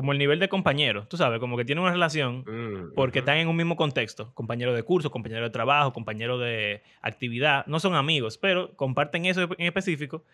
Como 0.00 0.12
el 0.12 0.18
nivel 0.18 0.38
de 0.38 0.48
compañero, 0.48 1.06
tú 1.08 1.18
sabes, 1.18 1.40
como 1.40 1.58
que 1.58 1.64
tienen 1.66 1.82
una 1.82 1.92
relación 1.92 2.38
Mm, 2.46 2.94
porque 2.94 3.18
ujú. 3.18 3.24
están 3.24 3.36
en 3.36 3.48
un 3.48 3.56
mismo 3.56 3.76
contexto, 3.76 4.32
compañero 4.32 4.72
de 4.72 4.82
curso, 4.82 5.10
compañero 5.10 5.42
de 5.44 5.50
trabajo, 5.50 5.92
compañero 5.92 6.38
de 6.38 6.82
actividad, 7.02 7.66
no 7.66 7.80
son 7.80 7.94
amigos, 7.94 8.38
pero 8.38 8.74
comparten 8.76 9.26
eso 9.26 9.42
en 9.42 9.66
específico, 9.66 10.24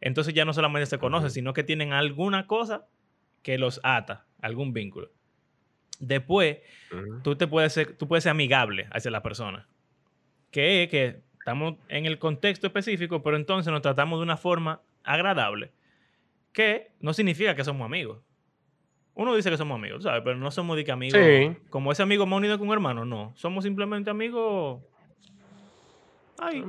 entonces 0.00 0.34
ya 0.34 0.44
no 0.44 0.52
solamente 0.52 0.86
se 0.86 0.98
conocen, 0.98 1.26
Ujú. 1.26 1.34
sino 1.34 1.52
que 1.52 1.62
tienen 1.62 1.92
alguna 1.92 2.48
cosa 2.48 2.86
que 3.44 3.56
los 3.56 3.78
ata, 3.84 4.26
algún 4.42 4.72
vínculo. 4.72 5.12
Después, 6.00 6.58
Ujú. 6.90 7.20
tú, 7.22 7.36
te 7.36 7.46
puedes 7.46 7.72
ser, 7.72 7.96
tú 7.96 8.08
puedes 8.08 8.24
ser 8.24 8.32
amigable 8.32 8.88
hacia 8.90 9.12
la 9.12 9.22
persona, 9.22 9.68
que 10.50 10.82
es 10.82 10.88
que 10.90 11.20
estamos 11.38 11.76
en 11.88 12.06
el 12.06 12.18
contexto 12.18 12.66
específico, 12.66 13.22
pero 13.22 13.36
entonces 13.36 13.72
nos 13.72 13.80
tratamos 13.80 14.18
de 14.18 14.24
una 14.24 14.36
forma 14.36 14.80
agradable, 15.04 15.70
que 16.52 16.90
no 16.98 17.12
significa 17.12 17.54
que 17.54 17.62
somos 17.62 17.84
amigos. 17.86 18.18
Uno 19.16 19.34
dice 19.36 19.48
que 19.50 19.56
somos 19.56 19.76
amigos, 19.78 20.02
¿sabes? 20.02 20.22
Pero 20.24 20.36
no 20.36 20.50
somos 20.50 20.76
de 20.76 20.84
que 20.84 20.90
amigos. 20.92 21.20
Sí. 21.22 21.56
Como 21.70 21.92
ese 21.92 22.02
amigo 22.02 22.26
más 22.26 22.38
unido 22.38 22.56
que 22.58 22.64
un 22.64 22.72
hermano, 22.72 23.04
no. 23.04 23.32
Somos 23.36 23.62
simplemente 23.64 24.10
amigos. 24.10 24.82
Ay, 26.38 26.64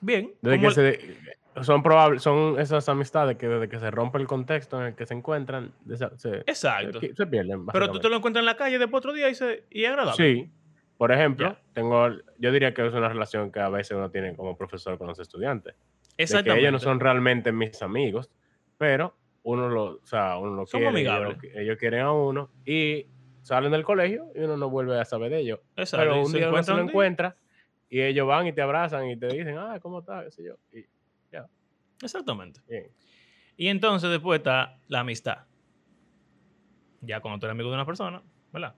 bien. 0.00 0.32
Desde 0.42 0.60
que 0.60 0.66
el- 0.66 0.72
se, 0.72 1.64
son 1.64 1.82
probables, 1.82 2.22
son 2.22 2.60
esas 2.60 2.88
amistades 2.88 3.36
que 3.36 3.48
desde 3.48 3.68
que 3.68 3.78
se 3.78 3.90
rompe 3.90 4.18
el 4.18 4.26
contexto 4.26 4.78
en 4.80 4.88
el 4.88 4.94
que 4.94 5.06
se 5.06 5.14
encuentran, 5.14 5.72
se, 6.16 6.42
Exacto. 6.46 7.00
se, 7.00 7.14
se 7.14 7.26
pierden. 7.26 7.66
Pero 7.66 7.90
tú 7.90 7.98
te 8.00 8.08
lo 8.08 8.16
encuentras 8.16 8.42
en 8.42 8.46
la 8.46 8.56
calle 8.56 8.78
después 8.78 8.98
otro 8.98 9.12
día 9.12 9.28
y, 9.30 9.34
se, 9.34 9.64
y 9.70 9.84
es 9.84 9.90
agradable. 9.90 10.16
Sí. 10.44 10.50
Por 10.98 11.12
ejemplo, 11.12 11.56
tengo, 11.72 12.08
yo 12.38 12.52
diría 12.52 12.74
que 12.74 12.84
es 12.86 12.92
una 12.92 13.08
relación 13.08 13.50
que 13.52 13.60
a 13.60 13.68
veces 13.68 13.96
uno 13.96 14.10
tiene 14.10 14.34
como 14.36 14.56
profesor 14.56 14.98
con 14.98 15.06
los 15.06 15.18
estudiantes. 15.20 15.74
De 15.74 15.80
que 16.16 16.22
Exactamente. 16.24 16.60
ellos 16.60 16.72
no 16.72 16.78
son 16.80 16.98
realmente 17.00 17.52
mis 17.52 17.80
amigos, 17.82 18.30
pero 18.76 19.14
uno 19.48 19.68
lo, 19.68 19.84
o 19.96 20.06
sea, 20.06 20.36
uno 20.36 20.50
lo 20.54 20.66
Somos 20.66 20.92
quiere, 20.92 21.00
ellos, 21.00 21.14
amigables. 21.14 21.56
ellos 21.56 21.76
quieren 21.78 22.00
a 22.00 22.12
uno 22.12 22.50
y 22.66 23.06
salen 23.42 23.72
del 23.72 23.82
colegio 23.82 24.26
y 24.34 24.40
uno 24.40 24.56
no 24.56 24.68
vuelve 24.68 25.00
a 25.00 25.04
saber 25.04 25.30
de 25.30 25.38
ellos. 25.40 25.60
Exacto, 25.76 26.04
Pero 26.04 26.22
un 26.22 26.32
día 26.32 26.50
uno 26.50 26.62
se 26.62 26.72
lo 26.72 26.80
encuentra 26.80 27.36
y 27.88 28.02
ellos 28.02 28.26
van 28.26 28.46
y 28.46 28.52
te 28.52 28.60
abrazan 28.60 29.08
y 29.08 29.16
te 29.16 29.28
dicen, 29.28 29.56
ah, 29.56 29.78
¿cómo 29.80 30.00
estás? 30.00 30.24
¿Qué 30.26 30.30
sé 30.30 30.44
yo? 30.44 30.56
Y 30.72 30.84
Exactamente. 32.00 32.60
bien. 32.68 32.92
Y 33.56 33.66
entonces 33.66 34.08
después 34.08 34.38
está 34.38 34.78
la 34.86 35.00
amistad. 35.00 35.46
Ya 37.00 37.18
cuando 37.20 37.40
tú 37.40 37.46
eres 37.46 37.54
amigo 37.54 37.70
de 37.70 37.74
una 37.74 37.84
persona, 37.86 38.22
¿verdad? 38.52 38.76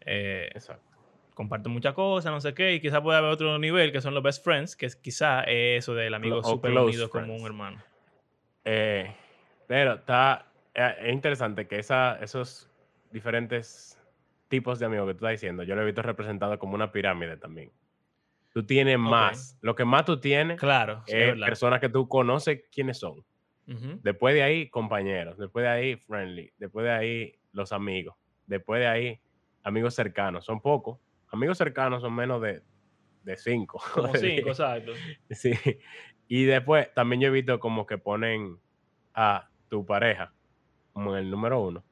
Eh, 0.00 0.50
Exacto. 0.52 0.84
comparten 1.32 1.72
muchas 1.72 1.94
cosas, 1.94 2.30
no 2.30 2.42
sé 2.42 2.52
qué, 2.52 2.74
y 2.74 2.80
quizás 2.80 3.00
puede 3.00 3.16
haber 3.16 3.30
otro 3.30 3.58
nivel 3.58 3.90
que 3.90 4.02
son 4.02 4.12
los 4.12 4.22
best 4.22 4.44
friends, 4.44 4.76
que 4.76 4.84
es 4.84 4.96
quizá 4.96 5.44
eso 5.44 5.94
del 5.94 6.12
amigo 6.12 6.42
close 6.42 6.58
unido 6.68 7.08
como 7.08 7.34
un 7.36 7.46
hermano. 7.46 7.82
Eh, 8.64 9.14
pero 9.66 9.94
está, 9.94 10.46
eh, 10.74 10.94
es 11.00 11.12
interesante 11.12 11.66
que 11.66 11.78
esa, 11.78 12.16
esos 12.22 12.70
diferentes 13.10 13.98
tipos 14.48 14.78
de 14.78 14.86
amigos 14.86 15.06
que 15.06 15.14
tú 15.14 15.24
estás 15.24 15.40
diciendo, 15.40 15.62
yo 15.62 15.74
lo 15.74 15.82
he 15.82 15.86
visto 15.86 16.02
representado 16.02 16.58
como 16.58 16.74
una 16.74 16.92
pirámide 16.92 17.36
también. 17.36 17.72
Tú 18.52 18.64
tienes 18.64 18.98
más, 18.98 19.58
lo 19.62 19.74
que 19.74 19.86
más 19.86 20.04
tú 20.04 20.20
tienes 20.20 20.60
Claro, 20.60 21.02
es 21.06 21.34
personas 21.40 21.80
que 21.80 21.88
tú 21.88 22.06
conoces 22.06 22.64
quiénes 22.70 22.98
son. 22.98 23.24
Después 24.02 24.34
de 24.34 24.42
ahí, 24.42 24.68
compañeros. 24.68 25.38
Después 25.38 25.62
de 25.62 25.68
ahí, 25.70 25.96
friendly. 25.96 26.52
Después 26.58 26.84
de 26.84 26.90
ahí, 26.90 27.38
los 27.52 27.72
amigos. 27.72 28.14
Después 28.46 28.80
de 28.80 28.86
ahí, 28.86 29.20
amigos 29.62 29.94
cercanos. 29.94 30.44
Son 30.44 30.60
pocos. 30.60 30.98
Amigos 31.28 31.56
cercanos 31.56 32.02
son 32.02 32.14
menos 32.14 32.42
de, 32.42 32.60
de 33.22 33.36
cinco. 33.38 33.80
Como 33.94 34.14
cinco, 34.16 34.50
exacto. 34.50 34.92
Sí. 35.30 35.52
Y 36.28 36.44
después 36.44 36.92
también 36.94 37.20
yo 37.22 37.28
he 37.28 37.30
visto 37.30 37.58
como 37.60 37.86
que 37.86 37.98
ponen 37.98 38.58
a 39.14 39.48
tu 39.68 39.84
pareja 39.84 40.32
como 40.92 41.16
en 41.16 41.24
el 41.24 41.30
número 41.30 41.60
uno, 41.60 41.84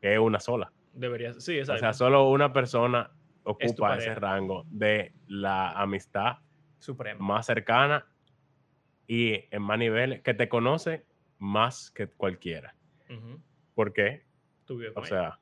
que 0.00 0.12
es 0.14 0.18
una 0.18 0.40
sola. 0.40 0.72
Debería, 0.92 1.32
sí, 1.34 1.56
O 1.56 1.60
exacto. 1.60 1.80
sea, 1.80 1.92
solo 1.92 2.28
una 2.30 2.52
persona 2.52 3.10
ocupa 3.42 3.66
ese 3.66 3.76
pareja. 4.08 4.14
rango 4.14 4.64
de 4.70 5.12
la 5.26 5.72
amistad 5.72 6.38
Supremo. 6.78 7.22
más 7.24 7.46
cercana 7.46 8.06
y 9.06 9.44
en 9.54 9.62
más 9.62 9.78
niveles, 9.78 10.22
que 10.22 10.32
te 10.34 10.48
conoce 10.48 11.04
más 11.38 11.90
que 11.90 12.06
cualquiera. 12.06 12.74
Ujú. 13.10 13.40
¿Por 13.74 13.92
qué? 13.92 14.24
Tú 14.64 14.76
vives 14.78 14.92
O 14.92 14.94
con 15.00 15.04
sea, 15.06 15.38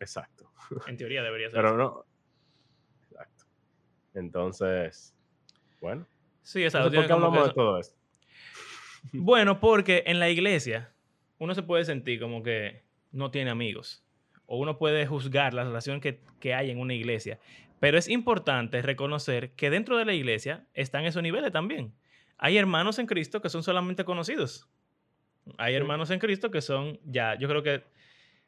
exacto. 0.00 0.50
ella. 0.70 0.80
en 0.86 0.96
teoría 0.96 1.22
debería 1.22 1.48
ser. 1.50 1.56
Pero 1.56 1.68
así. 1.68 1.76
no. 1.78 2.04
Exacto. 3.10 3.44
Entonces, 4.14 5.14
bueno. 5.80 6.06
Sí, 6.44 6.62
exacto. 6.62 6.86
Entonces, 6.86 7.00
¿Por 7.00 7.06
qué 7.08 7.12
hablamos 7.24 7.48
de 7.48 7.54
todo 7.54 7.78
esto? 7.80 7.96
Bueno, 9.12 9.60
porque 9.60 10.04
en 10.06 10.18
la 10.18 10.30
iglesia 10.30 10.90
uno 11.38 11.54
se 11.54 11.62
puede 11.62 11.84
sentir 11.84 12.18
como 12.20 12.42
que 12.42 12.82
no 13.12 13.30
tiene 13.30 13.50
amigos. 13.50 14.02
O 14.46 14.56
uno 14.58 14.78
puede 14.78 15.06
juzgar 15.06 15.52
la 15.52 15.64
relación 15.64 16.00
que, 16.00 16.20
que 16.40 16.54
hay 16.54 16.70
en 16.70 16.78
una 16.78 16.94
iglesia. 16.94 17.38
Pero 17.80 17.98
es 17.98 18.08
importante 18.08 18.80
reconocer 18.80 19.50
que 19.56 19.68
dentro 19.68 19.98
de 19.98 20.04
la 20.06 20.14
iglesia 20.14 20.66
están 20.72 21.04
esos 21.04 21.22
niveles 21.22 21.52
también. 21.52 21.92
Hay 22.38 22.56
hermanos 22.56 22.98
en 22.98 23.06
Cristo 23.06 23.42
que 23.42 23.50
son 23.50 23.62
solamente 23.62 24.04
conocidos. 24.04 24.68
Hay 25.58 25.72
Sí. 25.72 25.76
hermanos 25.76 26.10
en 26.10 26.18
Cristo 26.18 26.50
que 26.50 26.62
son 26.62 26.98
ya, 27.04 27.34
yo 27.38 27.46
creo 27.48 27.62
que, 27.62 27.84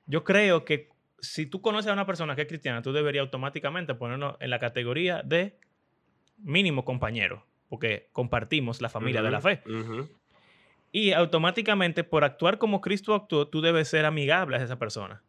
yo 0.07 0.25
creo 0.25 0.65
que 0.65 0.89
si 1.21 1.45
tú 1.47 1.61
conoces 1.61 1.91
a 1.91 1.93
una 1.93 2.07
persona 2.07 2.35
que 2.35 2.43
es 2.43 2.49
cristiana, 2.49 2.81
tú 2.81 2.93
deberías 2.93 3.23
automáticamente 3.23 3.95
ponernos 3.95 4.37
en 4.41 4.49
la 4.49 4.59
categoría 4.59 5.23
de 5.23 5.59
mínimo 6.39 6.85
compañero, 6.85 7.45
porque 7.69 8.09
compartimos 8.13 8.81
la 8.81 8.89
familia 8.89 9.23
de 9.23 9.31
la 9.31 9.41
fe. 9.41 9.63
ujú. 9.67 10.09
Y 10.93 11.13
automáticamente, 11.13 12.05
por 12.05 12.25
actuar 12.25 12.59
como 12.59 12.81
Cristo 12.81 13.15
actuó, 13.15 13.49
tú 13.49 13.61
debes 13.61 13.89
ser 13.89 14.05
amigable 14.07 14.57
a 14.57 14.63
esa 14.63 14.79
persona. 14.79 15.23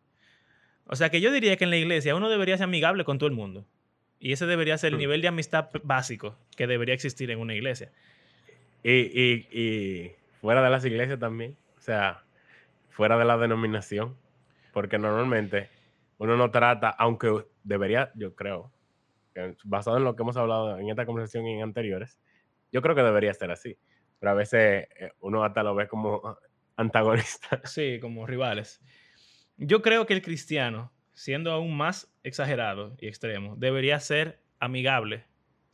O 0.86 0.96
sea 0.96 1.10
que 1.10 1.20
yo 1.20 1.32
diría 1.32 1.58
que 1.58 1.66
en 1.66 1.70
la 1.72 1.78
iglesia 1.78 2.16
uno 2.16 2.30
debería 2.30 2.56
ser 2.58 2.66
amigable 2.66 3.04
con 3.04 3.18
todo 3.18 3.28
el 3.28 3.36
mundo. 3.36 3.66
Y 4.20 4.32
ese 4.32 4.46
debería 4.46 4.78
ser 4.78 4.90
el 4.90 4.96
Hmm. 4.96 5.00
nivel 5.00 5.22
de 5.22 5.28
amistad 5.28 5.70
básico 5.84 6.38
que 6.56 6.68
debería 6.68 6.94
existir 6.96 7.30
en 7.32 7.40
una 7.40 7.54
iglesia. 7.54 7.92
Y, 8.84 8.92
y- 8.92 9.48
y 9.52 10.12
fuera 10.40 10.64
de 10.64 10.70
las 10.70 10.86
iglesias 10.86 11.20
también. 11.20 11.58
O 11.78 11.82
sea, 11.82 12.24
fuera 12.90 13.18
de 13.18 13.26
la 13.26 13.38
denominación. 13.38 14.16
Porque 14.72 14.98
normalmente 14.98 15.70
uno 16.20 16.38
no 16.38 16.50
trata, 16.52 16.90
aunque 16.90 17.46
debería, 17.64 18.12
yo 18.16 18.34
creo, 18.36 18.72
basado 19.66 19.98
en 19.98 20.04
lo 20.04 20.16
que 20.16 20.24
hemos 20.24 20.38
hablado 20.38 20.78
en 20.78 20.90
esta 20.90 21.06
conversación 21.06 21.46
y 21.48 21.56
en 21.56 21.64
anteriores, 21.64 22.20
yo 22.72 22.82
creo 22.82 22.96
que 22.96 23.04
debería 23.04 23.34
ser 23.34 23.52
así. 23.52 23.78
Pero 24.20 24.32
a 24.32 24.36
veces 24.36 24.88
eh, 25.00 25.12
uno 25.20 25.44
hasta 25.44 25.64
lo 25.64 25.76
ve 25.76 25.88
como 25.88 26.38
antagonista. 26.76 27.62
Sí, 27.66 28.00
como 28.00 28.26
rivales. 28.26 28.82
Yo 29.58 29.82
creo 29.82 30.06
que 30.06 30.14
el 30.14 30.22
cristiano, 30.22 30.92
siendo 31.14 31.52
aún 31.52 31.76
más 31.76 32.12
exagerado 32.24 32.96
y 33.00 33.08
extremo, 33.08 33.56
debería 33.58 34.00
ser 34.00 34.40
amigable. 34.60 35.26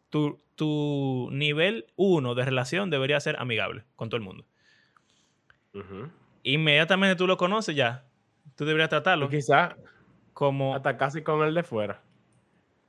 Tu, 0.09 0.39
tu 0.55 1.29
nivel 1.31 1.87
uno 1.95 2.35
de 2.35 2.45
relación 2.45 2.89
debería 2.89 3.19
ser 3.19 3.35
amigable 3.39 3.83
con 3.95 4.09
todo 4.09 4.17
el 4.17 4.23
mundo. 4.23 4.45
Inmediatamente 6.43 7.15
tú 7.15 7.25
lo 7.25 7.37
conoces 7.37 7.75
ya, 7.75 8.05
tú 8.55 8.65
deberías 8.65 8.89
tratarlo 8.89 9.27
quizá 9.27 9.75
como... 10.33 10.75
hasta 10.75 10.97
casi 10.97 11.23
con 11.23 11.41
el 11.41 11.53
de 11.53 11.63
fuera. 11.63 12.01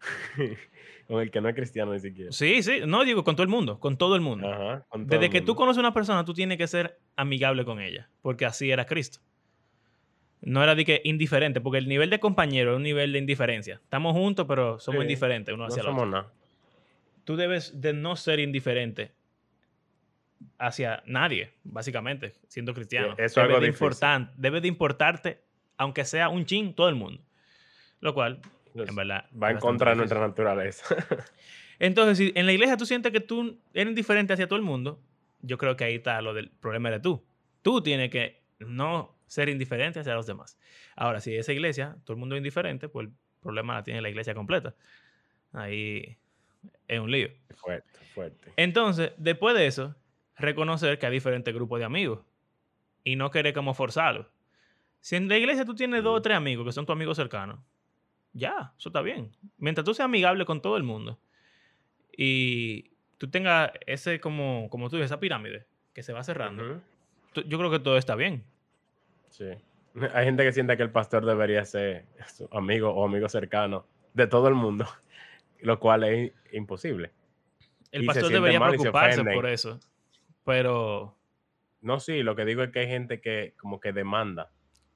con 1.06 1.20
el 1.20 1.30
que 1.30 1.40
no 1.40 1.48
es 1.48 1.54
cristiano 1.54 1.92
ni 1.92 2.00
siquiera. 2.00 2.32
Sí, 2.32 2.62
sí, 2.62 2.80
no 2.86 3.04
digo 3.04 3.24
con 3.24 3.34
todo 3.36 3.42
el 3.44 3.48
mundo, 3.50 3.78
con 3.80 3.96
todo 3.96 4.14
el 4.16 4.20
mundo. 4.22 4.50
Ajá, 4.50 4.84
con 4.88 5.02
todo 5.06 5.10
Desde 5.10 5.26
el 5.26 5.32
que 5.32 5.40
tú 5.40 5.54
conoces 5.54 5.78
a 5.78 5.80
una 5.80 5.94
persona, 5.94 6.24
tú 6.24 6.32
tienes 6.34 6.58
que 6.58 6.66
ser 6.66 6.98
amigable 7.16 7.64
con 7.64 7.80
ella, 7.80 8.08
porque 8.22 8.46
así 8.46 8.70
era 8.70 8.86
Cristo. 8.86 9.20
No 10.40 10.62
era 10.62 10.74
de 10.74 10.84
que 10.84 11.00
indiferente, 11.04 11.60
porque 11.60 11.78
el 11.78 11.88
nivel 11.88 12.10
de 12.10 12.20
compañero 12.20 12.72
es 12.72 12.76
un 12.76 12.82
nivel 12.82 13.12
de 13.12 13.18
indiferencia. 13.18 13.80
Estamos 13.82 14.12
juntos, 14.12 14.44
pero 14.46 14.78
somos 14.78 15.00
Sí, 15.00 15.04
indiferentes 15.04 15.54
uno 15.54 15.62
No 15.64 15.68
hacia 15.68 15.80
el 15.80 15.86
somos 15.86 16.02
otro. 16.02 16.10
nada. 16.10 16.32
Tú 17.24 17.36
debes 17.36 17.80
de 17.80 17.94
no 17.94 18.16
ser 18.16 18.40
indiferente 18.40 19.12
hacia 20.58 21.02
nadie, 21.06 21.52
básicamente, 21.64 22.34
siendo 22.48 22.74
cristiano. 22.74 23.14
eso 23.16 23.24
es 23.24 23.34
debe, 23.34 23.46
algo 23.46 23.60
de 23.60 23.66
difícil. 23.68 24.28
debe 24.36 24.60
de 24.60 24.68
importarte, 24.68 25.40
aunque 25.78 26.04
sea 26.04 26.28
un 26.28 26.44
chin, 26.44 26.74
todo 26.74 26.88
el 26.88 26.94
mundo. 26.94 27.22
Lo 28.00 28.12
cual, 28.12 28.40
en 28.74 28.94
verdad... 28.94 29.26
va 29.40 29.50
en 29.50 29.58
contra 29.58 29.90
de 29.90 29.96
nuestra 29.96 30.20
naturaleza. 30.20 30.96
Entonces, 31.78 32.18
si 32.18 32.32
en 32.34 32.46
la 32.46 32.52
iglesia 32.52 32.76
tú 32.76 32.86
sientes 32.86 33.12
que 33.12 33.20
tú 33.20 33.58
eres 33.72 33.90
indiferente 33.90 34.32
hacia 34.32 34.46
todo 34.46 34.58
el 34.58 34.64
mundo, 34.64 35.00
yo 35.40 35.58
creo 35.58 35.76
que 35.76 35.84
ahí 35.84 35.96
está 35.96 36.20
lo 36.22 36.34
del 36.34 36.50
problema 36.50 36.90
de 36.90 37.00
tú. 37.00 37.24
Tú 37.62 37.82
tienes 37.82 38.10
que 38.10 38.42
no 38.58 39.16
ser 39.26 39.48
indiferente 39.48 40.00
hacia 40.00 40.14
los 40.14 40.26
demás. 40.26 40.58
Ahora, 40.96 41.20
si 41.20 41.34
esa 41.34 41.52
iglesia, 41.52 41.96
todo 42.04 42.14
el 42.14 42.20
mundo 42.20 42.34
es 42.36 42.38
indiferente, 42.38 42.88
pues 42.88 43.08
el 43.08 43.12
problema 43.40 43.74
la 43.74 43.82
tiene 43.82 44.00
la 44.00 44.08
iglesia 44.08 44.34
completa. 44.34 44.74
Ahí 45.52 46.16
es 46.88 47.00
un 47.00 47.10
lío. 47.10 47.28
fuerte, 47.56 47.98
fuerte. 48.14 48.52
Entonces, 48.56 49.12
después 49.16 49.54
de 49.56 49.66
eso, 49.66 49.94
reconocer 50.36 50.98
que 50.98 51.06
hay 51.06 51.12
diferentes 51.12 51.52
grupos 51.54 51.78
de 51.78 51.84
amigos 51.84 52.20
y 53.02 53.16
no 53.16 53.30
querer 53.30 53.52
como 53.54 53.74
forzarlos. 53.74 54.26
Si 55.00 55.16
en 55.16 55.28
la 55.28 55.36
iglesia 55.36 55.64
tú 55.64 55.74
tienes 55.74 56.02
dos 56.02 56.12
o 56.12 56.14
Ujú. 56.14 56.22
tres 56.22 56.36
amigos 56.36 56.64
que 56.64 56.72
son 56.72 56.86
tus 56.86 56.94
amigos 56.94 57.16
cercanos, 57.16 57.58
ya, 58.34 58.72
eso 58.78 58.90
está 58.90 59.00
bien. 59.00 59.30
Mientras 59.56 59.84
tú 59.84 59.94
seas 59.94 60.04
amigable 60.04 60.44
con 60.44 60.60
todo 60.60 60.76
el 60.76 60.82
mundo 60.82 61.18
y 62.16 62.90
tú 63.18 63.30
tengas 63.30 63.70
ese, 63.86 64.20
como, 64.20 64.68
como 64.70 64.90
tú 64.90 64.96
dices, 64.96 65.06
esa 65.10 65.20
pirámide 65.20 65.66
que 65.92 66.02
se 66.02 66.12
va 66.12 66.22
cerrando, 66.22 66.80
tú- 67.32 67.42
yo 67.42 67.58
creo 67.58 67.70
que 67.70 67.78
todo 67.78 67.96
está 67.96 68.14
bien. 68.14 68.44
Sí. 69.30 69.46
Hay 70.14 70.24
gente 70.24 70.42
que 70.44 70.52
siente 70.52 70.76
que 70.76 70.82
el 70.82 70.90
pastor 70.90 71.24
debería 71.24 71.64
ser 71.64 72.06
su 72.26 72.48
amigo 72.52 72.90
o 72.90 73.04
amigo 73.06 73.28
cercano 73.28 73.86
de 74.12 74.26
todo 74.26 74.48
el 74.48 74.54
mundo, 74.54 74.86
lo 75.60 75.78
cual 75.80 76.04
es 76.04 76.32
imposible. 76.52 77.12
El 77.92 78.02
Y 78.02 78.06
pastor 78.06 78.30
debería 78.30 78.60
preocuparse 78.60 79.24
por 79.24 79.46
eso, 79.46 79.78
pero 80.44 81.16
No, 81.80 82.00
sí, 82.00 82.22
lo 82.24 82.34
que 82.34 82.44
digo 82.44 82.62
es 82.64 82.70
que 82.70 82.80
hay 82.80 82.88
gente 82.88 83.20
que 83.20 83.54
como 83.56 83.78
que 83.80 83.92
demanda 83.92 84.50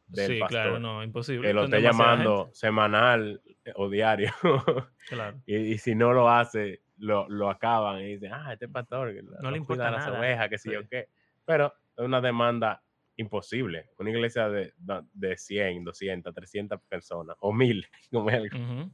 del 0.09 0.27
sí, 0.27 0.39
pastor. 0.41 0.49
claro, 0.63 0.79
no, 0.79 1.03
imposible. 1.03 1.49
que 1.49 1.55
lo 1.55 1.65
esté 1.65 1.81
llamando 1.83 2.51
semanal 2.53 3.41
o 3.77 3.89
diario. 3.89 4.33
Claro. 5.09 5.41
y, 5.47 5.57
y 5.57 5.79
si 5.79 5.95
no 5.95 6.13
lo 6.13 6.29
hace, 6.29 6.83
lo, 6.99 7.27
lo 7.31 7.49
acaban 7.49 8.01
y 8.03 8.15
dicen, 8.17 8.33
ah, 8.33 8.53
este 8.53 8.69
pastor 8.69 9.15
que 9.15 9.23
No 9.23 9.51
le 9.51 9.57
importa 9.59 9.91
las 9.91 10.07
ovejas, 10.09 10.49
que 10.51 10.59
sé 10.59 10.69
Sí. 10.69 10.75
yo 10.75 10.87
qué. 10.89 11.09
Pero 11.47 11.73
es 11.97 12.05
una 12.05 12.21
demanda 12.21 12.83
imposible. 13.17 13.87
Una 13.99 14.11
iglesia 14.11 14.49
de, 14.51 14.75
de 15.13 15.37
100, 15.37 15.83
200, 15.85 16.35
300 16.35 16.81
personas 16.89 17.37
o 17.41 17.53
1000, 17.53 17.87
como 18.13 18.29
es 18.31 18.37
algo. 18.37 18.91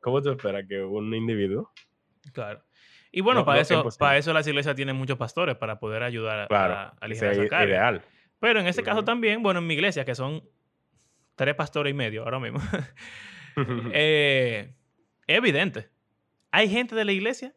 ¿cómo 0.00 0.22
tú 0.22 0.30
esperas 0.30 0.64
que 0.68 0.82
un 0.82 1.12
individuo? 1.14 1.72
Claro. 2.32 2.62
Y 3.10 3.22
bueno, 3.22 3.40
No, 3.40 3.46
para, 3.46 3.56
no, 3.56 3.62
eso, 3.62 3.88
para 3.98 4.18
eso 4.18 4.32
las 4.34 4.46
iglesias 4.46 4.76
tienen 4.76 4.94
muchos 4.94 5.16
pastores 5.16 5.56
para 5.56 5.78
poder 5.80 6.02
ayudar 6.02 6.40
a, 6.40 6.46
Claro, 6.46 6.74
a, 6.74 6.94
a 7.00 7.06
ese 7.06 7.30
esa 7.32 7.48
carga. 7.48 7.64
ideal. 7.66 8.02
Pero 8.40 8.60
en 8.60 8.66
ese 8.66 8.82
caso 8.82 9.04
también, 9.04 9.42
bueno, 9.42 9.60
en 9.60 9.66
mi 9.66 9.74
iglesia, 9.74 10.04
que 10.04 10.14
son 10.14 10.42
tres 11.34 11.54
pastores 11.54 11.90
y 11.90 11.94
medio 11.94 12.24
ahora 12.24 12.38
mismo, 12.38 12.60
eh, 13.92 14.74
es 15.26 15.36
evidente. 15.36 15.88
Hay 16.50 16.68
gente 16.68 16.94
de 16.94 17.04
la 17.04 17.12
iglesia, 17.12 17.54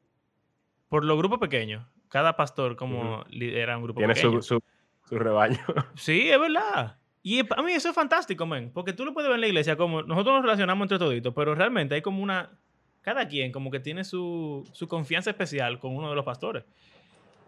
por 0.90 1.06
los 1.06 1.18
grupos 1.18 1.40
pequeños, 1.40 1.86
Cada 2.10 2.36
pastor 2.36 2.76
como 2.76 3.24
lidera 3.30 3.78
un 3.78 3.84
grupo 3.84 4.00
Tiene 4.00 4.14
pequeño. 4.14 4.42
su, 4.42 4.60
su, 4.60 4.64
su 5.08 5.20
rebaño. 5.20 5.60
Sí, 5.96 6.30
es 6.30 6.40
verdad. 6.40 6.98
Y 7.24 7.40
a 7.40 7.62
mí 7.62 7.72
eso 7.74 7.90
es 7.90 7.96
fantástico, 7.96 8.46
men. 8.46 8.72
Porque 8.74 8.94
tú 8.94 9.06
lo 9.06 9.14
puedes 9.14 9.30
ver 9.30 9.36
en 9.36 9.42
la 9.42 9.48
iglesia 9.48 9.78
como 9.78 10.02
nosotros 10.02 10.34
nos 10.36 10.42
relacionamos 10.44 10.86
entre 10.86 10.98
toditos, 11.00 11.34
pero 11.36 11.54
realmente 11.56 11.96
hay 11.96 12.02
como 12.02 12.22
una... 12.24 12.50
Cada 13.02 13.28
quien 13.28 13.52
como 13.52 13.72
que 13.72 13.80
tiene 13.80 14.04
su, 14.04 14.68
su 14.74 14.88
confianza 14.88 15.30
especial 15.32 15.80
con 15.80 15.96
uno 15.96 16.10
de 16.10 16.16
los 16.16 16.26
pastores. 16.26 16.64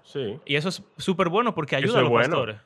Sí. 0.04 0.40
Y 0.46 0.56
eso 0.56 0.70
es 0.70 0.84
súper 0.98 1.30
bueno 1.30 1.54
porque 1.54 1.76
Eso 1.76 1.84
ayuda 1.86 2.00
a 2.00 2.02
los 2.02 2.10
bueno. 2.10 2.28
pastores. 2.30 2.58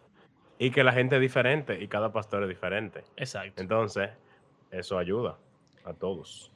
Y 0.60 0.72
que 0.72 0.84
la 0.84 0.92
gente 0.92 1.16
es 1.16 1.22
diferente 1.22 1.82
y 1.82 1.88
cada 1.88 2.12
pastor 2.12 2.44
es 2.44 2.50
diferente. 2.50 3.04
Exacto. 3.16 3.62
Entonces, 3.62 4.10
eso 4.72 4.98
ayuda 4.98 5.38
a 5.86 5.94
todos. 5.94 6.52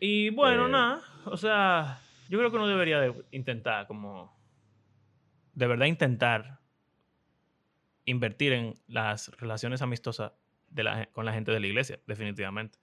Y 0.00 0.30
bueno, 0.30 0.66
Eh, 0.66 0.70
nada. 0.70 1.00
O 1.26 1.36
sea, 1.36 2.00
yo 2.28 2.38
creo 2.38 2.50
que 2.50 2.56
uno 2.56 2.66
debería 2.68 3.00
de 3.00 3.14
intentar 3.30 3.86
como... 3.86 4.36
De 5.54 5.66
verdad 5.66 5.86
intentar 5.86 6.58
invertir 8.04 8.52
en 8.52 8.74
las 8.86 9.28
relaciones 9.38 9.82
amistosas 9.82 10.32
de 10.70 10.82
la, 10.84 11.06
con 11.06 11.24
la 11.24 11.32
gente 11.32 11.50
de 11.52 11.60
la 11.60 11.66
iglesia, 11.66 11.98
definitivamente. 12.06 12.78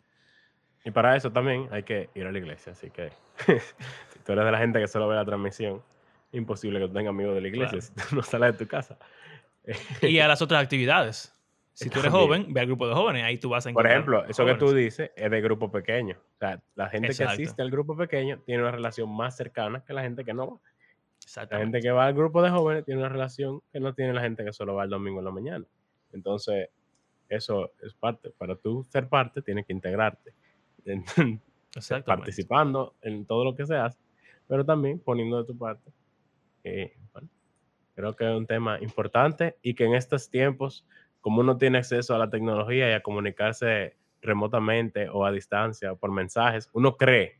Y 0.84 0.91
para 0.91 1.16
eso 1.16 1.32
también 1.32 1.68
hay 1.72 1.84
que 1.84 2.09
ir 2.16 2.28
a 2.28 2.32
la 2.32 2.38
iglesia. 2.38 2.74
Así 2.74 2.89
que 2.91 3.09
si 3.45 4.20
tú 4.26 4.34
eres 4.34 4.45
de 4.45 4.51
la 4.51 4.57
gente 4.59 4.80
que 4.80 4.88
solo 4.88 5.07
ve 5.07 5.16
la 5.16 5.26
transmisión, 5.26 5.82
imposible 6.32 6.80
que 6.80 6.88
tú 6.88 6.93
tengas 6.93 7.09
amigos 7.11 7.34
de 7.36 7.41
la 7.41 7.47
iglesia 7.47 7.80
Claro. 7.80 7.82
si 7.82 7.93
tú 8.09 8.16
no 8.18 8.22
sales 8.24 8.51
de 8.53 8.66
tu 8.66 8.70
casa. 8.70 8.97
Y 10.01 10.20
a 10.20 10.28
las 10.28 10.41
otras 10.41 10.63
actividades. 10.63 11.32
Si 11.74 11.89
tú 11.89 11.99
eres 11.99 12.11
También. 12.11 12.28
joven, 12.28 12.53
ve 12.53 12.61
al 12.61 12.68
grupo 12.68 12.88
de 12.88 12.93
jóvenes, 12.93 13.24
ahí 13.24 13.38
tú 13.38 13.49
vas 13.49 13.66
a 13.66 13.72
Por 13.74 13.86
encontrar 13.86 13.91
ejemplo, 13.91 14.26
eso 14.26 14.45
que 14.45 14.55
tú 14.55 14.74
dices 14.74 15.11
es 15.13 15.30
de 15.30 15.41
grupo 15.41 15.70
pequeño. 15.70 16.18
O 16.18 16.38
sea, 16.39 16.63
la 16.76 16.88
gente 16.88 17.07
Exacto. 17.07 17.36
que 17.36 17.43
asiste 17.43 17.61
al 17.61 17.70
grupo 17.70 17.97
pequeño 17.97 18.39
tiene 18.45 18.61
una 18.61 18.72
relación 18.72 19.13
más 19.13 19.36
cercana 19.36 19.84
que 19.86 19.93
la 19.93 20.01
gente 20.01 20.24
que 20.24 20.34
no 20.34 20.51
va. 20.51 20.59
La 21.49 21.57
gente 21.57 21.82
que 21.82 21.91
va 21.91 22.05
al 22.05 22.13
grupo 22.13 22.41
de 22.41 22.49
jóvenes 22.49 22.86
tiene 22.86 23.01
una 23.01 23.09
relación 23.09 23.61
que 23.74 23.80
no 23.82 23.93
tiene 23.93 24.13
la 24.13 24.22
gente 24.22 24.45
que 24.45 24.53
solo 24.53 24.76
va 24.76 24.86
el 24.86 24.89
domingo 24.89 25.20
en 25.20 25.26
la 25.26 25.32
mañana. 25.32 25.66
Entonces, 26.13 26.70
eso 27.28 27.72
es 27.82 27.93
parte. 27.93 28.30
Para 28.30 28.55
tú 28.55 28.86
ser 28.89 29.09
parte, 29.09 29.41
tienes 29.41 29.66
que 29.66 29.74
integrarte. 29.74 30.34
Participando 32.05 32.95
en 33.01 33.26
todo 33.26 33.43
lo 33.43 33.55
que 33.55 33.66
se 33.66 33.76
hace, 33.76 33.99
pero 34.47 34.63
también 34.63 34.99
poniendo 34.99 35.41
de 35.41 35.45
tu 35.45 35.57
parte. 35.57 35.91
Eh, 36.63 36.95
creo 37.96 38.16
que 38.16 38.30
es 38.30 38.36
un 38.36 38.46
tema 38.46 38.80
importante 38.82 39.58
y 39.62 39.74
que 39.74 39.86
en 39.86 39.96
estos 39.96 40.30
tiempos, 40.30 40.86
como 41.22 41.41
uno 41.41 41.58
tiene 41.58 41.80
acceso 41.80 42.14
a 42.14 42.20
la 42.20 42.30
tecnología 42.30 42.89
y 42.89 42.93
a 42.93 43.02
comunicarse 43.02 43.96
remotamente 44.22 45.10
o 45.10 45.26
a 45.26 45.32
distancia 45.32 45.91
o 45.93 45.98
por 45.98 46.12
mensajes, 46.12 46.70
uno 46.74 46.98
cree 46.98 47.39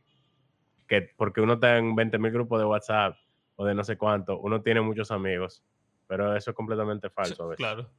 que 0.88 1.10
porque 1.16 1.40
uno 1.40 1.54
está 1.54 1.78
en 1.78 1.94
20.000 1.96 2.32
grupos 2.32 2.58
de 2.60 2.64
WhatsApp 2.66 3.16
o 3.56 3.64
de 3.64 3.74
no 3.74 3.82
sé 3.84 3.96
cuánto, 3.96 4.38
uno 4.38 4.62
tiene 4.62 4.80
muchos 4.80 5.10
amigos, 5.10 5.64
pero 6.06 6.34
eso 6.36 6.50
es 6.50 6.56
completamente 6.56 7.10
falso 7.10 7.44
a 7.44 7.46
veces. 7.48 7.56
Claro. 7.58 7.90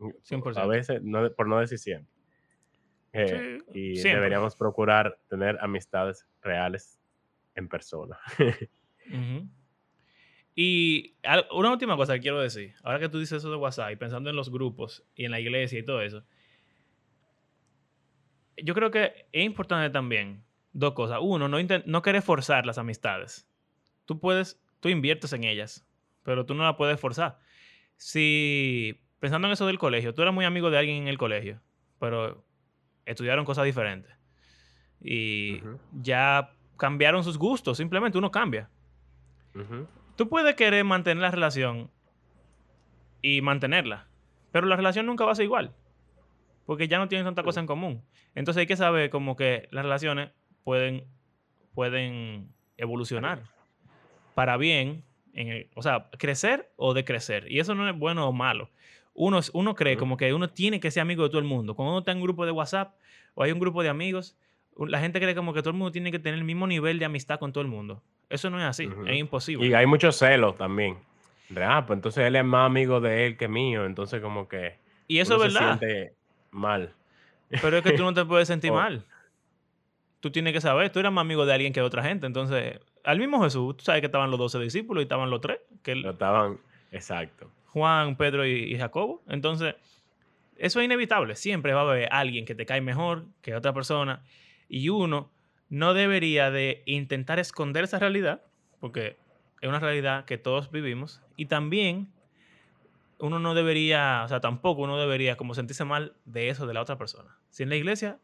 A 0.00 0.06
100%. 0.22 0.68
veces, 0.68 1.02
no- 1.02 1.30
por 1.32 1.46
no 1.46 1.58
decir 1.60 1.78
siempre. 1.78 2.10
Eh, 3.12 3.58
Sí, 3.72 3.78
y 3.78 3.96
siempre. 3.96 4.14
deberíamos 4.14 4.56
procurar 4.56 5.18
tener 5.28 5.58
amistades 5.60 6.26
reales 6.42 6.98
en 7.54 7.68
persona. 7.68 8.18
Ujú. 9.12 9.48
Y 10.62 11.16
una 11.52 11.70
última 11.70 11.96
cosa 11.96 12.12
que 12.12 12.20
quiero 12.20 12.38
decir, 12.38 12.74
ahora 12.82 12.98
que 12.98 13.08
tú 13.08 13.18
dices 13.18 13.38
eso 13.38 13.50
de 13.50 13.56
WhatsApp 13.56 13.92
y 13.92 13.96
pensando 13.96 14.28
en 14.28 14.36
los 14.36 14.50
grupos 14.50 15.02
y 15.14 15.24
en 15.24 15.30
la 15.30 15.40
iglesia 15.40 15.78
y 15.78 15.82
todo 15.82 16.02
eso, 16.02 16.22
yo 18.58 18.74
creo 18.74 18.90
que 18.90 19.26
es 19.32 19.42
importante 19.42 19.88
también 19.88 20.44
dos 20.74 20.92
cosas. 20.92 21.20
Uno, 21.22 21.48
no, 21.48 21.56
no 21.86 22.02
querer 22.02 22.20
forzar 22.20 22.66
las 22.66 22.76
amistades. 22.76 23.48
Tú 24.04 24.20
puedes, 24.20 24.62
tú 24.80 24.90
inviertes 24.90 25.32
en 25.32 25.44
ellas, 25.44 25.88
pero 26.24 26.44
tú 26.44 26.52
no 26.52 26.62
las 26.62 26.76
puedes 26.76 27.00
forzar. 27.00 27.38
Si, 27.96 29.00
pensando 29.18 29.48
en 29.48 29.52
eso 29.54 29.66
del 29.66 29.78
colegio, 29.78 30.12
tú 30.12 30.20
eras 30.20 30.34
muy 30.34 30.44
amigo 30.44 30.70
de 30.70 30.76
alguien 30.76 30.98
en 30.98 31.08
el 31.08 31.16
colegio, 31.16 31.62
pero 31.98 32.44
estudiaron 33.06 33.46
cosas 33.46 33.64
diferentes 33.64 34.12
y 35.00 35.62
ya 36.02 36.52
cambiaron 36.76 37.24
sus 37.24 37.38
gustos, 37.38 37.78
simplemente 37.78 38.18
uno 38.18 38.30
cambia. 38.30 38.68
Ujú. 39.54 39.88
Tú 40.20 40.28
puedes 40.28 40.54
querer 40.54 40.84
mantener 40.84 41.22
la 41.22 41.30
relación 41.30 41.90
y 43.22 43.40
mantenerla, 43.40 44.06
pero 44.52 44.66
la 44.66 44.76
relación 44.76 45.06
nunca 45.06 45.24
va 45.24 45.32
a 45.32 45.34
ser 45.34 45.46
igual, 45.46 45.72
porque 46.66 46.88
ya 46.88 46.98
no 46.98 47.08
tienen 47.08 47.24
tanta 47.24 47.42
cosa 47.42 47.60
en 47.60 47.66
común. 47.66 48.02
Entonces 48.34 48.60
hay 48.60 48.66
que 48.66 48.76
saber 48.76 49.08
como 49.08 49.34
que 49.34 49.66
las 49.70 49.82
relaciones 49.82 50.28
pueden, 50.62 51.04
pueden 51.72 52.52
evolucionar 52.76 53.44
para 54.34 54.58
bien, 54.58 55.04
en 55.32 55.48
el- 55.48 55.70
o 55.74 55.80
sea, 55.80 56.10
crecer 56.18 56.70
o 56.76 56.92
decrecer. 56.92 57.50
Y 57.50 57.58
eso 57.58 57.74
no 57.74 57.88
es 57.88 57.98
bueno 57.98 58.28
o 58.28 58.32
malo. 58.34 58.68
Uno, 59.14 59.40
uno 59.54 59.74
cree 59.74 59.96
como 59.96 60.18
que 60.18 60.34
uno 60.34 60.50
tiene 60.50 60.80
que 60.80 60.90
ser 60.90 61.00
amigo 61.00 61.22
de 61.22 61.30
todo 61.30 61.38
el 61.38 61.46
mundo. 61.46 61.74
Cuando 61.74 61.92
uno 61.92 62.00
está 62.00 62.12
en 62.12 62.18
un 62.18 62.24
grupo 62.24 62.44
de 62.44 62.52
WhatsApp 62.52 62.94
o 63.32 63.42
hay 63.42 63.52
un 63.52 63.58
grupo 63.58 63.82
de 63.82 63.88
amigos, 63.88 64.36
la 64.76 65.00
gente 65.00 65.18
cree 65.18 65.34
como 65.34 65.54
que 65.54 65.62
todo 65.62 65.70
el 65.70 65.78
mundo 65.78 65.92
tiene 65.92 66.12
que 66.12 66.18
tener 66.18 66.38
el 66.38 66.44
mismo 66.44 66.66
nivel 66.66 66.98
de 66.98 67.06
amistad 67.06 67.38
con 67.38 67.54
todo 67.54 67.62
el 67.62 67.68
mundo. 67.68 68.02
Eso 68.30 68.48
no 68.48 68.58
es 68.58 68.64
así, 68.64 68.88
es 69.06 69.16
imposible. 69.18 69.66
Y 69.66 69.74
hay 69.74 69.84
mucho 69.86 70.10
celo 70.12 70.54
también. 70.54 70.96
Ah, 71.60 71.84
pues 71.86 71.96
entonces 71.98 72.24
él 72.24 72.36
es 72.36 72.44
más 72.44 72.64
amigo 72.66 73.00
de 73.00 73.26
él 73.26 73.36
que 73.36 73.48
mío, 73.48 73.84
entonces 73.84 74.22
como 74.22 74.48
que 74.48 74.76
Y 75.08 75.18
eso 75.18 75.34
es 75.34 75.42
se 75.42 75.58
verdad. 75.58 75.78
siente 75.80 76.14
mal. 76.52 76.94
Pero 77.60 77.76
es 77.78 77.82
que 77.82 77.92
tú 77.92 78.04
no 78.04 78.14
te 78.14 78.24
puedes 78.24 78.46
sentir 78.48 78.70
mal. 78.72 79.04
Tú 80.20 80.30
tienes 80.30 80.52
que 80.52 80.60
saber, 80.60 80.90
tú 80.90 81.00
eras 81.00 81.12
más 81.12 81.22
amigo 81.22 81.44
de 81.46 81.54
alguien 81.54 81.72
que 81.72 81.80
de 81.80 81.86
otra 81.86 82.02
gente. 82.04 82.26
Entonces, 82.26 82.78
al 83.04 83.18
mismo 83.18 83.42
Jesús, 83.42 83.76
tú 83.78 83.84
sabes 83.84 84.00
que 84.00 84.06
estaban 84.06 84.30
los 84.30 84.38
12 84.38 84.58
discípulos 84.60 85.00
y 85.02 85.04
estaban 85.04 85.30
los 85.30 85.40
tres, 85.40 85.58
que 85.82 85.92
él- 85.92 86.04
estaban, 86.06 86.58
exacto. 86.92 87.50
Juan, 87.68 88.16
Pedro 88.16 88.46
y, 88.46 88.74
y 88.74 88.78
Jacobo. 88.78 89.22
Entonces, 89.28 89.74
eso 90.56 90.78
es 90.80 90.84
inevitable. 90.84 91.34
Siempre 91.36 91.72
va 91.72 91.80
a 91.80 91.84
haber 91.84 92.08
alguien 92.12 92.44
que 92.44 92.54
te 92.54 92.66
cae 92.66 92.80
mejor 92.80 93.24
que 93.40 93.54
otra 93.56 93.72
persona. 93.72 94.22
Y 94.68 94.88
uno 94.90 95.30
no 95.70 95.94
debería 95.94 96.50
de 96.50 96.82
intentar 96.84 97.38
esconder 97.38 97.84
esa 97.84 97.98
realidad, 97.98 98.42
porque 98.80 99.16
es 99.60 99.68
una 99.68 99.78
realidad 99.78 100.24
que 100.26 100.36
todos 100.36 100.70
vivimos. 100.70 101.22
Y 101.36 101.46
también 101.46 102.12
uno 103.18 103.38
no 103.38 103.54
debería, 103.54 104.22
o 104.24 104.28
sea, 104.28 104.40
tampoco 104.40 104.82
uno 104.82 104.98
debería 104.98 105.36
como 105.36 105.54
sentirse 105.54 105.84
mal 105.84 106.14
de 106.24 106.48
eso 106.50 106.66
de 106.66 106.74
la 106.74 106.82
otra 106.82 106.98
persona. 106.98 107.38
Si 107.50 107.62
en 107.62 107.68
la 107.68 107.76
iglesia 107.76 108.18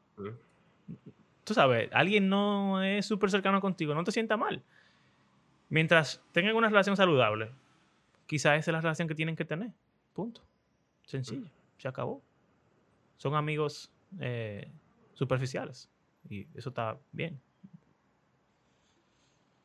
tú 1.46 1.54
sabes, 1.54 1.88
alguien 1.92 2.28
no 2.28 2.82
es 2.82 3.06
súper 3.06 3.30
cercano 3.30 3.60
contigo, 3.60 3.94
no 3.94 4.02
te 4.02 4.10
sienta 4.10 4.36
mal. 4.36 4.64
Mientras 5.68 6.22
tengan 6.32 6.56
una 6.56 6.68
relación 6.68 6.96
saludable, 6.96 7.52
quizás 8.26 8.58
esa 8.58 8.70
es 8.70 8.72
la 8.72 8.80
relación 8.80 9.06
que 9.06 9.14
tienen 9.14 9.36
que 9.36 9.44
tener. 9.44 9.70
Punto. 10.12 10.42
Sencillo. 11.04 11.48
Se 11.78 11.86
acabó. 11.86 12.20
Son 13.16 13.36
amigos 13.36 13.92
eh, 14.18 14.68
superficiales. 15.14 15.88
Y 16.28 16.46
eso 16.54 16.68
está 16.70 16.98
bien. 17.12 17.40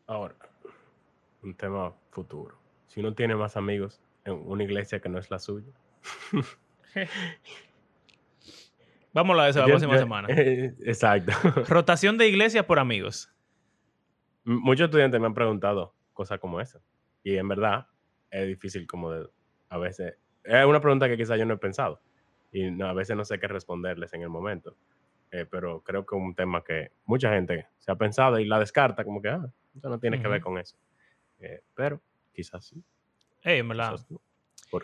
Ahora, 0.08 0.36
un 1.42 1.54
tema 1.56 1.94
futuro. 2.12 2.58
Si 2.88 3.00
uno 3.00 3.14
tiene 3.14 3.36
más 3.36 3.56
amigos 3.58 4.02
en 4.26 4.34
una 4.46 4.64
iglesia 4.64 5.00
que 5.00 5.10
no 5.10 5.18
es 5.20 5.30
la 5.32 5.40
suya. 5.40 5.72
Vamos 9.14 9.38
a 9.40 9.50
eso 9.50 9.60
la 9.60 9.66
Yo- 9.66 9.72
próxima 9.72 9.94
yo- 9.96 10.00
semana. 10.00 10.28
Exacto. 10.30 11.32
Rotación 11.68 12.18
de 12.18 12.28
iglesia 12.28 12.66
por 12.66 12.80
amigos. 12.80 13.30
Muchos 14.44 14.86
estudiantes 14.86 15.20
me 15.20 15.28
han 15.28 15.34
preguntado 15.34 15.94
cosas 16.14 16.40
como 16.40 16.60
esa. 16.62 16.80
Y 17.24 17.36
en 17.36 17.48
verdad 17.48 17.88
es 18.30 18.48
difícil 18.48 18.88
como 18.88 19.12
de, 19.12 19.28
a 19.70 19.78
veces, 19.78 20.16
es 20.44 20.66
una 20.66 20.80
pregunta 20.80 21.08
que 21.08 21.18
quizás 21.18 21.38
yo 21.38 21.46
no 21.46 21.56
he 21.56 21.58
pensado. 21.58 22.02
Y 22.52 22.72
no- 22.72 22.88
a 22.88 22.94
veces 22.94 23.16
no 23.18 23.26
sé 23.26 23.40
qué 23.40 23.48
responderles 23.48 24.14
en 24.14 24.22
el 24.22 24.30
momento. 24.30 24.76
Eh, 25.32 25.46
pero 25.50 25.82
creo 25.82 26.06
que 26.06 26.16
es 26.16 26.22
un 26.22 26.36
tema 26.36 26.64
que 26.64 26.92
mucha 27.06 27.34
gente 27.34 27.68
se 27.80 27.92
ha 27.92 27.96
pensado 27.96 28.38
y 28.40 28.46
la 28.46 28.60
descarta 28.60 29.04
como 29.04 29.22
que, 29.22 29.30
ah, 29.30 29.50
eso 29.78 29.90
no 29.90 29.98
tiene 30.00 30.22
que 30.22 30.28
ver 30.28 30.42
con 30.42 30.58
eso. 30.58 30.76
Eh, 31.40 31.62
pero 31.74 32.02
quizás 32.34 32.66
sí. 32.66 32.84
Ey, 33.44 33.60
en 33.60 33.70
verdad. 33.70 33.92
quizás 33.92 34.12
no. 34.12 34.22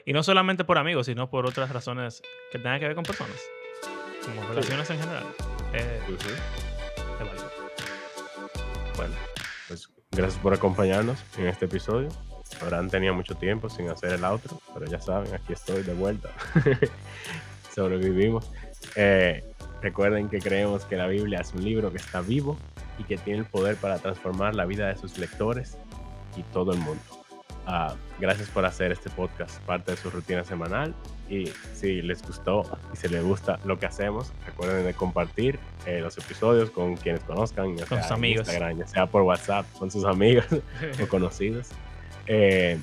Y 0.05 0.13
no 0.13 0.23
solamente 0.23 0.63
por 0.65 0.77
amigos, 0.77 1.05
sino 1.05 1.29
por 1.29 1.45
otras 1.45 1.69
razones 1.71 2.21
que 2.51 2.59
tengan 2.59 2.79
que 2.79 2.87
ver 2.87 2.95
con 2.95 3.03
personas. 3.03 3.41
Como 4.25 4.41
relaciones 4.47 4.89
en 4.89 4.99
general. 4.99 5.25
Eh, 5.73 6.01
Ujú. 6.03 6.15
es 6.15 7.19
válido. 7.19 7.51
Bueno, 8.95 9.15
pues 9.67 9.89
gracias 10.11 10.41
por 10.41 10.53
acompañarnos 10.53 11.23
en 11.37 11.47
este 11.47 11.65
episodio. 11.65 12.09
Abraham 12.61 12.89
tenía 12.89 13.13
mucho 13.13 13.35
tiempo 13.35 13.69
sin 13.69 13.89
hacer 13.89 14.13
el 14.13 14.23
outro, 14.23 14.59
pero 14.73 14.85
ya 14.85 14.99
saben, 14.99 15.33
aquí 15.33 15.53
estoy 15.53 15.83
de 15.83 15.93
vuelta. 15.93 16.29
Sobrevivimos. 17.75 18.49
Eh, 18.95 19.43
recuerden 19.81 20.29
que 20.29 20.39
creemos 20.39 20.83
que 20.85 20.95
la 20.95 21.07
Biblia 21.07 21.39
es 21.39 21.53
un 21.53 21.63
libro 21.63 21.91
que 21.91 21.97
está 21.97 22.21
vivo 22.21 22.57
y 22.99 23.03
que 23.03 23.17
tiene 23.17 23.39
el 23.39 23.45
poder 23.45 23.75
para 23.75 23.99
transformar 23.99 24.55
la 24.55 24.65
vida 24.65 24.87
de 24.87 24.97
sus 24.97 25.17
lectores 25.17 25.77
y 26.35 26.43
todo 26.53 26.71
el 26.73 26.79
mundo. 26.79 27.01
Ah, 27.69 27.95
gracias 28.19 28.49
por 28.49 28.63
hacer 28.65 28.91
este 28.93 29.09
podcast 29.09 29.59
parte 29.63 29.91
de 29.91 29.97
su 29.97 30.09
rutina 30.09 30.43
semanal 30.45 30.95
y 31.29 31.51
si 31.73 32.01
les 32.01 32.21
gustó 32.25 32.63
y 32.93 32.95
si 32.95 33.09
les 33.09 33.21
gusta 33.23 33.59
lo 33.65 33.77
que 33.77 33.85
hacemos, 33.85 34.31
recuerden 34.45 34.85
de 34.85 34.93
compartir 34.93 35.59
eh, 35.85 35.99
los 35.99 36.17
episodios 36.17 36.69
con 36.71 36.95
quienes 36.95 37.21
conozcan, 37.25 37.75
ya 37.75 37.85
Con 37.85 37.97
sea 37.97 38.03
sus 38.03 38.11
amigos. 38.13 38.47
Instagram, 38.47 38.79
ya 38.79 38.87
sea 38.87 39.05
por 39.05 39.23
WhatsApp, 39.23 39.65
con 39.77 39.91
sus 39.91 40.05
amigos 40.05 40.45
o 41.03 41.07
conocidos. 41.07 41.67
eh, 42.27 42.79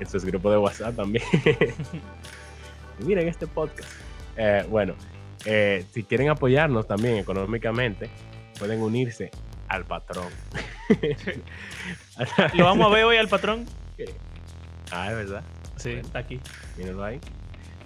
en 0.00 0.08
sus 0.08 0.24
grupos 0.24 0.52
de 0.52 0.58
WhatsApp 0.58 0.96
también. 0.96 1.22
Miren 3.00 3.28
este 3.28 3.46
podcast. 3.46 3.88
Eh, 4.36 4.64
bueno, 4.68 4.94
eh, 5.44 5.84
si 5.92 6.02
quieren 6.04 6.28
apoyarnos 6.28 6.86
también 6.86 7.16
económicamente, 7.16 8.10
pueden 8.58 8.80
unirse 8.82 9.30
al 9.68 9.84
patrón. 9.84 10.28
¿Lo 12.54 12.64
vamos 12.64 12.86
a 12.86 12.94
ver 12.94 13.04
hoy 13.04 13.16
al 13.16 13.28
patrón? 13.28 13.66
Ah, 14.90 15.10
es 15.10 15.16
verdad. 15.16 15.42
Sí, 15.76 15.90
Bueno. 15.90 16.06
está 16.06 16.18
aquí. 16.20 16.40
Mírenlo 16.76 17.04
ahí. 17.04 17.20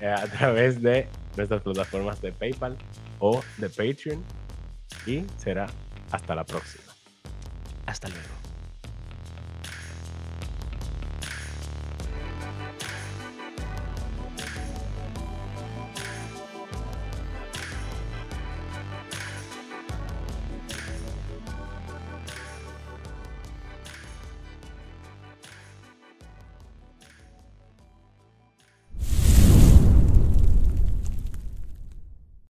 Eh, 0.00 0.08
a 0.08 0.26
través 0.26 0.80
de 0.82 1.08
nuestras 1.36 1.62
plataformas 1.62 2.20
de 2.20 2.32
PayPal 2.32 2.76
o 3.18 3.40
de 3.56 3.68
Patreon. 3.68 4.22
Y 5.06 5.24
será 5.36 5.66
hasta 6.10 6.34
la 6.34 6.44
próxima. 6.44 6.84
Hasta 7.86 8.08
luego. 8.08 8.37